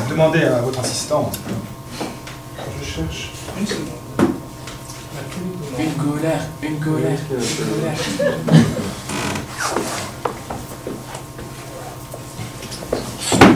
Demandez 0.08 0.42
à 0.42 0.60
votre 0.62 0.80
assistant. 0.80 1.30
Je 2.80 2.84
cherche 2.84 3.30
une 3.60 3.66
seconde. 3.66 3.88
Une 5.78 5.92
colère, 5.94 6.40
une 6.62 6.78
colère, 6.78 7.18
une 7.30 7.66
colère. 7.66 7.94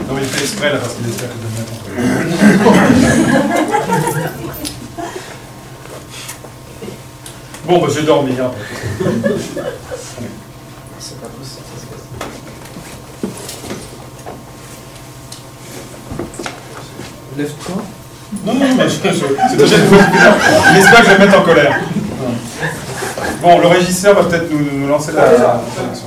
Non 0.09 0.15
mais 0.15 0.23
il 0.23 0.29
fait 0.29 0.41
exprès 0.43 0.73
là 0.73 0.79
parce 0.79 0.95
qu'il 0.95 1.09
espère 1.09 1.29
que 1.29 1.35
de 1.35 1.49
mettre 1.59 2.79
Bon, 7.67 7.79
bah, 7.81 7.89
je 7.91 8.01
vais 8.01 8.07
dormir. 8.07 8.51
C'est 10.99 11.21
pas 11.21 11.27
possible. 11.29 11.65
Lève-toi. 17.37 17.83
Non, 18.45 18.55
non, 18.55 18.75
mais 18.77 18.89
je, 18.89 18.97
je, 19.11 19.25
c'est 19.51 19.57
déjà 19.57 19.77
une 19.77 19.85
Il 20.73 20.79
espère 20.79 21.01
que 21.01 21.05
je 21.05 21.11
vais 21.11 21.19
me 21.19 21.25
mettre 21.27 21.39
en 21.39 21.43
colère. 21.43 21.81
Bon, 23.43 23.61
le 23.61 23.67
régisseur 23.69 24.15
va 24.15 24.25
peut-être 24.25 24.51
nous, 24.51 24.81
nous 24.81 24.89
lancer 24.89 25.13
la, 25.13 25.23
la 25.33 25.61
sélection. 25.75 26.07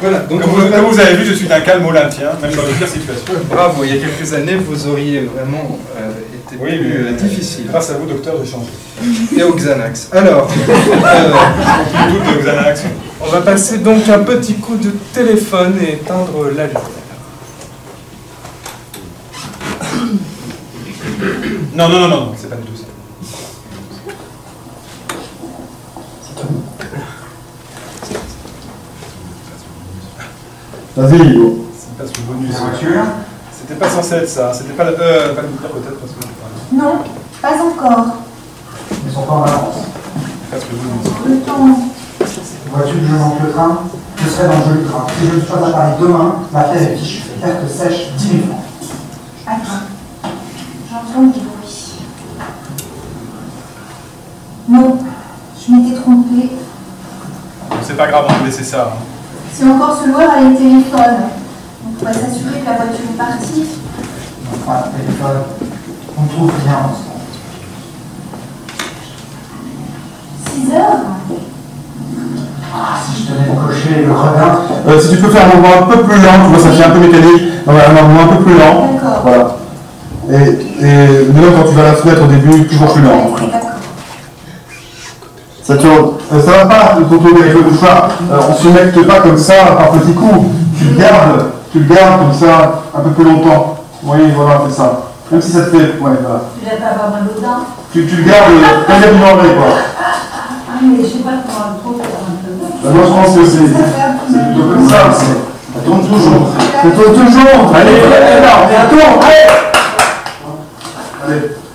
Voilà, 0.00 0.18
donc 0.20 0.42
Comme 0.42 0.50
vous, 0.50 0.68
va 0.68 0.76
comme 0.76 0.86
vous 0.86 1.00
avez 1.00 1.16
vu, 1.16 1.24
je 1.24 1.32
suis 1.32 1.46
d'un 1.46 1.60
calme 1.60 1.86
olympien, 1.86 2.28
même 2.42 2.54
dans 2.54 2.62
les 2.66 2.72
pires 2.74 2.88
situations. 2.88 3.32
Bravo, 3.48 3.82
il 3.84 3.94
y 3.94 3.98
a 3.98 4.02
quelques 4.06 4.32
années, 4.34 4.56
vous 4.56 4.86
auriez 4.88 5.20
vraiment 5.20 5.78
euh, 5.98 6.10
été 6.34 6.62
Oui, 6.62 6.78
plus 6.78 6.88
mais 6.88 7.10
euh, 7.10 7.12
difficile. 7.12 7.66
Grâce 7.68 7.90
à 7.90 7.94
vous, 7.94 8.06
docteur, 8.06 8.34
j'ai 8.44 8.50
changé. 8.50 8.68
Et 9.38 9.42
au 9.42 9.54
Xanax. 9.54 10.08
Alors, 10.12 10.50
euh, 10.68 12.42
Xanax. 12.42 12.82
on 13.22 13.26
va 13.28 13.40
passer 13.40 13.78
donc 13.78 14.06
un 14.08 14.18
petit 14.18 14.54
coup 14.54 14.76
de 14.76 14.90
téléphone 15.14 15.74
et 15.80 15.94
éteindre 15.94 16.44
la 16.54 16.66
lumière. 16.66 16.82
Non, 21.74 21.88
non, 21.88 22.00
non, 22.00 22.08
non, 22.08 22.20
non, 22.20 22.32
c'est 22.36 22.50
pas 22.50 22.56
du 22.56 22.62
tout 22.62 22.76
ça. 22.76 22.85
Vas-y, 30.96 31.16
Hugo. 31.28 31.66
C'est 31.78 31.96
pas 31.98 32.04
ce 32.06 32.20
bonus. 32.22 32.54
Voiture 32.58 33.02
C'était 33.52 33.74
pas 33.74 33.88
censé 33.90 34.14
être 34.16 34.28
ça. 34.28 34.52
C'était 34.54 34.72
pas 34.72 34.84
le. 34.84 34.96
Euh, 34.98 35.34
pas 35.34 35.42
le 35.42 35.48
bouclier 35.48 35.68
peut-être 35.68 36.00
parce 36.00 36.12
que. 36.12 36.74
Non, 36.74 36.98
pas 37.42 37.52
encore. 37.62 38.06
Ils 39.06 39.12
sont 39.12 39.22
pas 39.22 39.32
en 39.32 39.40
vacances. 39.40 39.74
Pas 40.50 40.56
ce 40.58 40.64
bonus. 40.66 41.12
Le 41.28 41.36
temps. 41.40 41.78
Vois-tu 42.72 42.94
que 42.94 43.06
je 43.06 43.14
manque 43.14 43.40
le 43.44 43.52
train? 43.52 43.78
Je 44.22 44.28
serai 44.28 44.48
dans 44.48 44.58
le 44.58 44.74
joli 44.74 44.86
train. 44.88 45.06
Si 45.20 45.26
je 45.28 45.34
ne 45.34 45.40
suis 45.40 45.48
pas 45.50 45.66
à 45.68 45.70
Paris 45.70 45.92
demain, 46.00 46.34
l'affaire 46.52 46.82
est 46.82 46.96
fichue. 46.96 47.22
Carte 47.40 47.68
sèche, 47.68 48.12
10 48.16 48.28
000 48.28 48.40
francs. 48.48 48.64
Attends. 49.46 50.30
J'entends 50.90 51.22
du 51.26 51.40
bruit. 51.40 51.92
Non, 54.68 54.98
je 55.60 55.72
m'étais 55.72 56.00
trompée. 56.00 56.50
C'est 57.82 57.96
pas 57.96 58.06
grave, 58.08 58.24
on 58.28 58.34
peut 58.40 58.44
laisser 58.46 58.64
ça. 58.64 58.92
hein. 58.92 59.15
Si 59.56 59.64
encore 59.64 59.98
ce 60.02 60.08
loueur 60.08 60.30
a 60.30 60.40
les 60.40 60.54
téléphones, 60.54 61.30
on 61.86 61.92
pourrait 61.92 62.12
s'assurer 62.12 62.60
que 62.60 62.66
la 62.66 62.76
voiture 62.76 63.06
est 63.10 63.16
partie. 63.16 63.64
Téléphone. 64.44 65.42
On 66.18 66.22
ne 66.22 66.28
trouve 66.28 66.50
rien 66.62 66.74
ensemble. 66.74 67.22
6 70.52 70.74
heures 70.74 71.00
Ah, 72.74 72.98
si 73.02 73.22
je 73.22 73.28
tenais 73.28 73.46
mon 73.48 73.66
cocher, 73.66 74.04
le 74.04 74.12
redin. 74.12 74.58
Euh, 74.88 75.00
si 75.00 75.08
tu 75.10 75.16
peux 75.22 75.30
faire 75.30 75.46
un 75.46 75.56
mouvement 75.56 75.82
un 75.82 75.86
peu 75.96 76.02
plus 76.02 76.20
lent, 76.20 76.44
tu 76.44 76.50
vois, 76.50 76.58
ça 76.58 76.70
fait 76.76 76.84
un 76.84 76.90
peu 76.90 76.98
mécanique. 77.00 77.42
Voilà, 77.64 77.88
un 77.88 78.02
mouvement 78.02 78.22
un 78.24 78.36
peu 78.36 78.42
plus 78.44 78.58
lent. 78.58 78.90
D'accord. 78.92 79.22
Voilà. 79.24 79.56
Et, 80.32 80.84
et 80.84 81.32
même 81.32 81.54
quand 81.56 81.68
tu 81.68 81.74
vas 81.74 81.82
la 81.84 81.96
soumettre 81.96 82.24
au 82.24 82.26
début, 82.26 82.66
toujours 82.66 82.92
plus 82.92 83.02
lent. 83.02 83.30
Ça 85.66 85.76
tourne. 85.76 86.12
Euh, 86.32 86.40
ça 86.40 86.50
va 86.52 86.66
pas 86.66 86.96
tourner 87.10 87.40
avec 87.40 87.54
le 87.54 87.62
mouchoir. 87.62 88.08
Euh, 88.30 88.38
on 88.48 88.54
se 88.54 88.68
mecte 88.68 89.04
pas 89.04 89.18
comme 89.18 89.36
ça 89.36 89.54
par 89.76 89.90
petits 89.90 90.12
coups. 90.14 90.46
Tu 90.78 90.84
le 90.84 90.96
gardes, 90.96 91.46
tu 91.72 91.80
le 91.80 91.92
gardes 91.92 92.20
comme 92.20 92.32
ça 92.32 92.82
un 92.94 93.00
peu 93.00 93.10
plus 93.10 93.24
longtemps. 93.24 93.78
Oui, 94.04 94.30
voilà, 94.36 94.60
c'est 94.68 94.76
ça. 94.76 95.00
Même 95.32 95.42
si 95.42 95.50
ça 95.50 95.62
te 95.62 95.70
fait. 95.70 95.98
Ouais, 95.98 96.12
voilà. 96.22 96.42
Tu 96.56 96.64
vas 96.64 96.76
pas 96.76 96.94
avoir 96.94 97.10
mal 97.10 97.22
aux 97.36 97.40
dents. 97.40 97.66
Tu, 97.92 98.06
tu 98.06 98.14
le 98.14 98.22
gardes 98.30 98.52
euh, 98.52 98.92
a 98.92 99.12
du 99.12 99.18
danger, 99.18 99.54
quoi. 99.56 99.66
Ah, 100.68 100.78
mais 100.82 101.02
je 101.02 101.08
sais 101.08 101.18
pas 101.18 101.30
comment 101.42 101.74
trop 101.82 101.94
faire 102.00 102.14
un 102.14 102.36
peu. 102.38 102.50
Bah, 102.84 102.90
moi, 102.94 103.02
je 103.04 103.12
pense 103.12 103.36
que 103.36 103.44
c'est 103.44 103.66
plutôt 103.66 104.70
comme 104.70 104.88
ça. 104.88 105.10
Ça 105.10 105.80
tourne 105.84 106.02
toujours. 106.06 106.46
Ça 106.80 106.90
tourne 106.90 107.26
toujours. 107.26 107.74
Allez, 107.74 107.90
allez, 107.90 108.46
on 108.70 108.94
tourne. 108.94 109.18
Allez. 109.26 109.46
Allez. 111.26 111.65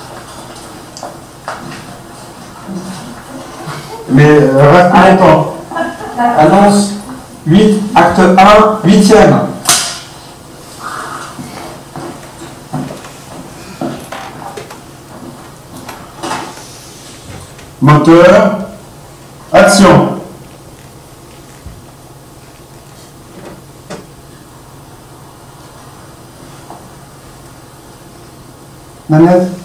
Mais 4.11 4.39
euh, 4.41 4.89
arrêtant. 4.93 5.55
Annonce 6.37 6.91
8, 7.45 7.81
acte 7.95 8.19
1, 8.19 8.87
8ème. 8.87 9.35
Moteur, 17.81 18.59
action. 19.53 20.21
Nanette 29.09 29.61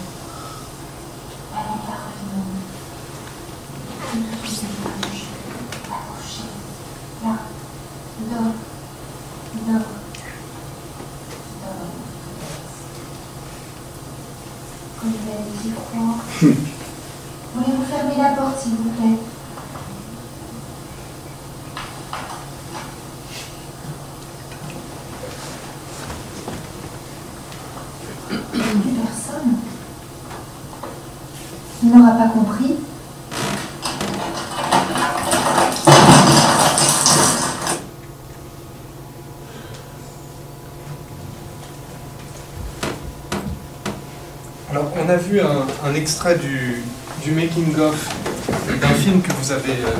Voulez-vous 17.54 17.84
fermer 17.84 18.16
la 18.18 18.30
porte, 18.36 18.60
s'il 18.60 18.72
vous 18.74 18.90
plaît 18.90 19.18
Plus 28.52 28.60
personne. 28.60 29.56
Il 31.82 31.88
n'aura 31.90 32.12
pas 32.12 32.28
compris. 32.28 32.76
Alors, 44.68 44.92
on 44.94 45.05
a 45.16 45.18
vu 45.18 45.40
un, 45.40 45.94
extrait 45.94 46.36
du, 46.36 46.82
making-of 47.32 48.08
d'un 48.80 48.94
film 48.94 49.22
que 49.22 49.32
vous 49.32 49.50
avez, 49.50 49.72
euh, 49.72 49.94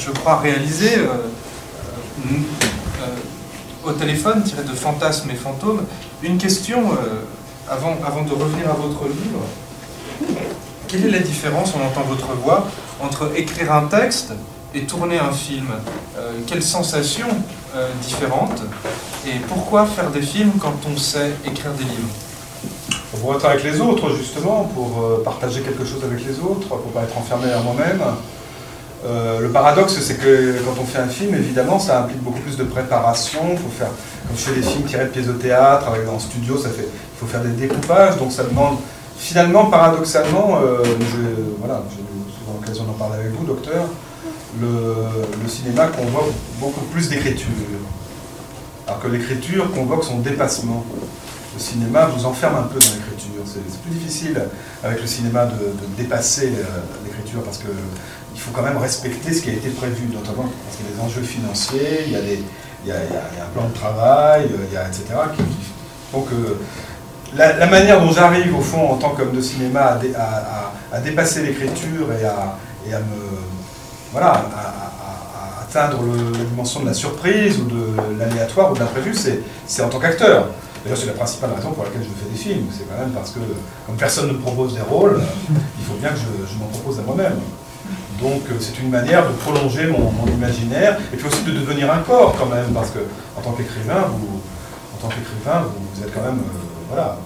je 0.00 0.10
crois, 0.12 0.38
réalisé 0.38 0.96
euh, 0.96 1.08
euh, 2.26 3.06
au 3.84 3.92
téléphone, 3.92 4.42
tiré 4.42 4.62
de 4.64 4.72
Fantasmes 4.72 5.30
et 5.30 5.34
Fantômes. 5.34 5.84
Une 6.22 6.38
question, 6.38 6.96
avant, 7.68 7.98
avant 8.04 8.22
de 8.22 8.32
revenir 8.32 8.70
à 8.70 8.72
votre 8.72 9.04
livre. 9.04 9.44
Quelle 10.88 11.04
est 11.04 11.10
la 11.10 11.18
différence, 11.18 11.74
on 11.76 11.86
entend 11.86 12.08
votre 12.08 12.32
voix, 12.42 12.66
entre 13.00 13.30
écrire 13.36 13.72
un 13.72 13.88
texte 13.88 14.32
et 14.74 14.84
tourner 14.84 15.18
un 15.18 15.32
film? 15.32 15.68
Quelles 16.46 16.62
sensations 16.62 17.28
différentes 18.00 18.62
Et 19.26 19.38
pourquoi 19.48 19.84
faire 19.84 20.10
des 20.10 20.22
films 20.22 20.52
quand 20.58 20.76
on 20.90 20.96
sait 20.96 21.32
écrire 21.44 21.72
des 21.72 21.84
livres? 21.84 22.23
Pour 23.24 23.34
être 23.36 23.46
avec 23.46 23.64
les 23.64 23.80
autres, 23.80 24.14
justement, 24.14 24.70
pour 24.74 25.02
euh, 25.02 25.22
partager 25.24 25.62
quelque 25.62 25.86
chose 25.86 26.04
avec 26.04 26.22
les 26.26 26.38
autres, 26.40 26.68
pour 26.68 26.92
pas 26.92 27.04
être 27.04 27.16
enfermé 27.16 27.50
à 27.50 27.58
moi-même. 27.60 28.02
Euh, 29.06 29.40
le 29.40 29.48
paradoxe, 29.48 29.98
c'est 29.98 30.18
que 30.18 30.58
quand 30.58 30.78
on 30.78 30.84
fait 30.84 30.98
un 30.98 31.08
film, 31.08 31.34
évidemment, 31.34 31.78
ça 31.78 32.00
implique 32.00 32.22
beaucoup 32.22 32.40
plus 32.40 32.58
de 32.58 32.64
préparation. 32.64 33.40
Faut 33.56 33.70
faire, 33.70 33.88
comme 34.28 34.36
je 34.36 34.42
fais 34.42 34.60
des 34.60 34.60
films 34.60 34.84
tirés 34.84 35.04
de 35.04 35.08
pièces 35.08 35.28
de 35.28 35.32
théâtre, 35.32 35.88
avec 35.88 36.06
en 36.06 36.18
studio, 36.18 36.58
ça 36.58 36.68
fait, 36.68 36.86
il 36.86 37.18
faut 37.18 37.24
faire 37.24 37.40
des 37.40 37.52
découpages, 37.52 38.18
donc 38.18 38.30
ça 38.30 38.44
demande 38.44 38.76
finalement, 39.16 39.70
paradoxalement, 39.70 40.58
euh, 40.62 40.82
voilà, 41.60 41.82
j'ai 41.90 42.00
eu 42.02 42.60
l'occasion 42.60 42.84
d'en 42.84 42.92
parler 42.92 43.20
avec 43.20 43.32
vous, 43.32 43.46
docteur, 43.46 43.84
le, 44.60 44.68
le 45.42 45.48
cinéma 45.48 45.86
convoque 45.86 46.30
beaucoup 46.60 46.84
plus 46.92 47.08
d'écriture. 47.08 47.48
Alors 48.86 49.00
que 49.00 49.08
l'écriture 49.08 49.72
convoque 49.72 50.04
son 50.04 50.18
dépassement. 50.18 50.84
Le 51.54 51.60
cinéma 51.60 52.06
vous 52.06 52.26
enferme 52.26 52.56
un 52.56 52.62
peu 52.62 52.80
dans 52.80 52.86
l'écriture. 52.86 53.13
Plus 53.84 53.92
difficile 53.98 54.40
avec 54.82 55.00
le 55.02 55.06
cinéma 55.06 55.44
de, 55.44 55.74
dépasser 56.02 56.46
euh, 56.58 56.62
l'écriture 57.04 57.42
parce 57.42 57.58
que 57.58 57.68
il 58.34 58.40
faut 58.40 58.50
quand 58.50 58.62
même 58.62 58.78
respecter 58.78 59.32
ce 59.32 59.42
qui 59.42 59.50
a 59.50 59.52
été 59.52 59.68
prévu, 59.68 60.06
notamment 60.12 60.48
parce 60.64 60.76
qu'il 60.76 60.86
y 60.86 60.88
a 60.88 60.96
des 60.96 61.00
enjeux 61.02 61.22
financiers, 61.22 62.04
il 62.06 62.12
y 62.12 62.16
a, 62.16 62.20
des, 62.22 62.42
il 62.84 62.88
y 62.88 62.92
a- 62.92 62.96
un 62.96 63.50
plan 63.52 63.68
de 63.68 63.74
travail, 63.74 64.44
euh, 64.44 64.64
il 64.68 64.74
y 64.74 64.76
a, 64.78 64.86
etc. 64.88 65.04
qui, 65.36 65.42
font 66.10 66.22
que 66.22 66.56
la, 67.36 67.66
manière 67.66 68.00
dont 68.00 68.10
j'arrive, 68.10 68.56
au 68.56 68.60
fond, 68.62 68.92
en 68.92 68.96
tant 68.96 69.10
qu'homme 69.10 69.32
de 69.36 69.40
cinéma, 69.42 69.80
à, 69.80 69.98
à- 70.18 70.72
à- 70.96 71.00
dépasser 71.00 71.42
l'écriture 71.42 72.10
et 72.18 72.24
à, 72.24 72.56
et 72.86 72.90
me. 72.90 73.38
Voilà, 74.12 74.44
atteindre 75.62 75.98
la 76.32 76.44
dimension 76.44 76.80
de 76.80 76.86
la 76.86 76.94
surprise 76.94 77.58
ou 77.58 77.64
de 77.64 78.18
l'aléatoire 78.18 78.70
ou 78.70 78.74
de 78.74 78.78
l'imprévu, 78.80 79.12
c'est 79.66 79.82
en 79.82 79.88
tant 79.90 79.98
qu'acteur. 79.98 80.48
D'ailleurs, 80.84 80.98
c'est 80.98 81.06
la 81.06 81.12
principale 81.14 81.50
raison 81.56 81.72
pour 81.72 81.84
laquelle 81.84 82.02
je 82.02 82.08
fais 82.08 82.30
des 82.30 82.36
films. 82.36 82.66
C'est 82.70 82.86
quand 82.86 82.98
même 83.00 83.12
parce 83.12 83.30
que, 83.30 83.40
comme 83.86 83.96
personne 83.96 84.28
ne 84.28 84.34
propose 84.34 84.74
des 84.74 84.82
rôles, 84.82 85.18
il 85.78 85.84
faut 85.84 85.94
bien 85.94 86.10
que 86.10 86.16
je, 86.18 86.58
m'en 86.58 86.66
propose 86.66 86.98
à 86.98 87.02
moi-même. 87.02 87.40
Donc, 88.20 88.42
euh, 88.50 88.54
c'est 88.60 88.78
une 88.80 88.90
manière 88.90 89.26
de 89.26 89.32
prolonger 89.32 89.86
mon, 89.86 90.12
imaginaire 90.26 90.98
et 91.12 91.16
puis 91.16 91.26
aussi 91.26 91.42
de 91.42 91.52
devenir 91.52 91.90
un 91.90 91.98
corps 92.00 92.36
quand 92.38 92.46
même, 92.46 92.66
parce 92.74 92.90
que 92.90 92.98
en 93.36 93.40
tant 93.40 93.52
qu'écrivain, 93.52 94.04
vous, 94.12 94.40
en 94.94 94.96
tant 95.00 95.08
qu'écrivain, 95.08 95.64
vous, 95.64 96.02
êtes 96.04 96.12
quand 96.12 96.22
même, 96.22 96.38
euh, 96.38 96.58
voilà, 96.88 97.16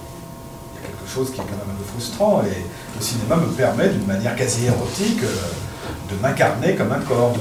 il 0.73 0.81
y 0.81 0.85
a 0.85 0.87
quelque 0.87 1.11
chose 1.13 1.29
qui 1.29 1.41
est 1.41 1.43
quand 1.43 1.51
même 1.51 1.75
un 1.75 1.77
peu 1.77 1.83
frustrant 1.83 2.41
et 2.43 2.63
le 2.97 3.01
cinéma 3.01 3.35
me 3.35 3.47
permet 3.51 3.89
d'une 3.89 4.05
manière 4.07 4.35
quasi 4.37 4.67
érotique 4.67 5.21
euh, 5.23 6.15
de 6.15 6.21
m'incarner 6.21 6.75
comme 6.75 6.91
un 6.93 6.99
corps. 6.99 7.33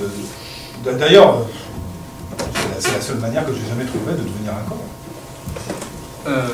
D'ailleurs, 0.84 1.46
c'est 2.36 2.74
la- 2.74 2.80
c'est 2.80 2.94
la 2.98 3.00
seule 3.00 3.18
manière 3.18 3.46
que 3.46 3.52
j'ai 3.54 3.66
jamais 3.68 3.84
trouvé 3.84 4.12
de 4.12 4.18
devenir 4.18 4.52
un 4.52 4.68
corps. 4.68 4.84
Euh, 6.28 6.48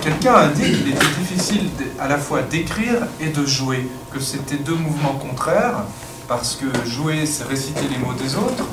Quelqu'un 0.00 0.34
a 0.34 0.48
dit 0.48 0.62
qu'il 0.62 0.88
était 0.88 1.06
difficile 1.18 1.68
à 1.98 2.08
la 2.08 2.18
fois 2.18 2.40
d'écrire 2.42 3.02
et 3.20 3.28
de 3.28 3.44
jouer, 3.44 3.88
que 4.12 4.20
c'était 4.20 4.56
deux 4.56 4.74
mouvements 4.74 5.14
contraires, 5.14 5.84
parce 6.28 6.56
que 6.56 6.66
jouer, 6.88 7.26
c'est 7.26 7.44
réciter 7.44 7.82
les 7.90 7.98
mots 7.98 8.14
des 8.14 8.36
autres, 8.36 8.64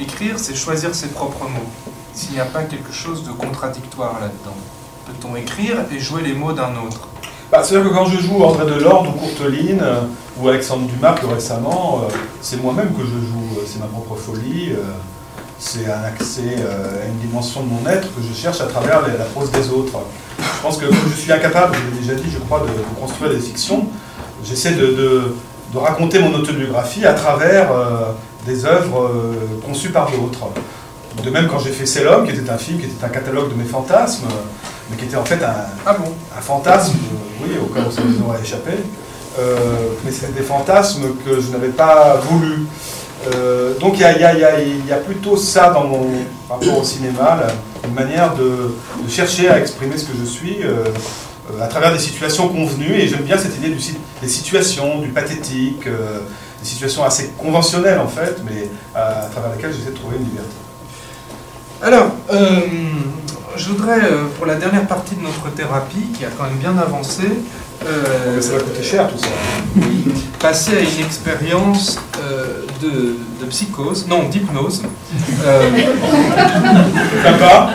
écrire, 0.00 0.38
c'est 0.38 0.54
choisir 0.54 0.94
ses 0.94 1.08
propres 1.08 1.44
mots. 1.44 1.68
S'il 2.14 2.32
n'y 2.34 2.40
a 2.40 2.44
pas 2.46 2.62
quelque 2.62 2.92
chose 2.92 3.24
de 3.24 3.32
contradictoire 3.32 4.20
là-dedans, 4.20 4.56
peut-on 5.06 5.36
écrire 5.36 5.78
et 5.94 5.98
jouer 5.98 6.22
les 6.22 6.32
mots 6.34 6.52
d'un 6.52 6.74
autre? 6.86 7.08
Bah, 7.50 7.62
C'est-à-dire 7.62 7.90
que 7.90 7.94
quand 7.94 8.06
je 8.06 8.20
joue 8.20 8.42
André 8.42 8.64
Delorde 8.66 9.08
ou 9.08 9.12
Courteline 9.12 9.80
euh, 9.82 10.02
ou 10.38 10.48
Alexandre 10.48 10.86
Dumas 10.86 11.12
plus 11.12 11.26
récemment, 11.26 12.02
euh, 12.04 12.14
c'est 12.40 12.62
moi-même 12.62 12.94
que 12.94 13.02
je 13.02 13.26
joue, 13.26 13.60
c'est 13.66 13.80
ma 13.80 13.86
propre 13.86 14.14
folie, 14.16 14.70
c'est 15.58 15.86
un 15.86 16.04
accès 16.04 16.56
euh, 16.58 17.02
à 17.02 17.06
une 17.08 17.18
dimension 17.18 17.62
de 17.62 17.68
mon 17.68 17.84
être 17.88 18.08
que 18.14 18.20
je 18.22 18.32
cherche 18.34 18.60
à 18.60 18.66
travers 18.66 19.02
la 19.02 19.24
prose 19.24 19.50
des 19.50 19.70
autres. 19.70 19.98
Je 20.38 20.62
pense 20.62 20.76
que 20.76 20.86
comme 20.86 20.96
je 21.10 21.20
suis 21.20 21.32
incapable, 21.32 21.74
je 21.76 21.94
l'ai 21.94 22.00
déjà 22.06 22.14
dit, 22.14 22.30
je 22.32 22.38
crois, 22.38 22.60
de, 22.60 22.66
de 22.66 23.00
construire 23.00 23.32
des 23.32 23.40
fictions, 23.40 23.86
j'essaie 24.44 24.72
de, 24.72 24.86
de- 24.86 25.34
de 25.72 25.78
raconter 25.78 26.18
mon 26.20 26.32
autobiographie 26.32 27.04
à 27.04 27.12
travers 27.12 27.70
euh, 27.72 28.12
des 28.46 28.64
œuvres 28.64 29.02
euh, 29.06 29.34
conçues 29.66 29.90
par 29.90 30.10
d'autres. 30.10 30.46
De 31.22 31.30
même 31.30 31.46
quand 31.48 31.58
j'ai 31.58 31.72
fait 31.72 31.84
C'est 31.84 32.04
l'homme, 32.04 32.24
qui 32.26 32.32
était 32.34 32.48
un 32.50 32.56
film, 32.56 32.78
qui 32.78 32.86
était 32.86 33.04
un 33.04 33.08
catalogue 33.10 33.50
de 33.50 33.54
mes 33.54 33.64
fantasmes, 33.68 34.28
mais 34.90 34.96
qui 34.96 35.04
était 35.04 35.16
en 35.16 35.24
fait 35.24 35.42
un, 35.44 35.54
Ah 35.84 35.94
bon? 35.98 36.12
un 36.36 36.40
fantasme, 36.40 36.94
oui, 37.42 37.50
au 37.60 37.66
cas 37.66 37.80
où 37.86 37.90
ça 37.90 38.00
nous 38.02 38.24
aurait 38.26 38.40
échappé, 38.42 38.70
euh, 39.38 39.56
mais 40.04 40.10
c'était 40.12 40.32
des 40.32 40.42
fantasmes 40.42 41.08
que 41.26 41.40
je 41.40 41.50
n'avais 41.50 41.68
pas 41.68 42.16
voulu. 42.30 42.60
Euh, 43.34 43.78
donc 43.78 43.94
il 43.96 44.00
y 44.00 44.92
a, 44.92 44.96
plutôt 44.96 45.36
ça 45.36 45.70
dans 45.70 45.84
mon 45.84 46.06
rapport 46.48 46.78
au 46.78 46.84
cinéma, 46.84 47.40
une 47.84 47.94
manière 47.94 48.34
de, 48.34 48.74
chercher 49.08 49.48
à 49.48 49.58
exprimer 49.58 49.96
ce 49.96 50.04
que 50.04 50.16
je 50.18 50.24
suis 50.24 50.58
euh, 50.62 50.84
euh, 51.50 51.62
à 51.62 51.66
travers 51.66 51.92
des 51.92 51.98
situations 51.98 52.48
convenues, 52.48 52.94
et 52.94 53.08
j'aime 53.08 53.22
bien 53.22 53.38
cette 53.38 53.56
idée 53.56 53.74
des 54.22 54.28
situations, 54.28 54.98
du 54.98 55.08
pathétique, 55.08 55.86
euh, 55.86 56.20
des 56.60 56.68
situations 56.68 57.04
assez 57.04 57.32
conventionnelles 57.38 57.98
en 57.98 58.08
fait, 58.08 58.42
mais 58.44 58.68
à, 58.94 59.24
à 59.24 59.26
travers 59.26 59.52
lesquelles 59.54 59.72
j'essaie 59.72 59.90
de 59.90 59.96
trouver 59.96 60.16
une 60.16 60.24
liberté. 60.24 60.54
Alors, 61.80 62.10
euh, 62.32 62.60
je 63.56 63.68
voudrais, 63.68 64.02
euh, 64.02 64.24
pour 64.36 64.46
la 64.46 64.56
dernière 64.56 64.86
partie 64.86 65.14
de 65.14 65.22
notre 65.22 65.48
thérapie, 65.54 66.08
qui 66.16 66.24
a 66.24 66.28
quand 66.36 66.44
même 66.44 66.58
bien 66.58 66.76
avancé, 66.76 67.22
euh, 67.86 68.40
ça 68.40 68.52
va 68.54 68.60
coûter 68.60 68.82
cher 68.82 69.08
tout 69.08 69.18
ça. 69.18 69.28
passer 70.38 70.76
à 70.76 70.80
une 70.80 71.04
expérience 71.06 71.98
euh, 72.22 72.62
de, 72.82 73.16
de 73.40 73.50
psychose, 73.50 74.06
non, 74.08 74.28
d'hypnose. 74.28 74.82
Euh, 75.44 75.70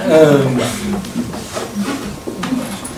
euh, 0.09 0.37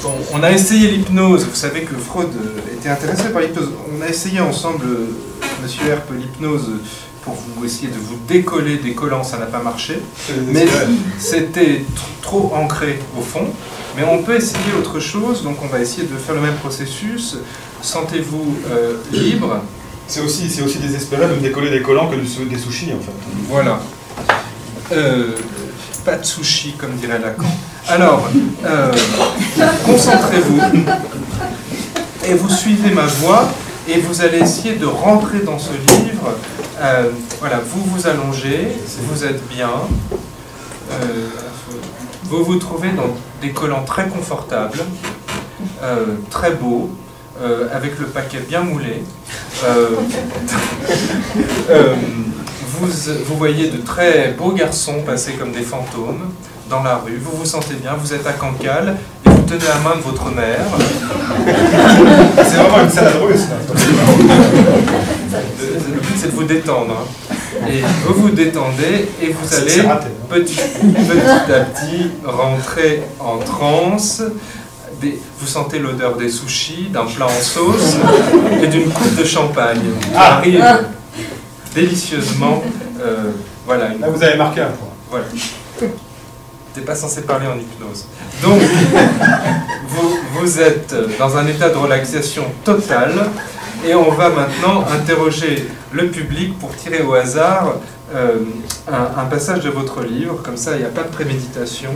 bon, 0.02 0.12
on 0.34 0.44
a 0.44 0.52
essayé 0.52 0.90
l'hypnose, 0.92 1.46
vous 1.46 1.56
savez 1.56 1.82
que 1.82 1.96
Freud 1.96 2.30
était 2.74 2.90
intéressé 2.90 3.30
par 3.30 3.42
l'hypnose. 3.42 3.70
On 3.98 4.02
a 4.04 4.08
essayé 4.10 4.40
ensemble, 4.40 4.86
euh, 4.86 5.08
Monsieur 5.64 5.88
Herp, 5.90 6.12
l'hypnose 6.16 6.70
pour 7.24 7.34
vous 7.58 7.66
essayer 7.66 7.88
de 7.88 7.98
vous 7.98 8.18
décoller 8.28 8.78
des 8.78 8.94
collants, 8.94 9.24
ça 9.24 9.38
n'a 9.40 9.48
pas 9.48 9.60
marché. 9.64 10.00
Mais 10.48 10.66
c'était 11.18 11.84
tr- 11.96 12.22
trop 12.22 12.52
ancré 12.56 13.00
au 13.18 13.22
fond. 13.22 13.48
Mais 13.96 14.04
on 14.04 14.24
peut 14.24 14.36
essayer 14.36 14.74
autre 14.78 15.00
chose, 15.00 15.44
donc 15.44 15.58
on 15.64 15.68
va 15.68 15.80
essayer 15.80 16.08
de 16.08 16.16
faire 16.18 16.36
le 16.36 16.42
même 16.42 16.56
processus. 16.56 17.38
Sentez-vous 17.82 18.58
euh, 18.70 18.98
libre. 19.12 19.62
C'est 20.08 20.22
aussi, 20.22 20.50
c'est 20.50 20.62
aussi 20.62 20.80
désespéré 20.80 21.28
de 21.28 21.34
me 21.34 21.40
décoller 21.40 21.72
des 21.72 21.82
collants 21.82 22.10
que 22.10 22.16
des 22.16 22.58
sushis 22.58 22.92
en 22.94 23.00
fait. 23.00 23.12
Voilà. 23.50 23.80
Euh, 24.92 25.32
pas 26.04 26.18
de 26.18 26.24
sushi, 26.24 26.74
comme 26.74 26.92
dirait 26.96 27.20
Lacan. 27.20 27.46
Alors, 27.88 28.30
euh, 28.66 28.92
concentrez-vous 29.86 30.60
et 32.28 32.34
vous 32.36 32.50
suivez 32.50 32.92
ma 32.92 33.06
voix 33.06 33.48
et 33.88 34.00
vous 34.00 34.22
allez 34.22 34.40
essayer 34.40 34.76
de 34.76 34.86
rentrer 34.86 35.40
dans 35.40 35.58
ce 35.58 35.72
livre. 35.72 36.38
Euh, 36.80 37.10
voilà, 37.40 37.60
vous 37.60 37.84
vous 37.86 38.08
allongez, 38.08 38.68
vous 39.02 39.24
êtes 39.24 39.48
bien. 39.48 39.72
Euh, 40.92 41.30
vous 42.24 42.44
vous 42.44 42.56
trouvez 42.56 42.90
dans 42.90 43.16
des 43.42 43.52
collants 43.52 43.84
très 43.84 44.08
confortables, 44.08 44.80
euh, 45.84 46.06
très 46.30 46.52
beaux, 46.52 46.90
euh, 47.42 47.68
avec 47.74 48.00
le 48.00 48.06
paquet 48.08 48.40
bien 48.48 48.62
moulé. 48.62 49.04
Euh, 51.70 51.96
vous, 52.68 52.88
vous 53.26 53.38
voyez 53.38 53.70
de 53.70 53.78
très 53.78 54.32
beaux 54.38 54.52
garçons 54.52 55.02
passer 55.06 55.34
comme 55.34 55.52
des 55.52 55.62
fantômes 55.62 56.32
dans 56.70 56.84
la 56.84 56.98
rue. 56.98 57.18
Vous 57.18 57.38
vous 57.38 57.46
sentez 57.46 57.76
bien, 57.76 57.94
vous 57.94 58.14
êtes 58.14 58.28
à 58.28 58.34
Cancale 58.34 58.98
et 59.26 59.30
vous 59.30 59.42
tenez 59.44 59.64
la 59.66 59.80
main 59.90 59.96
de 59.96 60.02
votre 60.02 60.30
mère. 60.32 60.66
C'est 62.38 62.58
vraiment 62.58 62.84
une 62.84 62.90
salade 62.90 63.16
russe. 63.22 63.46
Le 65.32 66.00
but 66.02 66.16
c'est 66.18 66.28
de 66.28 66.36
vous 66.36 66.44
détendre. 66.44 67.06
hein. 67.32 67.35
Et 67.70 67.82
vous 68.06 68.14
vous 68.14 68.30
détendez 68.30 69.08
et 69.22 69.32
vous 69.34 69.56
allez 69.56 69.82
raté, 69.82 70.08
hein. 70.08 70.26
petit, 70.30 70.56
petit 70.56 71.52
à 71.52 71.60
petit 71.62 72.12
rentrer 72.24 73.02
en 73.20 73.38
transe. 73.38 74.22
Des- 75.02 75.20
vous 75.40 75.48
sentez 75.48 75.80
l'odeur 75.80 76.16
des 76.16 76.30
sushis, 76.30 76.90
d'un 76.92 77.06
plat 77.06 77.26
en 77.26 77.42
sauce 77.42 77.96
et 78.64 78.68
d'une 78.68 78.90
coupe 78.90 79.16
de 79.16 79.26
champagne 79.26 79.80
qui 80.02 80.10
Ah. 80.16 80.38
arrive 80.38 80.64
délicieusement. 81.74 82.64
euh, 83.02 83.32
voilà, 83.66 83.90
Là, 84.00 84.08
vous 84.10 84.24
avez 84.24 84.38
marqué 84.38 84.62
un 84.62 84.68
point. 84.68 84.88
Voilà. 85.10 85.26
T'es 86.74 86.82
pas 86.82 86.96
censé 86.96 87.22
parler 87.24 87.48
en 87.48 87.58
hypnose. 87.58 88.06
Donc, 88.42 88.60
vous, 89.90 90.18
vous 90.40 90.60
êtes 90.60 90.94
dans 91.20 91.36
un 91.38 91.48
état 91.48 91.70
de 91.70 91.76
relaxation 91.78 92.44
totale 92.64 93.30
et 93.86 93.94
on 93.96 94.12
va 94.12 94.30
maintenant 94.30 94.84
interroger 94.92 95.70
le 95.92 96.10
public 96.10 96.58
pour 96.60 96.76
tirer 96.76 97.02
au 97.02 97.14
hasard 97.14 97.76
euh, 98.14 98.40
un, 98.92 99.22
un 99.22 99.26
passage 99.26 99.62
de 99.64 99.70
votre 99.70 100.04
livre. 100.04 100.42
Comme 100.44 100.58
ça, 100.58 100.74
il 100.74 100.80
n'y 100.80 100.86
a 100.86 100.90
pas 100.90 101.04
de 101.04 101.10
préméditation. 101.10 101.92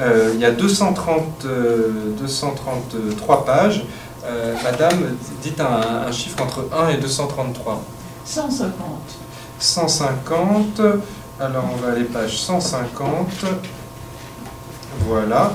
Euh, 0.00 0.30
il 0.34 0.40
y 0.40 0.44
a 0.44 0.50
230, 0.50 1.44
euh, 1.44 1.90
233 2.18 3.44
pages. 3.44 3.84
Madame, 4.62 5.16
dites 5.42 5.58
un, 5.58 6.06
un 6.06 6.12
chiffre 6.12 6.42
entre 6.42 6.66
1 6.76 6.90
et 6.90 6.96
233. 6.98 7.82
150. 8.26 8.72
150. 9.58 10.80
Alors 11.40 11.64
on 11.72 11.76
va 11.76 11.92
aller 11.92 12.04
page 12.04 12.36
150. 12.36 13.26
Voilà. 15.06 15.52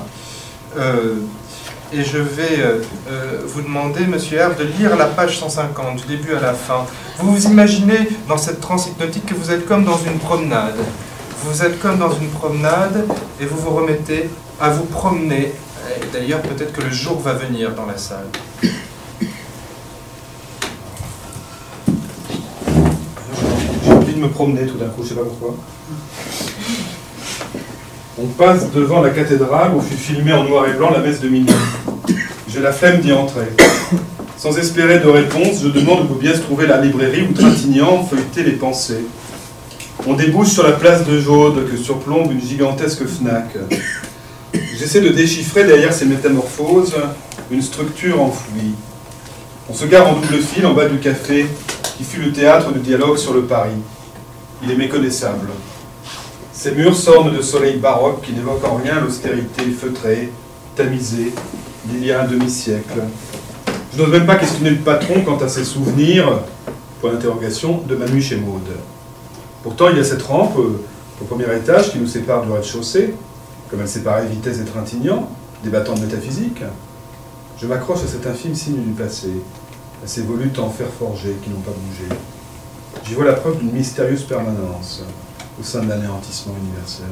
Et 1.96 2.02
je 2.02 2.18
vais 2.18 2.60
euh, 2.60 2.80
euh, 3.08 3.40
vous 3.46 3.62
demander, 3.62 4.04
monsieur 4.06 4.38
Herbe, 4.38 4.56
de 4.58 4.64
lire 4.64 4.96
la 4.96 5.04
page 5.04 5.38
150, 5.38 5.96
du 5.96 6.16
début 6.16 6.34
à 6.34 6.40
la 6.40 6.52
fin. 6.52 6.86
Vous 7.20 7.32
vous 7.32 7.46
imaginez 7.46 8.08
dans 8.28 8.36
cette 8.36 8.60
transe 8.60 8.88
hypnotique 8.88 9.26
que 9.26 9.34
vous 9.34 9.52
êtes 9.52 9.64
comme 9.64 9.84
dans 9.84 9.98
une 9.98 10.18
promenade. 10.18 10.74
Vous 11.44 11.62
êtes 11.62 11.78
comme 11.78 11.98
dans 11.98 12.12
une 12.12 12.30
promenade 12.30 13.06
et 13.40 13.46
vous 13.46 13.58
vous 13.58 13.70
remettez 13.70 14.28
à 14.60 14.70
vous 14.70 14.84
promener 14.84 15.52
D'ailleurs, 16.12 16.40
peut-être 16.42 16.72
que 16.72 16.80
le 16.80 16.90
jour 16.90 17.20
va 17.20 17.34
venir 17.34 17.74
dans 17.74 17.86
la 17.86 17.98
salle. 17.98 18.26
J'ai 23.84 23.92
envie 23.92 24.14
de 24.14 24.20
me 24.20 24.28
promener 24.28 24.66
tout 24.66 24.78
d'un 24.78 24.88
coup, 24.88 25.02
je 25.02 25.10
sais 25.10 25.14
pas 25.14 25.24
pourquoi. 25.24 25.54
On 28.16 28.26
passe 28.26 28.70
devant 28.70 29.00
la 29.00 29.10
cathédrale 29.10 29.74
où 29.74 29.80
fut 29.80 29.96
filmée 29.96 30.32
en 30.32 30.44
noir 30.44 30.68
et 30.68 30.74
blanc 30.74 30.90
la 30.92 31.00
messe 31.00 31.20
de 31.20 31.28
minuit. 31.28 31.52
J'ai 32.48 32.60
la 32.60 32.70
flemme 32.70 33.00
d'y 33.00 33.12
entrer. 33.12 33.46
Sans 34.38 34.56
espérer 34.56 35.00
de 35.00 35.08
réponse, 35.08 35.62
je 35.64 35.68
demande 35.68 36.08
où 36.08 36.14
bien 36.14 36.32
se 36.32 36.38
trouver 36.38 36.68
la 36.68 36.80
librairie 36.80 37.26
où 37.28 37.32
Trintignant 37.32 38.04
feuilletait 38.04 38.44
les 38.44 38.52
pensées. 38.52 39.04
On 40.06 40.14
débouche 40.14 40.50
sur 40.50 40.62
la 40.62 40.72
place 40.72 41.04
de 41.04 41.18
Jaude 41.18 41.68
que 41.68 41.76
surplombe 41.76 42.30
une 42.30 42.40
gigantesque 42.40 43.04
Fnac. 43.04 43.56
J'essaie 44.78 45.00
de 45.00 45.08
déchiffrer 45.08 45.64
derrière 45.64 45.92
ces 45.92 46.04
métamorphoses 46.04 46.94
une 47.50 47.62
structure 47.62 48.22
enfouie. 48.22 48.74
On 49.68 49.74
se 49.74 49.86
gare 49.86 50.06
en 50.06 50.20
double 50.20 50.38
fil 50.38 50.64
en 50.66 50.74
bas 50.74 50.86
du 50.86 50.98
café 50.98 51.46
qui 51.96 52.04
fut 52.04 52.20
le 52.20 52.32
théâtre 52.32 52.70
du 52.70 52.78
dialogue 52.78 53.16
sur 53.16 53.34
le 53.34 53.42
Paris. 53.42 53.70
Il 54.62 54.70
est 54.70 54.76
méconnaissable. 54.76 55.48
Ces 56.64 56.72
murs 56.72 56.96
s'ornent 56.96 57.36
de 57.36 57.42
soleil 57.42 57.76
baroque 57.76 58.22
qui 58.22 58.32
n'évoquent 58.32 58.64
en 58.64 58.76
rien 58.76 58.98
l'austérité 58.98 59.64
feutrée, 59.64 60.32
tamisée, 60.74 61.30
d'il 61.84 62.06
y 62.06 62.10
a 62.10 62.22
un 62.22 62.26
demi-siècle. 62.26 63.02
Je 63.92 64.00
n'ose 64.00 64.10
même 64.10 64.24
pas 64.24 64.36
questionner 64.36 64.70
le 64.70 64.78
patron 64.78 65.20
quant 65.26 65.36
à 65.36 65.48
ses 65.48 65.62
souvenirs, 65.62 66.40
point 67.02 67.12
d'interrogation, 67.12 67.82
de 67.86 67.94
Manu 67.94 68.22
chez 68.22 68.36
Maude. 68.36 68.70
Pourtant, 69.62 69.90
il 69.90 69.98
y 69.98 70.00
a 70.00 70.04
cette 70.04 70.22
rampe 70.22 70.56
euh, 70.56 70.80
au 71.20 71.24
premier 71.26 71.54
étage 71.54 71.92
qui 71.92 71.98
nous 71.98 72.06
sépare 72.06 72.46
du 72.46 72.50
rez-de-chaussée, 72.50 73.12
comme 73.70 73.82
elle 73.82 73.88
séparait 73.88 74.24
Vitesse 74.24 74.58
et 74.58 74.64
Trintignant, 74.64 75.28
débattant 75.62 75.92
de 75.92 76.00
métaphysique. 76.00 76.62
Je 77.60 77.66
m'accroche 77.66 78.04
à 78.04 78.08
cet 78.08 78.26
infime 78.26 78.54
signe 78.54 78.82
du 78.82 78.92
passé, 78.92 79.28
à 80.02 80.06
ces 80.06 80.22
volutes 80.22 80.58
en 80.58 80.70
fer 80.70 80.86
forgé 80.98 81.36
qui 81.44 81.50
n'ont 81.50 81.60
pas 81.60 81.72
bougé. 81.72 82.08
J'y 83.06 83.12
vois 83.12 83.26
la 83.26 83.34
preuve 83.34 83.58
d'une 83.58 83.72
mystérieuse 83.72 84.22
permanence 84.22 85.04
au 85.60 85.62
sein 85.62 85.82
de 85.82 85.88
l'anéantissement 85.88 86.54
universel. 86.60 87.06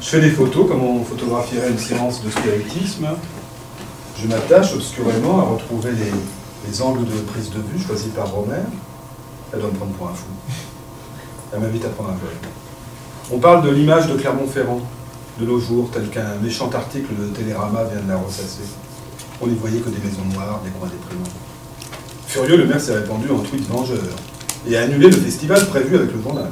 Je 0.00 0.06
fais 0.06 0.20
des 0.20 0.30
photos 0.30 0.68
comme 0.68 0.82
on 0.82 1.04
photographierait 1.04 1.70
une 1.70 1.78
séance 1.78 2.22
de 2.22 2.30
spiritisme. 2.30 3.08
Je 4.20 4.26
m'attache 4.26 4.74
obscurément 4.74 5.40
à 5.40 5.42
retrouver 5.42 5.90
les, 5.92 6.12
les 6.68 6.82
angles 6.82 7.04
de 7.04 7.18
prise 7.32 7.50
de 7.50 7.58
vue 7.58 7.84
choisis 7.84 8.12
par 8.12 8.30
Romer. 8.30 8.56
Elle 9.52 9.60
doit 9.60 9.70
me 9.70 9.76
prendre 9.76 9.92
pour 9.92 10.08
un 10.08 10.14
fou. 10.14 10.26
Elle 11.52 11.60
m'invite 11.60 11.84
à 11.84 11.88
prendre 11.88 12.10
un 12.10 12.12
vol. 12.12 12.30
On 13.32 13.38
parle 13.38 13.64
de 13.64 13.70
l'image 13.70 14.06
de 14.06 14.16
Clermont-Ferrand 14.16 14.80
de 15.38 15.46
nos 15.46 15.60
jours, 15.60 15.90
tel 15.92 16.08
qu'un 16.08 16.34
méchant 16.42 16.70
article 16.70 17.14
de 17.14 17.26
Télérama 17.28 17.84
vient 17.84 18.02
de 18.02 18.08
la 18.08 18.16
ressasser. 18.16 18.64
On 19.40 19.46
n'y 19.46 19.54
voyait 19.54 19.78
que 19.80 19.88
des 19.88 20.04
maisons 20.04 20.24
noires, 20.34 20.60
des 20.64 20.70
coins 20.70 20.88
déprimants. 20.88 21.30
Furieux, 22.26 22.56
le 22.56 22.66
maire 22.66 22.80
s'est 22.80 22.94
répandu 22.94 23.30
en 23.30 23.38
tweet 23.38 23.66
vengeur 23.68 23.98
et 24.66 24.76
a 24.76 24.82
annulé 24.82 25.08
le 25.08 25.16
festival 25.16 25.64
prévu 25.66 25.96
avec 25.96 26.12
le 26.12 26.20
journal. 26.20 26.50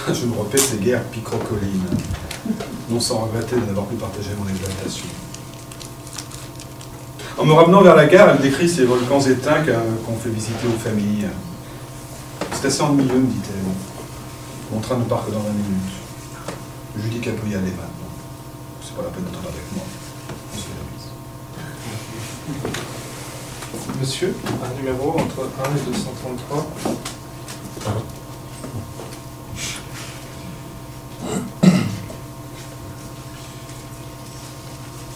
Je 0.12 0.26
me 0.26 0.34
repais 0.34 0.58
ces 0.58 0.76
guerres 0.78 1.04
picrocolines, 1.04 1.84
non 2.88 3.00
sans 3.00 3.18
regretter 3.20 3.56
de 3.56 3.66
n'avoir 3.66 3.86
pu 3.86 3.96
partager 3.96 4.30
mon 4.38 4.48
exaltation. 4.48 5.06
En 7.38 7.44
me 7.44 7.52
ramenant 7.52 7.82
vers 7.82 7.96
la 7.96 8.06
gare, 8.06 8.30
elle 8.30 8.40
décrit 8.40 8.68
ces 8.68 8.84
volcans 8.84 9.20
éteints 9.20 9.62
qu'on 10.04 10.16
fait 10.16 10.30
visiter 10.30 10.66
aux 10.66 10.78
familles. 10.78 11.28
C'est 12.52 12.66
assez 12.66 12.82
ennuyeux, 12.82 13.14
me 13.14 13.26
dit-elle. 13.26 13.64
Mon 14.72 14.80
train 14.80 14.98
ne 14.98 15.04
part 15.04 15.24
que 15.26 15.30
dans 15.30 15.40
20 15.40 15.48
minutes. 15.48 15.92
Je 16.96 17.02
lui 17.02 17.10
dis 17.10 17.20
qu'elle 17.20 17.36
peut 17.36 17.48
y 17.48 17.54
aller 17.54 17.70
maintenant. 17.70 18.10
C'est 18.82 18.94
pas 18.94 19.02
la 19.02 19.08
peine 19.08 19.24
d'entendre 19.24 19.48
avec 19.48 19.72
moi. 19.74 19.84
Monsieur 20.52 20.70
Davis. 23.88 23.98
Monsieur, 24.00 24.34
un 24.62 24.76
numéro 24.76 25.10
entre 25.18 25.48
1 25.64 25.76
et 25.76 25.80
233. 25.90 26.66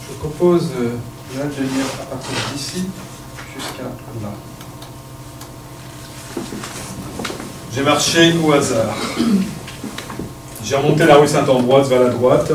Je 0.08 0.14
propose 0.18 0.70
euh, 0.78 0.96
de 1.34 1.62
lire 1.62 1.86
à 2.00 2.04
partir 2.06 2.30
d'ici 2.52 2.84
jusqu'à 3.54 3.82
là. 3.84 4.30
J'ai 7.74 7.82
marché 7.82 8.34
au 8.44 8.52
hasard. 8.52 8.96
J'ai 10.62 10.76
remonté 10.76 11.04
la 11.06 11.16
rue 11.16 11.28
Saint-Ambroise 11.28 11.88
vers 11.88 12.02
la 12.02 12.10
droite. 12.10 12.52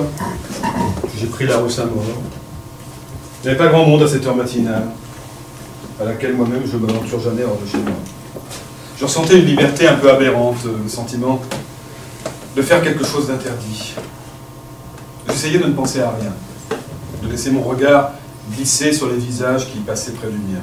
J'ai 1.18 1.28
pris 1.28 1.46
la 1.46 1.58
rue 1.58 1.70
Saint-Maur. 1.70 2.04
Il 3.44 3.46
n'y 3.46 3.50
avait 3.50 3.58
pas 3.58 3.68
grand 3.68 3.86
monde 3.86 4.04
à 4.04 4.08
cette 4.08 4.26
heure 4.26 4.36
matinale, 4.36 4.88
à 6.00 6.06
laquelle 6.06 6.34
moi-même 6.34 6.64
je 6.66 6.78
ne 6.78 6.86
m'aventure 6.86 7.20
jamais 7.20 7.44
hors 7.44 7.58
de 7.58 7.70
chez 7.70 7.78
moi. 7.78 7.94
Je 8.98 9.06
ressentais 9.06 9.40
une 9.40 9.46
liberté 9.46 9.88
un 9.88 9.96
peu 9.96 10.10
aberrante, 10.10 10.58
le 10.66 10.90
sentiment 10.90 11.42
de 12.56 12.62
faire 12.62 12.82
quelque 12.82 13.06
chose 13.06 13.28
d'interdit. 13.28 13.96
J'essayais 15.28 15.60
de 15.60 15.66
ne 15.66 15.74
penser 15.74 16.02
à 16.02 16.12
rien, 16.12 16.34
de 17.24 17.30
laisser 17.30 17.52
mon 17.52 17.62
regard 17.62 18.12
glisser 18.52 18.92
sur 18.92 19.08
les 19.08 19.18
visages 19.18 19.72
qui 19.72 19.80
passaient 19.80 20.14
près 20.14 20.28
du 20.28 20.38
mien. 20.38 20.62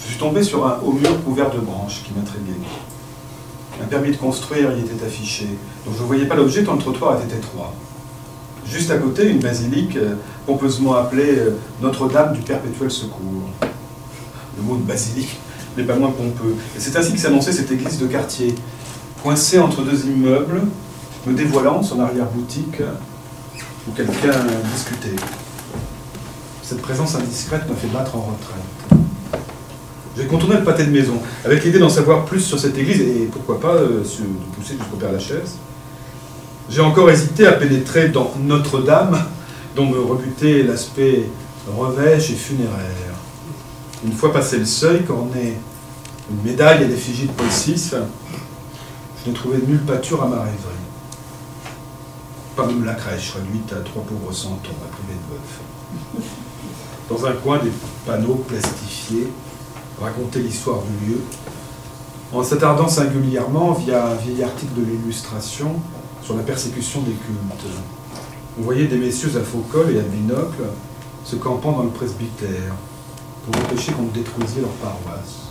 Je 0.00 0.06
suis 0.06 0.18
tombé 0.18 0.42
sur 0.42 0.66
un 0.66 0.78
haut 0.84 0.92
mur 0.92 1.22
couvert 1.24 1.50
de 1.50 1.58
branches 1.58 2.02
qui 2.04 2.12
m'intriguait. 2.16 2.60
Un 3.82 3.86
permis 3.86 4.10
de 4.10 4.16
construire 4.16 4.72
y 4.72 4.80
était 4.80 5.04
affiché, 5.04 5.46
donc 5.84 5.94
je 5.96 6.02
ne 6.02 6.06
voyais 6.06 6.24
pas 6.24 6.34
l'objet 6.34 6.64
tant 6.64 6.74
le 6.74 6.78
trottoir 6.78 7.20
était 7.22 7.36
étroit. 7.36 7.74
Juste 8.66 8.90
à 8.90 8.98
côté, 8.98 9.28
une 9.28 9.38
basilique 9.38 9.96
euh, 9.96 10.14
pompeusement 10.46 10.94
appelée 10.94 11.38
euh, 11.38 11.50
Notre-Dame 11.80 12.32
du 12.32 12.40
Perpétuel 12.40 12.90
Secours. 12.90 13.50
Le 14.56 14.62
mot 14.62 14.76
de 14.76 14.82
basilique 14.82 15.38
n'est 15.76 15.84
pas 15.84 15.94
moins 15.94 16.10
pompeux. 16.10 16.56
Et 16.76 16.80
c'est 16.80 16.96
ainsi 16.96 17.12
que 17.12 17.18
s'annonçait 17.18 17.52
cette 17.52 17.70
église 17.70 17.98
de 17.98 18.06
quartier, 18.06 18.54
coincée 19.26 19.58
entre 19.58 19.82
deux 19.82 20.06
immeubles, 20.06 20.60
me 21.26 21.34
dévoilant 21.34 21.82
son 21.82 21.98
arrière-boutique 21.98 22.80
où 23.88 23.90
quelqu'un 23.90 24.30
discutait. 24.72 25.20
Cette 26.62 26.80
présence 26.80 27.16
indiscrète 27.16 27.68
m'a 27.68 27.74
fait 27.74 27.88
battre 27.88 28.14
en 28.14 28.20
retraite. 28.20 29.00
J'ai 30.16 30.26
contourné 30.26 30.58
le 30.58 30.62
pâté 30.62 30.84
de 30.84 30.92
maison, 30.92 31.20
avec 31.44 31.64
l'idée 31.64 31.80
d'en 31.80 31.88
savoir 31.88 32.24
plus 32.24 32.38
sur 32.38 32.60
cette 32.60 32.78
église 32.78 33.00
et 33.00 33.28
pourquoi 33.32 33.58
pas 33.58 33.74
euh, 33.74 34.04
de 34.04 34.54
pousser 34.54 34.74
jusqu'au 34.78 34.96
Père 34.96 35.10
Lachaise. 35.10 35.56
J'ai 36.70 36.82
encore 36.82 37.10
hésité 37.10 37.48
à 37.48 37.52
pénétrer 37.54 38.10
dans 38.10 38.32
Notre-Dame, 38.40 39.18
dont 39.74 39.86
me 39.86 39.98
rebutait 39.98 40.62
l'aspect 40.62 41.24
revêche 41.76 42.30
et 42.30 42.36
funéraire. 42.36 43.16
Une 44.04 44.12
fois 44.12 44.32
passé 44.32 44.60
le 44.60 44.66
seuil, 44.66 45.02
corné 45.02 45.58
une 46.30 46.48
médaille 46.48 46.84
à 46.84 46.86
l'effigie 46.86 47.26
de 47.26 47.32
Paul 47.32 47.48
VI, 47.48 47.90
je 49.26 49.32
n'ai 49.32 49.36
trouvé 49.36 49.58
nulle 49.66 49.80
pâture 49.80 50.22
à 50.22 50.28
ma 50.28 50.42
rêverie. 50.42 50.86
Pas 52.54 52.66
même 52.66 52.84
la 52.84 52.94
crèche, 52.94 53.34
réduite 53.34 53.72
à 53.72 53.80
trois 53.80 54.02
pauvres 54.02 54.32
centons 54.32 54.70
à 54.84 54.88
priver 54.88 55.14
de 55.14 55.34
bœuf. 55.34 56.30
Dans 57.10 57.26
un 57.26 57.32
coin, 57.32 57.58
des 57.58 57.72
panneaux 58.06 58.36
plastifiés 58.46 59.26
racontaient 60.00 60.38
l'histoire 60.38 60.80
du 60.82 61.06
lieu, 61.06 61.20
en 62.32 62.44
s'attardant 62.44 62.88
singulièrement 62.88 63.72
via 63.72 64.06
un 64.06 64.14
vieil 64.14 64.44
article 64.44 64.74
de 64.74 64.84
l'illustration 64.84 65.72
sur 66.22 66.36
la 66.36 66.42
persécution 66.44 67.00
des 67.02 67.12
cultes. 67.12 67.66
On 68.58 68.62
voyait 68.62 68.86
des 68.86 68.96
messieurs 68.96 69.36
à 69.36 69.40
faux 69.40 69.64
col 69.70 69.90
et 69.90 69.98
à 69.98 70.02
binocle 70.02 70.62
se 71.24 71.34
campant 71.34 71.72
dans 71.72 71.82
le 71.82 71.90
presbytère 71.90 72.74
pour 73.44 73.60
empêcher 73.60 73.92
qu'on 73.92 74.04
ne 74.04 74.10
détruisait 74.10 74.60
leur 74.60 74.70
paroisse. 74.70 75.50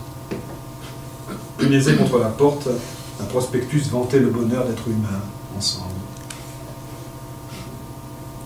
Punaisé 1.58 1.96
contre 1.96 2.20
la 2.20 2.30
porte, 2.30 2.68
un 3.22 3.26
prospectus 3.26 3.90
vantait 3.90 4.20
le 4.20 4.28
bonheur 4.28 4.66
d'être 4.66 4.88
humain 4.88 5.22
ensemble. 5.58 5.92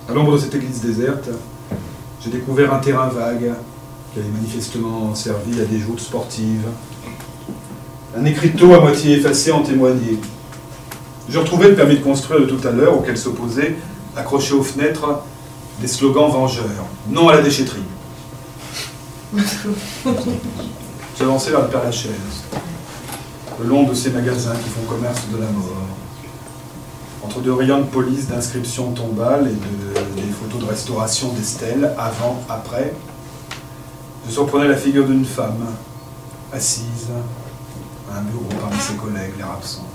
À 0.07 0.13
l'ombre 0.13 0.34
de 0.34 0.38
cette 0.38 0.55
église 0.55 0.82
déserte, 0.82 1.30
j'ai 2.22 2.30
découvert 2.30 2.74
un 2.74 2.80
terrain 2.80 3.07
vague 3.07 3.53
qui 4.13 4.20
avait 4.20 4.30
manifestement 4.30 5.13
servi 5.15 5.61
à 5.61 5.65
des 5.65 5.80
joutes 5.80 5.99
sportives. 5.99 6.67
Un 8.17 8.26
écriteau 8.26 8.74
à 8.74 8.82
moitié 8.82 9.17
effacé 9.17 9.51
en 9.51 9.61
témoignait. 9.61 10.17
Je 11.30 11.38
retrouvais 11.38 11.70
le 11.70 11.76
permis 11.76 11.97
de 11.97 12.03
construire 12.03 12.41
de 12.41 12.45
tout 12.45 12.67
à 12.67 12.72
l'heure 12.72 12.97
auquel 12.97 13.17
s'opposaient, 13.17 13.76
accrochés 14.15 14.53
aux 14.53 14.63
fenêtres, 14.63 15.22
des 15.80 15.88
slogans 15.88 16.32
vengeurs. 16.32 16.86
Non 17.09 17.30
à 17.30 17.36
la 17.36 17.41
déchetterie. 17.41 17.84
J'avançais 21.20 21.51
vers 21.51 21.61
le 21.61 21.67
Père 21.67 21.84
Lachaise, 21.84 22.45
le 23.62 23.68
long 23.68 23.84
de 23.84 23.93
ces 23.93 24.12
magasins 24.12 24.55
qui 24.55 24.70
font 24.70 24.82
commerce 24.88 25.22
de 25.32 25.38
la 25.38 25.49
mort. 25.51 25.88
Entre 27.24 27.41
deux 27.41 27.53
rayons 27.53 27.80
de 27.80 27.86
police, 27.86 28.28
d'inscriptions 28.28 28.91
tombales 28.91 29.47
et 29.47 29.51
de, 29.51 30.22
des 30.22 30.32
photos 30.32 30.62
de 30.62 30.70
restauration 30.70 31.34
des 31.34 31.43
stèles, 31.43 31.93
avant, 31.97 32.41
après, 32.47 32.93
je 34.26 34.32
surprenais 34.32 34.68
la 34.68 34.78
figure 34.78 35.05
d'une 35.05 35.26
femme, 35.26 35.66
assise 36.53 37.10
à 38.12 38.20
un 38.20 38.22
bureau 38.22 38.47
parmi 38.62 38.80
ses 38.80 38.93
collègues, 38.93 39.34
l'air 39.38 39.51
absent. 39.51 39.86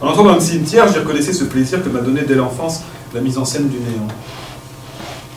En 0.00 0.08
entrant 0.08 0.24
dans 0.24 0.34
le 0.34 0.40
cimetière, 0.40 0.90
j'ai 0.92 1.00
reconnaissé 1.00 1.32
ce 1.32 1.44
plaisir 1.44 1.82
que 1.82 1.88
m'a 1.88 2.00
donné 2.00 2.22
dès 2.22 2.34
l'enfance 2.34 2.80
la 3.14 3.20
mise 3.20 3.38
en 3.38 3.44
scène 3.44 3.68
du 3.68 3.78
néant. 3.78 4.08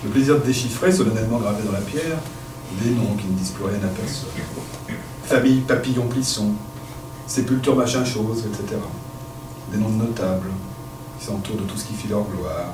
Le 0.03 0.09
plaisir 0.09 0.35
de 0.35 0.45
déchiffrer, 0.45 0.91
solennellement 0.91 1.37
gravé 1.37 1.63
dans 1.63 1.71
la 1.71 1.81
pierre, 1.81 2.17
des 2.81 2.89
noms 2.91 3.15
qui 3.17 3.27
ne 3.27 3.33
disent 3.37 3.51
plus 3.51 3.65
rien 3.65 3.77
à 3.77 3.87
personne. 3.87 4.29
Famille 5.27 5.59
Papillon 5.59 6.07
Plisson, 6.07 6.53
sépulture 7.27 7.75
machin 7.75 8.05
chose, 8.05 8.45
etc. 8.45 8.79
Des 9.69 9.77
noms 9.77 9.89
de 9.89 10.05
notables 10.05 10.47
qui 11.19 11.25
s'entourent 11.25 11.57
de 11.57 11.63
tout 11.63 11.75
ce 11.75 11.83
qui 11.83 11.95
fit 11.95 12.07
leur 12.07 12.23
gloire. 12.23 12.73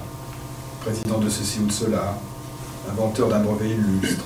Président 0.81 1.17
de 1.17 1.29
ceci 1.29 1.61
ou 1.63 1.65
de 1.65 1.71
cela, 1.71 2.15
inventeur 2.87 3.27
d'un 3.27 3.39
brevet 3.39 3.71
illustre, 3.71 4.25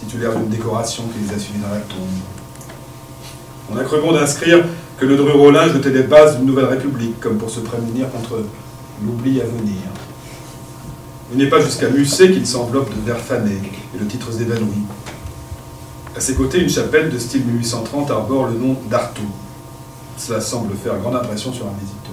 titulaire 0.00 0.34
d'une 0.34 0.48
décoration 0.48 1.04
qui 1.04 1.24
les 1.24 1.32
a 1.32 1.38
suivis 1.38 1.60
dans 1.60 1.68
la 1.68 1.80
tombe. 1.82 2.00
On 3.70 3.76
a 3.76 3.84
cru 3.84 4.00
bon 4.00 4.10
d'inscrire 4.10 4.64
que 4.98 5.06
le 5.06 5.16
Dru-Rollin 5.16 5.68
jetait 5.68 5.90
les 5.90 6.02
bases 6.02 6.38
d'une 6.38 6.46
nouvelle 6.46 6.64
république, 6.64 7.20
comme 7.20 7.38
pour 7.38 7.50
se 7.50 7.60
prémunir 7.60 8.10
contre 8.10 8.42
l'oubli 9.00 9.40
à 9.40 9.44
venir. 9.44 9.78
Il 11.30 11.38
n'est 11.38 11.48
pas 11.48 11.60
jusqu'à 11.60 11.88
Musset 11.88 12.32
qu'il 12.32 12.48
s'enveloppe 12.48 12.90
de 12.90 13.00
verre 13.06 13.20
fané 13.20 13.60
et 13.94 13.98
le 14.00 14.06
titre 14.08 14.32
s'évanouit. 14.32 14.86
À 16.16 16.20
ses 16.20 16.34
côtés, 16.34 16.62
une 16.62 16.68
chapelle 16.68 17.10
de 17.10 17.18
style 17.18 17.44
1830 17.44 18.08
arbore 18.12 18.46
le 18.46 18.54
nom 18.54 18.76
d'Artaud. 18.88 19.22
Cela 20.16 20.40
semble 20.40 20.76
faire 20.76 20.96
grande 21.00 21.16
impression 21.16 21.52
sur 21.52 21.66
un 21.66 21.72
visiteur. 21.72 22.12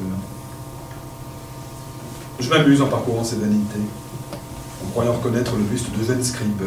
Je 2.40 2.50
m'amuse 2.50 2.82
en 2.82 2.88
parcourant 2.88 3.24
ces 3.24 3.36
vanités, 3.36 3.80
en 4.84 4.90
croyant 4.90 5.14
reconnaître 5.14 5.56
le 5.56 5.62
buste 5.62 5.96
de 5.96 6.04
jeune 6.04 6.24
scribe, 6.24 6.64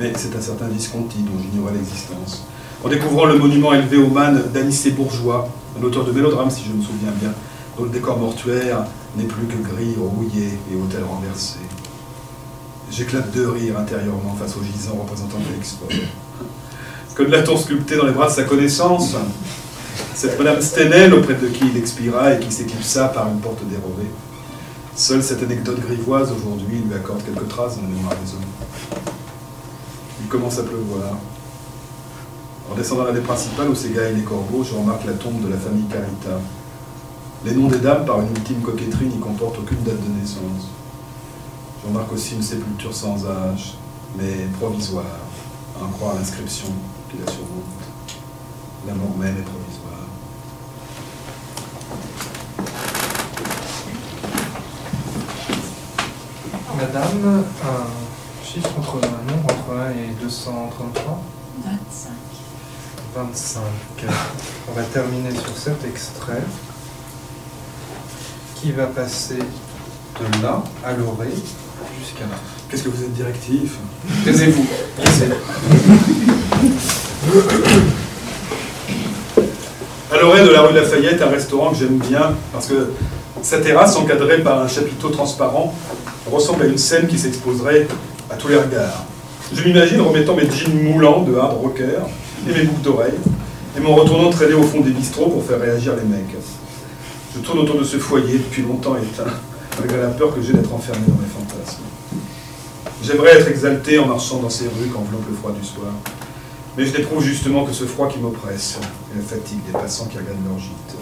mais 0.00 0.12
c'est 0.16 0.34
un 0.34 0.40
certain 0.40 0.66
Visconti 0.66 1.18
dont 1.18 1.40
j'ignorais 1.40 1.74
l'existence. 1.74 2.44
En 2.84 2.88
découvrant 2.88 3.26
le 3.26 3.38
monument 3.38 3.72
élevé 3.72 3.96
au 3.96 4.08
man 4.08 4.42
d'Anicet 4.52 4.90
Bourgeois, 4.90 5.48
un 5.78 5.84
auteur 5.84 6.04
de 6.04 6.10
mélodrame 6.10 6.50
si 6.50 6.64
je 6.64 6.72
me 6.72 6.82
souviens 6.82 7.12
bien, 7.20 7.32
dont 7.76 7.84
le 7.84 7.90
décor 7.90 8.18
mortuaire 8.18 8.84
n'est 9.16 9.24
plus 9.24 9.46
que 9.46 9.62
gris, 9.62 9.94
rouillé 9.96 10.58
et 10.72 10.74
hôtel 10.74 11.04
renversé. 11.04 11.58
J'éclate 12.90 13.30
de 13.30 13.46
rire 13.46 13.78
intérieurement 13.78 14.34
face 14.34 14.56
au 14.56 14.62
gisant 14.64 14.96
représentant 14.96 15.38
de 15.38 15.54
l'export. 15.54 15.88
Que 17.18 17.24
de 17.24 17.32
la 17.32 17.44
sculpté 17.44 17.96
dans 17.96 18.06
les 18.06 18.12
bras 18.12 18.28
de 18.28 18.32
sa 18.32 18.44
connaissance 18.44 19.16
Cette 20.14 20.38
Madame 20.38 20.62
Stenel, 20.62 21.12
auprès 21.12 21.34
de 21.34 21.48
qui 21.48 21.64
il 21.66 21.76
expira 21.76 22.32
et 22.32 22.38
qui 22.38 22.52
s'éclipsa 22.52 23.08
par 23.08 23.26
une 23.26 23.40
porte 23.40 23.58
dérobée. 23.64 24.08
Seule 24.94 25.20
cette 25.20 25.42
anecdote 25.42 25.80
grivoise 25.80 26.30
aujourd'hui 26.30 26.78
lui 26.78 26.94
accorde 26.94 27.24
quelques 27.24 27.48
traces 27.48 27.74
dans 27.74 27.82
la 27.82 27.88
mémoire 27.88 28.14
des 28.24 28.34
hommes. 28.34 29.10
Il 30.20 30.28
commence 30.28 30.60
à 30.60 30.62
pleuvoir. 30.62 31.16
En 32.70 32.76
descendant 32.76 33.02
l'allée 33.02 33.20
principale 33.20 33.68
où 33.68 33.74
s'égaillent 33.74 34.14
les 34.14 34.22
corbeaux, 34.22 34.62
je 34.62 34.76
remarque 34.76 35.04
la 35.04 35.14
tombe 35.14 35.44
de 35.44 35.50
la 35.50 35.58
famille 35.58 35.86
Carita. 35.90 36.40
Les 37.44 37.52
noms 37.52 37.66
des 37.66 37.78
dames, 37.78 38.04
par 38.04 38.20
une 38.20 38.30
ultime 38.30 38.60
coquetterie, 38.60 39.06
n'y 39.06 39.18
comportent 39.18 39.58
aucune 39.58 39.82
date 39.82 40.00
de 40.00 40.20
naissance. 40.20 40.68
Je 41.82 41.88
remarque 41.88 42.12
aussi 42.12 42.36
une 42.36 42.42
sépulture 42.42 42.94
sans 42.94 43.26
âge, 43.26 43.74
mais 44.16 44.46
provisoire, 44.60 45.18
à 45.80 45.84
en 45.84 45.88
croire 45.88 46.14
l'inscription 46.14 46.68
qui 47.10 47.16
la 47.18 47.30
surmonte. 47.30 47.84
La 48.86 48.94
mort 48.94 49.16
même 49.16 49.36
est 49.36 49.42
provisoire. 49.42 50.06
Madame, 56.76 57.44
un 57.64 58.46
chiffre 58.46 58.70
entre 58.78 58.96
un 59.04 59.32
nombre 59.32 59.52
entre 59.52 59.80
1 59.80 59.90
et 59.90 60.14
233 60.20 61.22
25. 61.64 62.12
25. 63.16 63.62
On 64.68 64.72
va 64.72 64.82
terminer 64.84 65.32
sur 65.32 65.56
cet 65.56 65.84
extrait 65.84 66.44
qui 68.54 68.72
va 68.72 68.86
passer 68.86 69.38
de 69.38 70.42
là 70.42 70.62
à 70.84 70.92
l'oreille 70.92 71.42
jusqu'à 71.98 72.26
là. 72.26 72.36
Qu'est-ce 72.68 72.82
que 72.84 72.90
vous 72.90 73.02
êtes 73.02 73.14
directif? 73.14 73.78
Taisez-vous. 74.24 74.66
À 80.10 80.18
l'oreille 80.18 80.46
de 80.46 80.50
la 80.50 80.62
rue 80.62 80.74
Lafayette, 80.74 81.20
un 81.20 81.28
restaurant 81.28 81.72
que 81.72 81.76
j'aime 81.76 81.98
bien 81.98 82.34
parce 82.54 82.68
que 82.68 82.90
sa 83.42 83.58
terrasse, 83.58 83.96
encadrée 83.96 84.38
par 84.38 84.62
un 84.62 84.68
chapiteau 84.68 85.10
transparent, 85.10 85.74
ressemble 86.30 86.62
à 86.62 86.66
une 86.66 86.78
scène 86.78 87.06
qui 87.06 87.18
s'exposerait 87.18 87.86
à 88.30 88.34
tous 88.36 88.48
les 88.48 88.56
regards. 88.56 89.04
Je 89.52 89.62
m'imagine 89.62 90.00
remettant 90.00 90.34
mes 90.34 90.48
jeans 90.50 90.82
moulants 90.82 91.22
de 91.22 91.36
hard 91.36 91.58
rocker 91.60 92.00
et 92.48 92.52
mes 92.52 92.62
boucles 92.62 92.80
d'oreilles, 92.80 93.18
et 93.76 93.80
m'en 93.80 93.94
retournant 93.94 94.30
traîner 94.30 94.54
au 94.54 94.62
fond 94.62 94.80
des 94.80 94.90
bistrots 94.90 95.28
pour 95.28 95.44
faire 95.44 95.60
réagir 95.60 95.94
les 95.96 96.08
mecs. 96.08 96.34
Je 97.34 97.40
tourne 97.40 97.58
autour 97.58 97.78
de 97.78 97.84
ce 97.84 97.98
foyer 97.98 98.38
depuis 98.38 98.62
longtemps 98.62 98.96
éteint, 98.96 99.30
malgré 99.78 100.00
la 100.00 100.08
peur 100.08 100.34
que 100.34 100.40
j'ai 100.40 100.54
d'être 100.54 100.72
enfermé 100.72 101.02
dans 101.06 101.20
mes 101.20 101.28
fantasmes. 101.28 101.82
J'aimerais 103.02 103.38
être 103.38 103.48
exalté 103.48 103.98
en 103.98 104.06
marchant 104.06 104.38
dans 104.38 104.50
ces 104.50 104.64
rues 104.64 104.88
qu'enveloppe 104.92 105.28
le 105.28 105.36
froid 105.36 105.52
du 105.52 105.64
soir, 105.64 105.92
mais 106.78 106.86
je 106.86 106.96
n'éprouve 106.96 107.24
justement 107.24 107.64
que 107.64 107.72
ce 107.72 107.82
froid 107.82 108.06
qui 108.06 108.20
m'oppresse 108.20 108.78
et 109.12 109.18
la 109.18 109.24
fatigue 109.24 109.58
des 109.66 109.72
passants 109.72 110.06
qui 110.06 110.16
regardent 110.16 110.46
leur 110.48 110.60
gîte. 110.60 110.94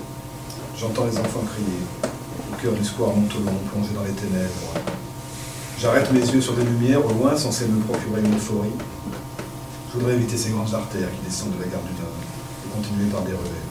J'entends 0.74 1.04
les 1.04 1.18
enfants 1.18 1.44
crier, 1.52 2.10
au 2.50 2.56
cœur 2.56 2.72
du 2.72 2.82
square 2.82 3.10
Montolon, 3.14 3.52
plongé 3.70 3.90
dans 3.94 4.02
les 4.02 4.12
ténèbres. 4.12 4.72
J'arrête 5.78 6.10
mes 6.14 6.20
yeux 6.20 6.40
sur 6.40 6.54
des 6.54 6.64
lumières 6.64 7.04
au 7.04 7.10
loin 7.10 7.36
censées 7.36 7.66
me 7.66 7.78
procurer 7.82 8.22
une 8.24 8.34
euphorie. 8.34 8.72
Je 9.92 9.98
voudrais 9.98 10.14
éviter 10.14 10.38
ces 10.38 10.48
grandes 10.48 10.72
artères 10.72 11.10
qui 11.10 11.26
descendent 11.26 11.54
de 11.58 11.62
la 11.62 11.68
gare 11.68 11.82
du 11.82 11.92
Nord 12.00 12.16
et 12.64 12.74
continuer 12.74 13.10
par 13.10 13.20
des 13.20 13.32
relais. 13.32 13.66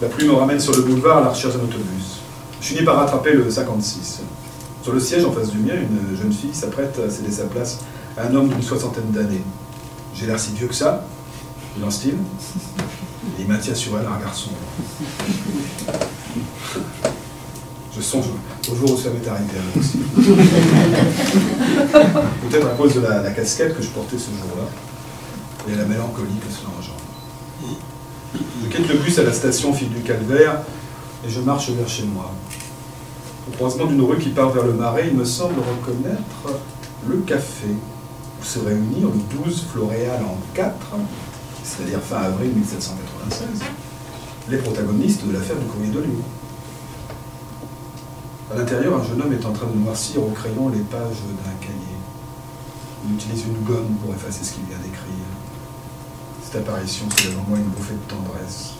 La 0.00 0.08
pluie 0.08 0.26
me 0.26 0.32
ramène 0.32 0.60
sur 0.60 0.74
le 0.74 0.80
boulevard 0.80 1.18
à 1.18 1.20
la 1.20 1.28
recherche 1.28 1.52
d'un 1.52 1.64
autobus. 1.64 2.22
Je 2.62 2.68
finis 2.68 2.84
par 2.84 2.96
rattraper 2.96 3.34
le 3.34 3.50
56. 3.50 4.22
Sur 4.82 4.94
le 4.94 5.00
siège 5.00 5.26
en 5.26 5.32
face 5.32 5.50
du 5.50 5.58
mien, 5.58 5.74
une 5.74 6.16
jeune 6.16 6.32
fille 6.32 6.54
s'apprête 6.54 6.98
à 7.06 7.10
céder 7.10 7.30
sa 7.30 7.44
place 7.44 7.80
à 8.16 8.28
un 8.28 8.34
homme 8.34 8.48
d'une 8.48 8.62
soixantaine 8.62 9.10
d'années. 9.10 9.42
J'ai 10.14 10.26
l'air 10.26 10.38
si 10.38 10.52
vieux 10.52 10.68
que 10.68 10.74
ça, 10.74 11.04
il 11.76 11.84
en 11.84 11.90
style, 11.90 12.14
et 13.38 13.42
il 13.42 13.48
maintient 13.48 13.74
sur 13.74 13.98
elle 13.98 14.06
un 14.06 14.20
garçon. 14.20 14.50
Je 17.96 18.00
songe 18.00 18.26
au 18.70 18.74
jour 18.74 18.92
où 18.92 18.96
ça 18.96 19.10
m'est 19.10 19.28
arrivé 19.28 19.50
à. 19.58 19.62
Peut-être 22.48 22.66
à 22.66 22.70
cause 22.70 22.94
de 22.94 23.00
la, 23.00 23.30
casquette 23.30 23.76
que 23.76 23.82
je 23.82 23.88
portais 23.88 24.18
ce 24.18 24.30
jour-là, 24.30 24.68
et 25.68 25.76
la 25.76 25.84
mélancolie 25.84 26.38
que 26.38 26.52
cela 26.52 26.68
engendre. 26.78 27.00
Je 28.62 28.68
quitte 28.68 28.88
le 28.88 28.98
bus 28.98 29.18
à 29.18 29.24
la 29.24 29.32
station 29.32 29.72
Fille 29.72 29.88
du 29.88 30.02
Calvaire 30.02 30.62
et 31.26 31.30
je 31.30 31.40
marche 31.40 31.70
vers 31.70 31.88
chez 31.88 32.04
moi. 32.04 32.32
Au 33.48 33.52
croisement 33.52 33.86
d'une 33.86 34.02
rue 34.02 34.18
qui 34.18 34.30
part 34.30 34.50
vers 34.50 34.64
le 34.64 34.72
Marais, 34.72 35.08
il 35.08 35.16
me 35.16 35.24
semble 35.24 35.60
reconnaître 35.60 36.60
le 37.06 37.18
café 37.18 37.68
se 38.44 38.58
réunirent 38.58 39.08
le 39.08 39.44
12 39.44 39.64
Floréal 39.72 40.22
en 40.22 40.36
4, 40.54 40.74
c'est-à-dire 41.62 42.00
fin 42.00 42.18
avril 42.18 42.52
1796, 42.52 43.46
les 44.48 44.58
protagonistes 44.58 45.26
de 45.26 45.32
l'affaire 45.32 45.56
du 45.56 45.64
courrier 45.64 45.90
de 45.90 46.00
Lyon. 46.00 46.22
À 48.52 48.58
l'intérieur, 48.58 49.00
un 49.00 49.02
jeune 49.02 49.22
homme 49.22 49.32
est 49.32 49.46
en 49.46 49.52
train 49.52 49.66
de 49.66 49.78
noircir 49.78 50.22
au 50.22 50.30
crayon 50.30 50.68
les 50.68 50.80
pages 50.80 51.22
d'un 51.44 51.56
cahier. 51.60 51.96
Il 53.06 53.14
utilise 53.14 53.44
une 53.46 53.64
gomme 53.64 53.96
pour 54.02 54.14
effacer 54.14 54.44
ce 54.44 54.52
qu'il 54.52 54.64
vient 54.64 54.78
d'écrire. 54.78 55.26
Cette 56.44 56.56
apparition 56.56 57.06
soulève 57.10 57.38
en 57.38 57.48
moi 57.48 57.58
une 57.58 57.64
bouffée 57.64 57.94
de 57.94 58.10
tendresse. 58.14 58.74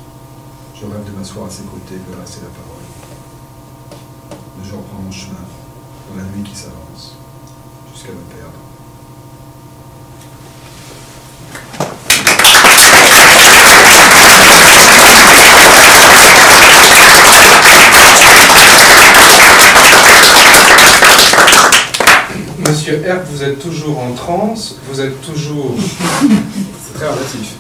Je 0.74 0.84
rêve 0.84 1.04
de 1.10 1.18
m'asseoir 1.18 1.46
à 1.46 1.50
ses 1.50 1.64
côtés 1.64 1.94
et 1.94 2.12
de 2.12 2.20
rester 2.20 2.40
la 2.42 2.48
parole. 2.48 2.84
Mais 4.58 4.68
je 4.68 4.74
reprends 4.74 5.00
mon 5.02 5.10
chemin 5.10 5.44
dans 6.10 6.16
la 6.22 6.28
nuit 6.28 6.42
qui 6.42 6.54
s'avance, 6.54 7.16
jusqu'à 7.92 8.12
me 8.12 8.20
perdre. 8.36 8.58
Monsieur 22.58 22.93
R, 23.05 23.20
vous 23.30 23.42
êtes 23.44 23.59
toujours 23.59 23.98
en 23.98 24.12
transe, 24.12 24.76
vous 24.88 25.00
êtes 25.00 25.20
toujours, 25.20 25.74
C'est 25.78 26.94
très 26.94 27.07
relatif. 27.07 27.55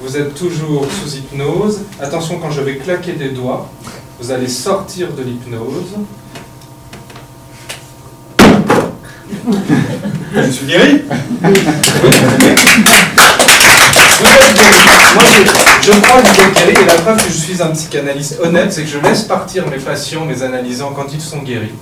vous 0.00 0.16
êtes 0.16 0.34
toujours 0.34 0.86
sous 0.90 1.16
hypnose. 1.16 1.82
Attention, 2.00 2.38
quand 2.40 2.50
je 2.50 2.60
vais 2.60 2.76
claquer 2.76 3.12
des 3.12 3.28
doigts, 3.28 3.70
vous 4.20 4.32
allez 4.32 4.48
sortir 4.48 5.12
de 5.12 5.22
l'hypnose. 5.22 5.94
Je 10.34 10.50
suis 10.50 10.66
guéri 10.66 11.02
Vous 11.42 11.48
êtes 11.48 12.34
guéri. 12.38 12.56
Moi, 15.14 15.24
je, 15.24 15.92
je 15.92 16.00
crois 16.00 16.22
que 16.22 16.26
vous 16.26 16.40
êtes 16.40 16.54
guéri, 16.54 16.82
et 16.82 16.86
la 16.86 16.94
preuve 16.94 17.16
que 17.18 17.30
je 17.30 17.38
suis 17.38 17.62
un 17.62 17.70
psychanalyste 17.70 18.40
honnête, 18.42 18.72
c'est 18.72 18.82
que 18.82 18.88
je 18.88 18.98
laisse 18.98 19.22
partir 19.22 19.68
mes 19.68 19.78
patients, 19.78 20.24
mes 20.24 20.42
analysants, 20.42 20.92
quand 20.94 21.12
ils 21.12 21.20
sont 21.20 21.42
guéris. 21.42 21.72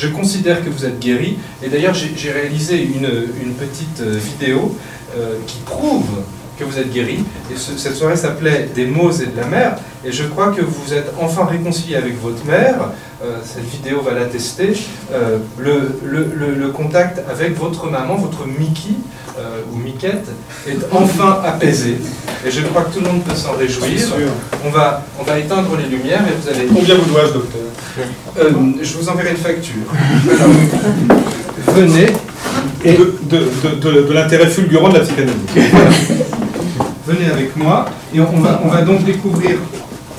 Je 0.00 0.08
considère 0.08 0.64
que 0.64 0.70
vous 0.70 0.86
êtes 0.86 0.98
guéri, 0.98 1.36
et 1.62 1.68
d'ailleurs, 1.68 1.92
j'ai 1.92 2.32
réalisé 2.32 2.82
une, 2.82 3.28
une 3.44 3.52
petite 3.52 4.00
euh, 4.00 4.16
vidéo 4.16 4.74
euh, 5.14 5.34
qui 5.46 5.58
prouve 5.66 6.22
que 6.60 6.64
vous 6.64 6.78
êtes 6.78 6.92
guéri. 6.92 7.24
Et 7.52 7.56
ce- 7.56 7.76
cette 7.78 7.96
soirée 7.96 8.16
s'appelait 8.16 8.68
Des 8.74 8.86
mots 8.86 9.10
et 9.10 9.26
de 9.26 9.36
la 9.36 9.46
mer. 9.46 9.76
Et 10.04 10.12
je 10.12 10.24
crois 10.24 10.48
que 10.52 10.60
vous 10.62 10.92
êtes 10.94 11.12
enfin 11.20 11.44
réconcilié 11.46 11.96
avec 11.96 12.20
votre 12.22 12.44
mère. 12.46 12.76
Euh, 13.24 13.36
cette 13.44 13.68
vidéo 13.68 14.00
va 14.02 14.12
l'attester. 14.14 14.72
Euh, 15.12 15.38
le, 15.58 15.98
le, 16.04 16.30
le- 16.34 16.54
le 16.54 16.68
contact 16.68 17.20
avec 17.30 17.58
votre 17.58 17.86
maman, 17.90 18.16
votre 18.16 18.46
Mickey, 18.46 18.94
euh, 19.38 19.60
ou 19.72 19.76
Miquette, 19.76 20.28
est 20.68 20.78
enfin 20.92 21.40
apaisé. 21.44 21.96
Et 22.46 22.50
je 22.50 22.62
crois 22.62 22.82
que 22.84 22.94
tout 22.94 23.00
le 23.04 23.10
monde 23.10 23.22
peut 23.24 23.34
s'en 23.34 23.52
réjouir. 23.52 24.00
On 24.64 24.70
va, 24.70 25.04
on 25.18 25.22
va 25.24 25.38
éteindre 25.38 25.76
les 25.76 25.88
lumières 25.94 26.22
et 26.26 26.32
vous 26.40 26.48
allez 26.48 26.66
Combien 26.68 26.94
vous 26.94 27.10
dois-je, 27.10 27.32
docteur? 27.34 27.60
Je 28.82 28.96
vous 28.96 29.08
enverrai 29.10 29.30
une 29.32 29.36
facture. 29.36 29.84
Alors, 30.30 31.16
venez. 31.76 32.06
Et 32.82 32.92
de, 32.94 33.14
de, 33.24 33.38
de, 33.62 33.74
de- 34.00 34.02
de 34.08 34.12
l'intérêt 34.14 34.46
fulgurant 34.48 34.88
de 34.88 34.94
la 34.98 35.00
psychanalyse. 35.04 35.34
Venez 37.10 37.28
avec 37.30 37.56
moi 37.56 37.86
et 38.14 38.20
on 38.20 38.40
va, 38.40 38.60
on 38.64 38.68
va 38.68 38.82
donc 38.82 39.04
découvrir. 39.04 39.56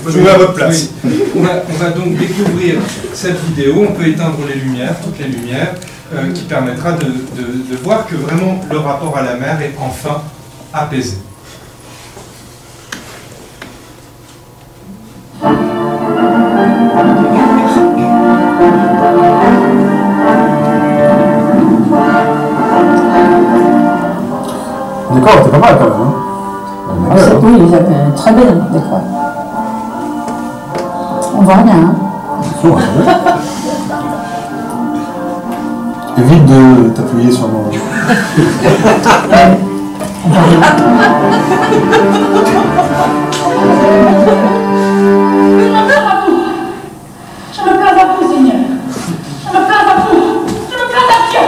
Je 0.06 0.18
me 0.18 0.24
mets 0.24 0.30
à 0.30 0.38
votre 0.38 0.54
place. 0.56 0.90
Oui. 1.06 1.24
On, 1.38 1.42
va, 1.42 1.50
on 1.70 1.78
va 1.84 1.90
donc 1.92 2.18
découvrir 2.18 2.76
cette 3.14 3.40
vidéo. 3.46 3.86
On 3.90 3.94
peut 3.94 4.08
éteindre 4.08 4.40
les 4.48 4.60
lumières, 4.60 4.96
toutes 5.02 5.18
les 5.20 5.28
lumières, 5.30 5.76
euh, 6.14 6.32
qui 6.34 6.42
permettra 6.44 6.92
de, 6.94 7.06
de- 7.06 7.72
de 7.72 7.76
voir 7.82 8.06
que 8.08 8.16
vraiment 8.16 8.60
le 8.70 8.78
rapport 8.80 9.16
à 9.18 9.22
la 9.22 9.36
mer 9.36 9.62
est 9.62 9.74
enfin 9.80 10.22
apaisé. 10.74 11.18
Décor 25.14 25.40
était 25.42 25.50
pas 25.52 25.58
mal 25.60 25.78
quand 25.78 25.90
même. 25.90 26.01
Oui, 27.44 27.54
avaient 27.74 28.12
très 28.16 28.32
bien 28.34 28.46
décor. 28.72 29.02
On 31.38 31.42
voit 31.42 31.56
rien. 31.56 31.74
hein. 31.74 31.96
Chaud, 32.62 32.76
hein, 32.78 33.14
Évite 36.18 36.46
de 36.46 36.90
t'appuyer 36.90 37.32
sur 37.32 37.48
mon. 37.48 37.64
Je 47.54 47.62
me 47.62 47.78
plains 47.78 48.02
à 48.02 48.06
vous, 48.20 48.32
Seigneur. 48.32 48.56
Je 49.44 49.50
me 49.50 49.66
plains 49.66 49.86
à 49.90 50.00
vous. 50.00 50.20
Je 50.70 50.76
me 50.76 50.86
plains 50.90 51.10
à 51.10 51.30
Dieu. 51.30 51.44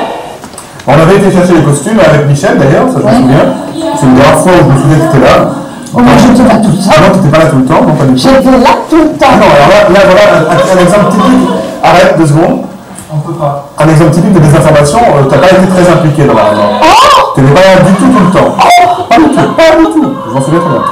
On 0.87 0.93
avait 0.93 1.17
été 1.17 1.31
chercher 1.31 1.53
les 1.55 1.63
costumes 1.63 1.99
avec 1.99 2.27
Michel 2.27 2.57
d'ailleurs, 2.57 2.89
ça 2.91 2.99
je 2.99 3.05
me 3.05 3.21
souviens. 3.21 3.53
C'est 3.99 4.05
une 4.05 4.15
dernière 4.15 4.39
fois 4.39 4.51
où 4.51 4.55
je 4.69 4.73
me 4.73 4.77
souviens 4.81 4.97
que 4.97 5.11
tu 5.11 5.17
étais 5.17 5.25
là. 5.25 5.49
Oh, 5.95 5.99
moi, 6.01 6.13
j'étais 6.17 6.47
là 6.49 6.55
tout 6.57 6.69
le 6.73 6.77
Ah 6.89 6.93
temps. 6.95 7.01
non, 7.01 7.09
tu 7.13 7.17
n'étais 7.19 7.29
pas 7.37 7.43
là 7.43 7.49
tout 7.51 7.57
le 7.57 7.65
temps, 7.65 7.81
non 7.85 7.93
pas 7.93 8.05
du 8.05 8.13
tout. 8.13 8.17
J'étais 8.17 8.51
là 8.57 8.73
tout 8.89 8.95
le 8.97 9.09
Ah 9.13 9.25
temps. 9.25 9.35
non, 9.37 9.49
alors 9.53 9.69
là, 9.69 9.79
là 9.93 9.99
voilà 10.09 10.23
un, 10.49 10.57
un 10.57 10.79
exemple 10.81 11.07
typique. 11.13 11.49
Arrête 11.83 12.17
deux 12.17 12.25
secondes. 12.27 12.61
On 13.13 13.17
peut 13.19 13.33
pas. 13.37 13.69
Un 13.77 13.87
exemple 13.89 14.11
typique 14.11 14.33
de 14.33 14.39
désinformation, 14.39 14.99
euh, 14.99 15.23
t'as 15.29 15.37
pas 15.37 15.51
été 15.53 15.67
très 15.69 15.85
impliqué 15.91 16.25
dans 16.25 16.33
la 16.33 16.43
réunion. 16.49 16.81
Tu 17.35 17.41
n'étais 17.41 17.53
pas 17.53 17.61
là 17.61 17.81
du 17.85 17.93
tout 17.93 18.09
tout 18.09 18.23
le 18.25 18.31
temps. 18.33 18.55
Pas 19.09 19.17
du 19.17 19.25
tout, 19.29 19.53
pas 19.53 19.71
du 19.77 19.85
tout. 19.93 20.09
Je 20.27 20.33
m'en 20.33 20.41
souviens 20.41 20.59
très 20.59 20.69
bien. 20.69 20.83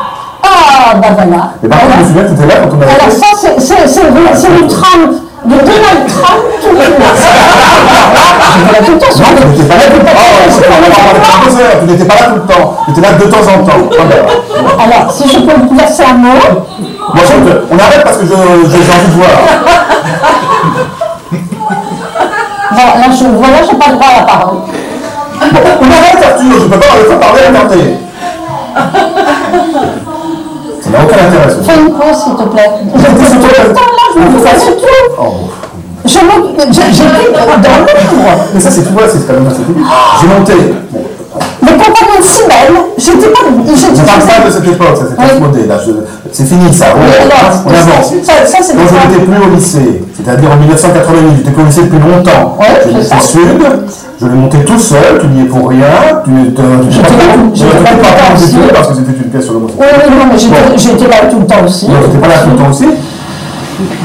Ah, 0.43 0.95
bah 1.01 1.07
voilà. 1.17 1.49
Et 1.63 1.67
par 1.67 1.79
contre, 1.79 1.93
je 1.97 2.01
me 2.01 2.05
souviens 2.07 2.23
que 2.23 2.27
tu 2.29 2.33
étais 2.35 2.47
là 2.47 2.53
quand 2.61 2.77
on 2.77 2.81
avait 2.81 2.91
Alors 2.93 3.09
fait. 3.09 3.17
ça, 3.17 3.27
c'est- 3.41 3.59
c'est 3.59 3.87
c'est 3.87 4.03
le 4.03 4.09
c'est 4.35 4.49
le 4.49 4.67
Trump, 4.67 5.11
de 5.45 5.55
Donald 5.55 6.01
Trump 6.07 6.40
tout 6.61 6.69
le 6.71 6.77
là 6.77 6.85
tout 8.85 8.91
le 8.93 8.99
temps 8.99 9.07
Non, 9.17 9.29
tu 9.39 9.51
n'étais 9.51 9.65
pas 9.65 9.75
là 9.75 9.83
tout 9.89 9.97
le 9.97 10.05
temps. 10.05 10.17
Tu 11.81 11.85
n'étais 11.87 12.05
pas 12.05 12.15
là 12.15 12.21
tout 12.27 12.35
le 12.35 12.41
temps. 12.53 12.75
Tu 12.85 12.91
étais 12.91 13.01
là 13.01 13.11
de 13.13 13.23
temps 13.25 13.37
en 13.47 13.63
temps. 13.63 13.81
Alors, 14.79 15.11
si 15.11 15.27
je 15.29 15.39
peux 15.39 15.53
vous 15.59 15.75
placer 15.75 16.03
un 16.03 16.13
mot, 16.13 16.29
Moi, 17.13 17.23
je 17.25 17.33
te- 17.51 17.61
on 17.71 17.77
arrête 17.79 18.03
parce 18.03 18.17
que 18.17 18.25
j'ai 18.25 18.33
envie 18.35 18.47
de 18.47 19.15
voir. 19.15 19.29
bon, 22.71 22.77
là, 22.77 23.07
je, 23.11 23.23
voilà, 23.25 23.57
j'ai 23.69 23.77
pas 23.77 23.87
le 23.89 23.95
droit 23.95 24.07
à 24.07 24.19
la 24.19 24.25
parole. 24.25 24.57
On 25.41 25.91
arrête, 25.91 26.23
Arthur, 26.23 26.53
je 26.61 26.65
peux 26.67 26.79
pas 26.79 26.85
de 26.97 27.15
parler 27.15 27.41
à 27.47 27.51
parler. 27.59 27.97
Ça 30.81 30.89
n'a 30.89 30.97
aucun 31.03 31.17
intérêt, 31.27 31.49
Fais 31.65 31.77
une 31.79 31.91
pause, 31.93 32.17
s'il 32.23 32.35
te 32.35 32.43
plaît. 32.43 32.71
J'étais 32.95 33.29
tout 33.31 33.47
le 33.67 33.73
temps 33.73 33.81
là, 33.81 34.05
je 34.15 34.19
me 34.19 34.39
fais 34.39 34.43
pas 34.43 34.55
du 34.57 34.59
Je 36.05 36.09
je- 36.09 36.81
J'étais 36.91 37.03
dans 37.03 37.45
l'ombre. 37.45 38.45
Mais 38.53 38.59
ça, 38.59 38.71
c'est 38.71 38.81
tout, 38.83 38.93
c'est 39.11 39.27
quand 39.27 39.33
même 39.33 39.47
assez. 39.47 39.61
J'ai 40.21 40.27
monté. 40.27 40.53
Les 41.63 41.71
compagnons 41.77 42.19
de 42.19 42.23
Sibelle, 42.23 42.75
j'étais 42.97 43.27
pas. 43.29 43.39
j'étais- 43.73 43.95
je 43.95 44.01
parle 44.01 44.21
pas 44.41 44.47
de 44.47 44.51
cette 44.51 44.67
époque, 44.67 44.97
ça 44.97 45.05
s'est 45.07 45.15
Oui. 45.17 45.67
Là, 45.67 45.77
je- 45.85 45.91
c'est 46.31 46.45
fini, 46.45 46.73
ça. 46.73 46.87
On, 46.95 46.99
Oui, 46.99 47.75
avance. 47.75 48.13
Ça, 48.23 48.33
ça 48.45 48.57
c'est 48.61 48.73
Quand 48.75 48.81
je 48.89 49.07
n'étais 49.13 49.23
plus 49.23 49.37
au 49.37 49.55
lycée, 49.55 50.03
c'est-à-dire 50.17 50.49
en 50.51 50.57
1988, 50.57 51.37
j'étais 51.37 51.51
plus 51.51 51.63
au 51.63 51.65
lycée 51.65 51.81
depuis 51.83 51.99
longtemps. 51.99 52.57
Je 52.59 52.91
c'est 53.01 53.03
ça. 53.07 53.15
fait 53.15 53.21
sud, 53.21 53.61
je 54.19 54.25
l'ai 54.25 54.33
monté 54.35 54.57
tout 54.65 54.79
seul, 54.79 55.19
tu 55.21 55.27
n'y 55.27 55.41
es 55.41 55.45
pour 55.45 55.69
rien, 55.69 55.85
tu 56.25 56.31
ne 56.31 56.37
ne- 56.37 56.91
J'étais 56.91 57.03
pas 57.03 57.15
j'étais 57.53 57.73
ne 57.73 57.79
tout 57.79 58.57
le 58.61 58.67
temps 58.67 58.73
parce 58.73 58.87
que 58.89 58.93
c'était 58.95 59.17
une 59.23 59.29
pièce 59.31 59.45
sur 59.45 59.53
le 59.53 59.59
Oui, 59.59 59.69
oui, 59.79 60.11
non, 60.17 60.25
mais 60.31 60.37
j'étais 60.37 60.77
j'étais 60.77 61.07
là 61.07 61.29
tout 61.29 61.39
le 61.39 61.45
temps 61.45 61.63
aussi. 61.65 61.87
Non, 61.87 61.95
tu 62.01 62.07
n'étais 62.07 62.19
pas 62.19 62.27
là 62.27 62.39
tout 62.43 62.49
le 62.51 62.57
temps 62.57 62.69
aussi. 62.69 62.85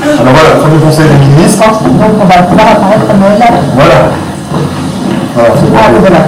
Alors 0.06 0.32
voilà, 0.34 0.56
premier 0.60 0.78
conseil 0.80 1.06
des 1.08 1.26
ministres. 1.26 1.62
Donc 1.82 2.12
on 2.20 2.24
va 2.26 2.42
pouvoir 2.42 2.66
apparaître 2.72 3.06
comme 3.06 3.20
là. 3.20 3.46
Voilà. 3.74 3.98
Voilà, 5.34 5.50
c'est 5.54 5.66
Ah, 5.76 5.88
bon. 5.92 6.00
voilà. 6.00 6.18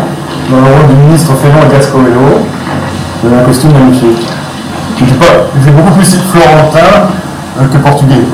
Dans 0.50 0.56
le 0.68 0.74
rôle 0.76 0.86
du 0.88 0.94
ministre 1.06 1.32
Ferrand 1.42 1.66
et 1.68 1.74
Gascoello, 1.74 2.44
vous 3.22 3.28
avez 3.28 3.40
un 3.42 3.44
costume 3.44 3.72
magnifique. 3.72 4.26
Je 4.98 5.14
pas, 5.14 5.26
c'est 5.64 5.70
beaucoup 5.74 5.94
plus 5.94 6.16
florentin 6.32 7.08
euh, 7.60 7.66
que 7.72 7.76
portugais. 7.78 8.24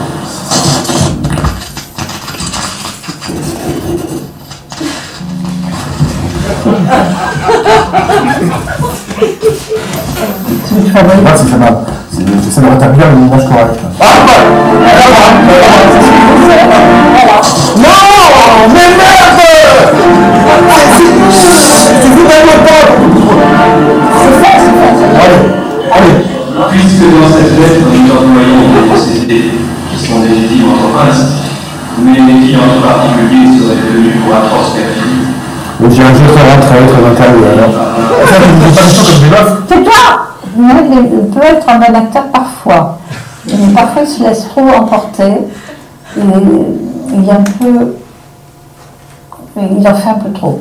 Moi. 11.24 11.32
C'est- 11.36 12.03
J'essaie 12.16 12.60
de 12.60 12.66
rétablir 12.66 13.06
correcte. 13.48 13.80
Ah, 14.00 14.04
ouais 14.26 14.44
Non 17.76 17.98
Mais 18.72 18.88
merde 18.96 19.42
Tu 22.00 22.08
fous 22.08 22.26
d'un 22.28 22.42
autre 22.52 22.74
Allez, 25.16 25.42
allez. 25.92 26.16
Puisque 26.70 27.02
dans 27.02 27.28
cette 27.34 27.52
lettre, 27.58 27.82
nous 27.92 28.06
employons 28.12 28.62
des 28.74 28.84
procédés 28.88 29.46
qui 29.90 29.96
sont 30.06 30.18
légitimes 30.22 30.70
en 30.70 30.88
province, 30.88 31.22
mais 31.98 32.18
qui 32.46 32.54
en 32.56 32.80
particulier 32.80 33.58
seraient 33.58 33.82
tenus 33.92 34.16
pour 34.22 34.34
tout 35.80 35.94
comme 38.30 39.18
des 39.20 39.30
meufs. 39.30 39.66
Tais-toi 39.68 40.02
Non, 40.04 40.33
il 40.56 41.30
peut 41.32 41.46
être 41.46 41.68
un 41.68 41.78
bon 41.78 41.94
acteur 41.94 42.24
parfois. 42.32 42.98
Mais 43.46 43.74
parfois, 43.74 44.02
il 44.02 44.08
se 44.08 44.22
laisse 44.22 44.48
trop 44.48 44.62
emporter. 44.68 45.32
Et 46.16 46.20
il 47.12 47.28
est 47.28 47.32
un 47.32 47.42
peu. 47.58 47.96
Il 49.56 49.86
en 49.86 49.94
fait 49.94 50.10
un 50.10 50.14
peu 50.14 50.32
trop. 50.32 50.60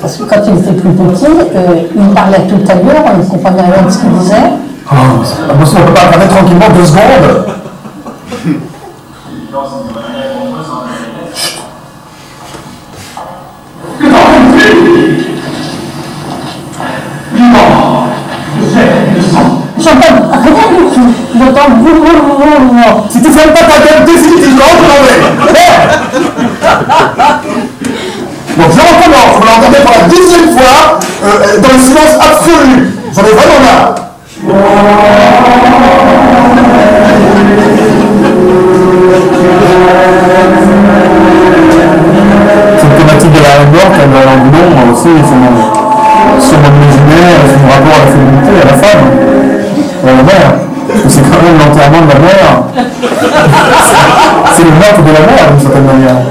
Parce 0.00 0.16
que 0.16 0.22
quand 0.24 0.40
il 0.46 0.58
était 0.58 0.72
plus 0.72 0.90
petit, 0.90 1.26
euh, 1.26 1.82
il 1.96 2.08
parlait 2.14 2.46
tout 2.46 2.60
à 2.70 2.74
l'heure, 2.74 3.04
on 3.06 3.18
ne 3.18 3.22
comprenait 3.24 3.62
rien 3.62 3.82
de 3.82 3.90
ce 3.90 3.98
qu'il 3.98 4.10
disait. 4.18 4.52
Possible, 5.58 5.80
on 5.82 5.86
peut 5.86 5.94
pas 5.94 6.06
regarder 6.06 6.28
tranquillement 6.28 6.68
deux 6.76 6.84
secondes. 6.84 7.44
J'entends 19.84 20.30
rien 20.32 20.68
du 20.78 20.94
tout. 20.94 21.14
J'entends 21.38 21.70
boum, 21.76 21.98
boum, 22.00 22.20
boum, 22.38 22.68
boum. 22.68 23.04
Si 23.10 23.20
tu 23.20 23.30
fermes 23.30 23.52
pas 23.52 23.64
ta 23.64 23.78
gueule 23.80 24.04
définitivement, 24.06 24.64
tu 24.78 24.84
l'en 24.88 25.00
mets. 25.04 25.52
Merde 25.52 25.90
Donc 28.56 28.68
je 28.70 28.80
recommence, 28.80 29.36
vous 29.36 29.46
l'entendez 29.46 29.80
pour 29.84 29.90
la 29.90 30.08
dixième 30.08 30.56
fois, 30.56 30.98
euh, 31.24 31.60
dans 31.60 31.68
le 31.68 31.80
silence 31.80 32.14
absolu. 32.18 32.94
J'en 33.14 33.22
ai 33.22 33.32
vraiment 33.32 33.60
marre. 33.60 33.93
Mère, 55.80 56.23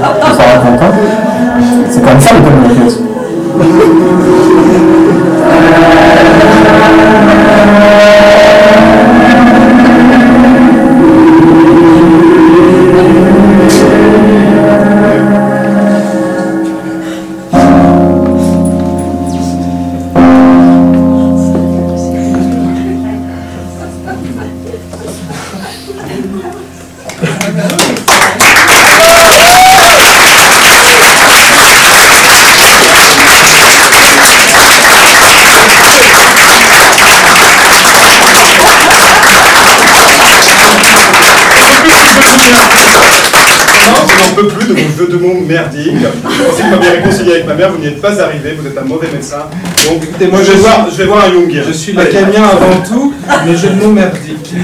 voir, 50.74 50.90
je 50.90 50.96
vais 50.96 51.04
voir 51.04 51.24
un 51.24 51.32
Jungien. 51.32 51.62
je 51.66 51.72
suis 51.72 51.92
lacanien 51.92 52.42
avant 52.44 52.80
tout, 52.86 53.14
mais 53.46 53.56
j'ai 53.56 53.68
le 53.68 53.76
mot 53.76 53.92
merdique. 53.92 54.54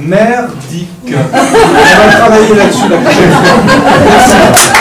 Merdique. 0.00 0.88
On 1.06 2.06
va 2.06 2.12
travailler 2.16 2.54
là-dessus 2.54 2.88
la 2.88 2.98
prochaine 2.98 3.30
fois. 3.32 4.77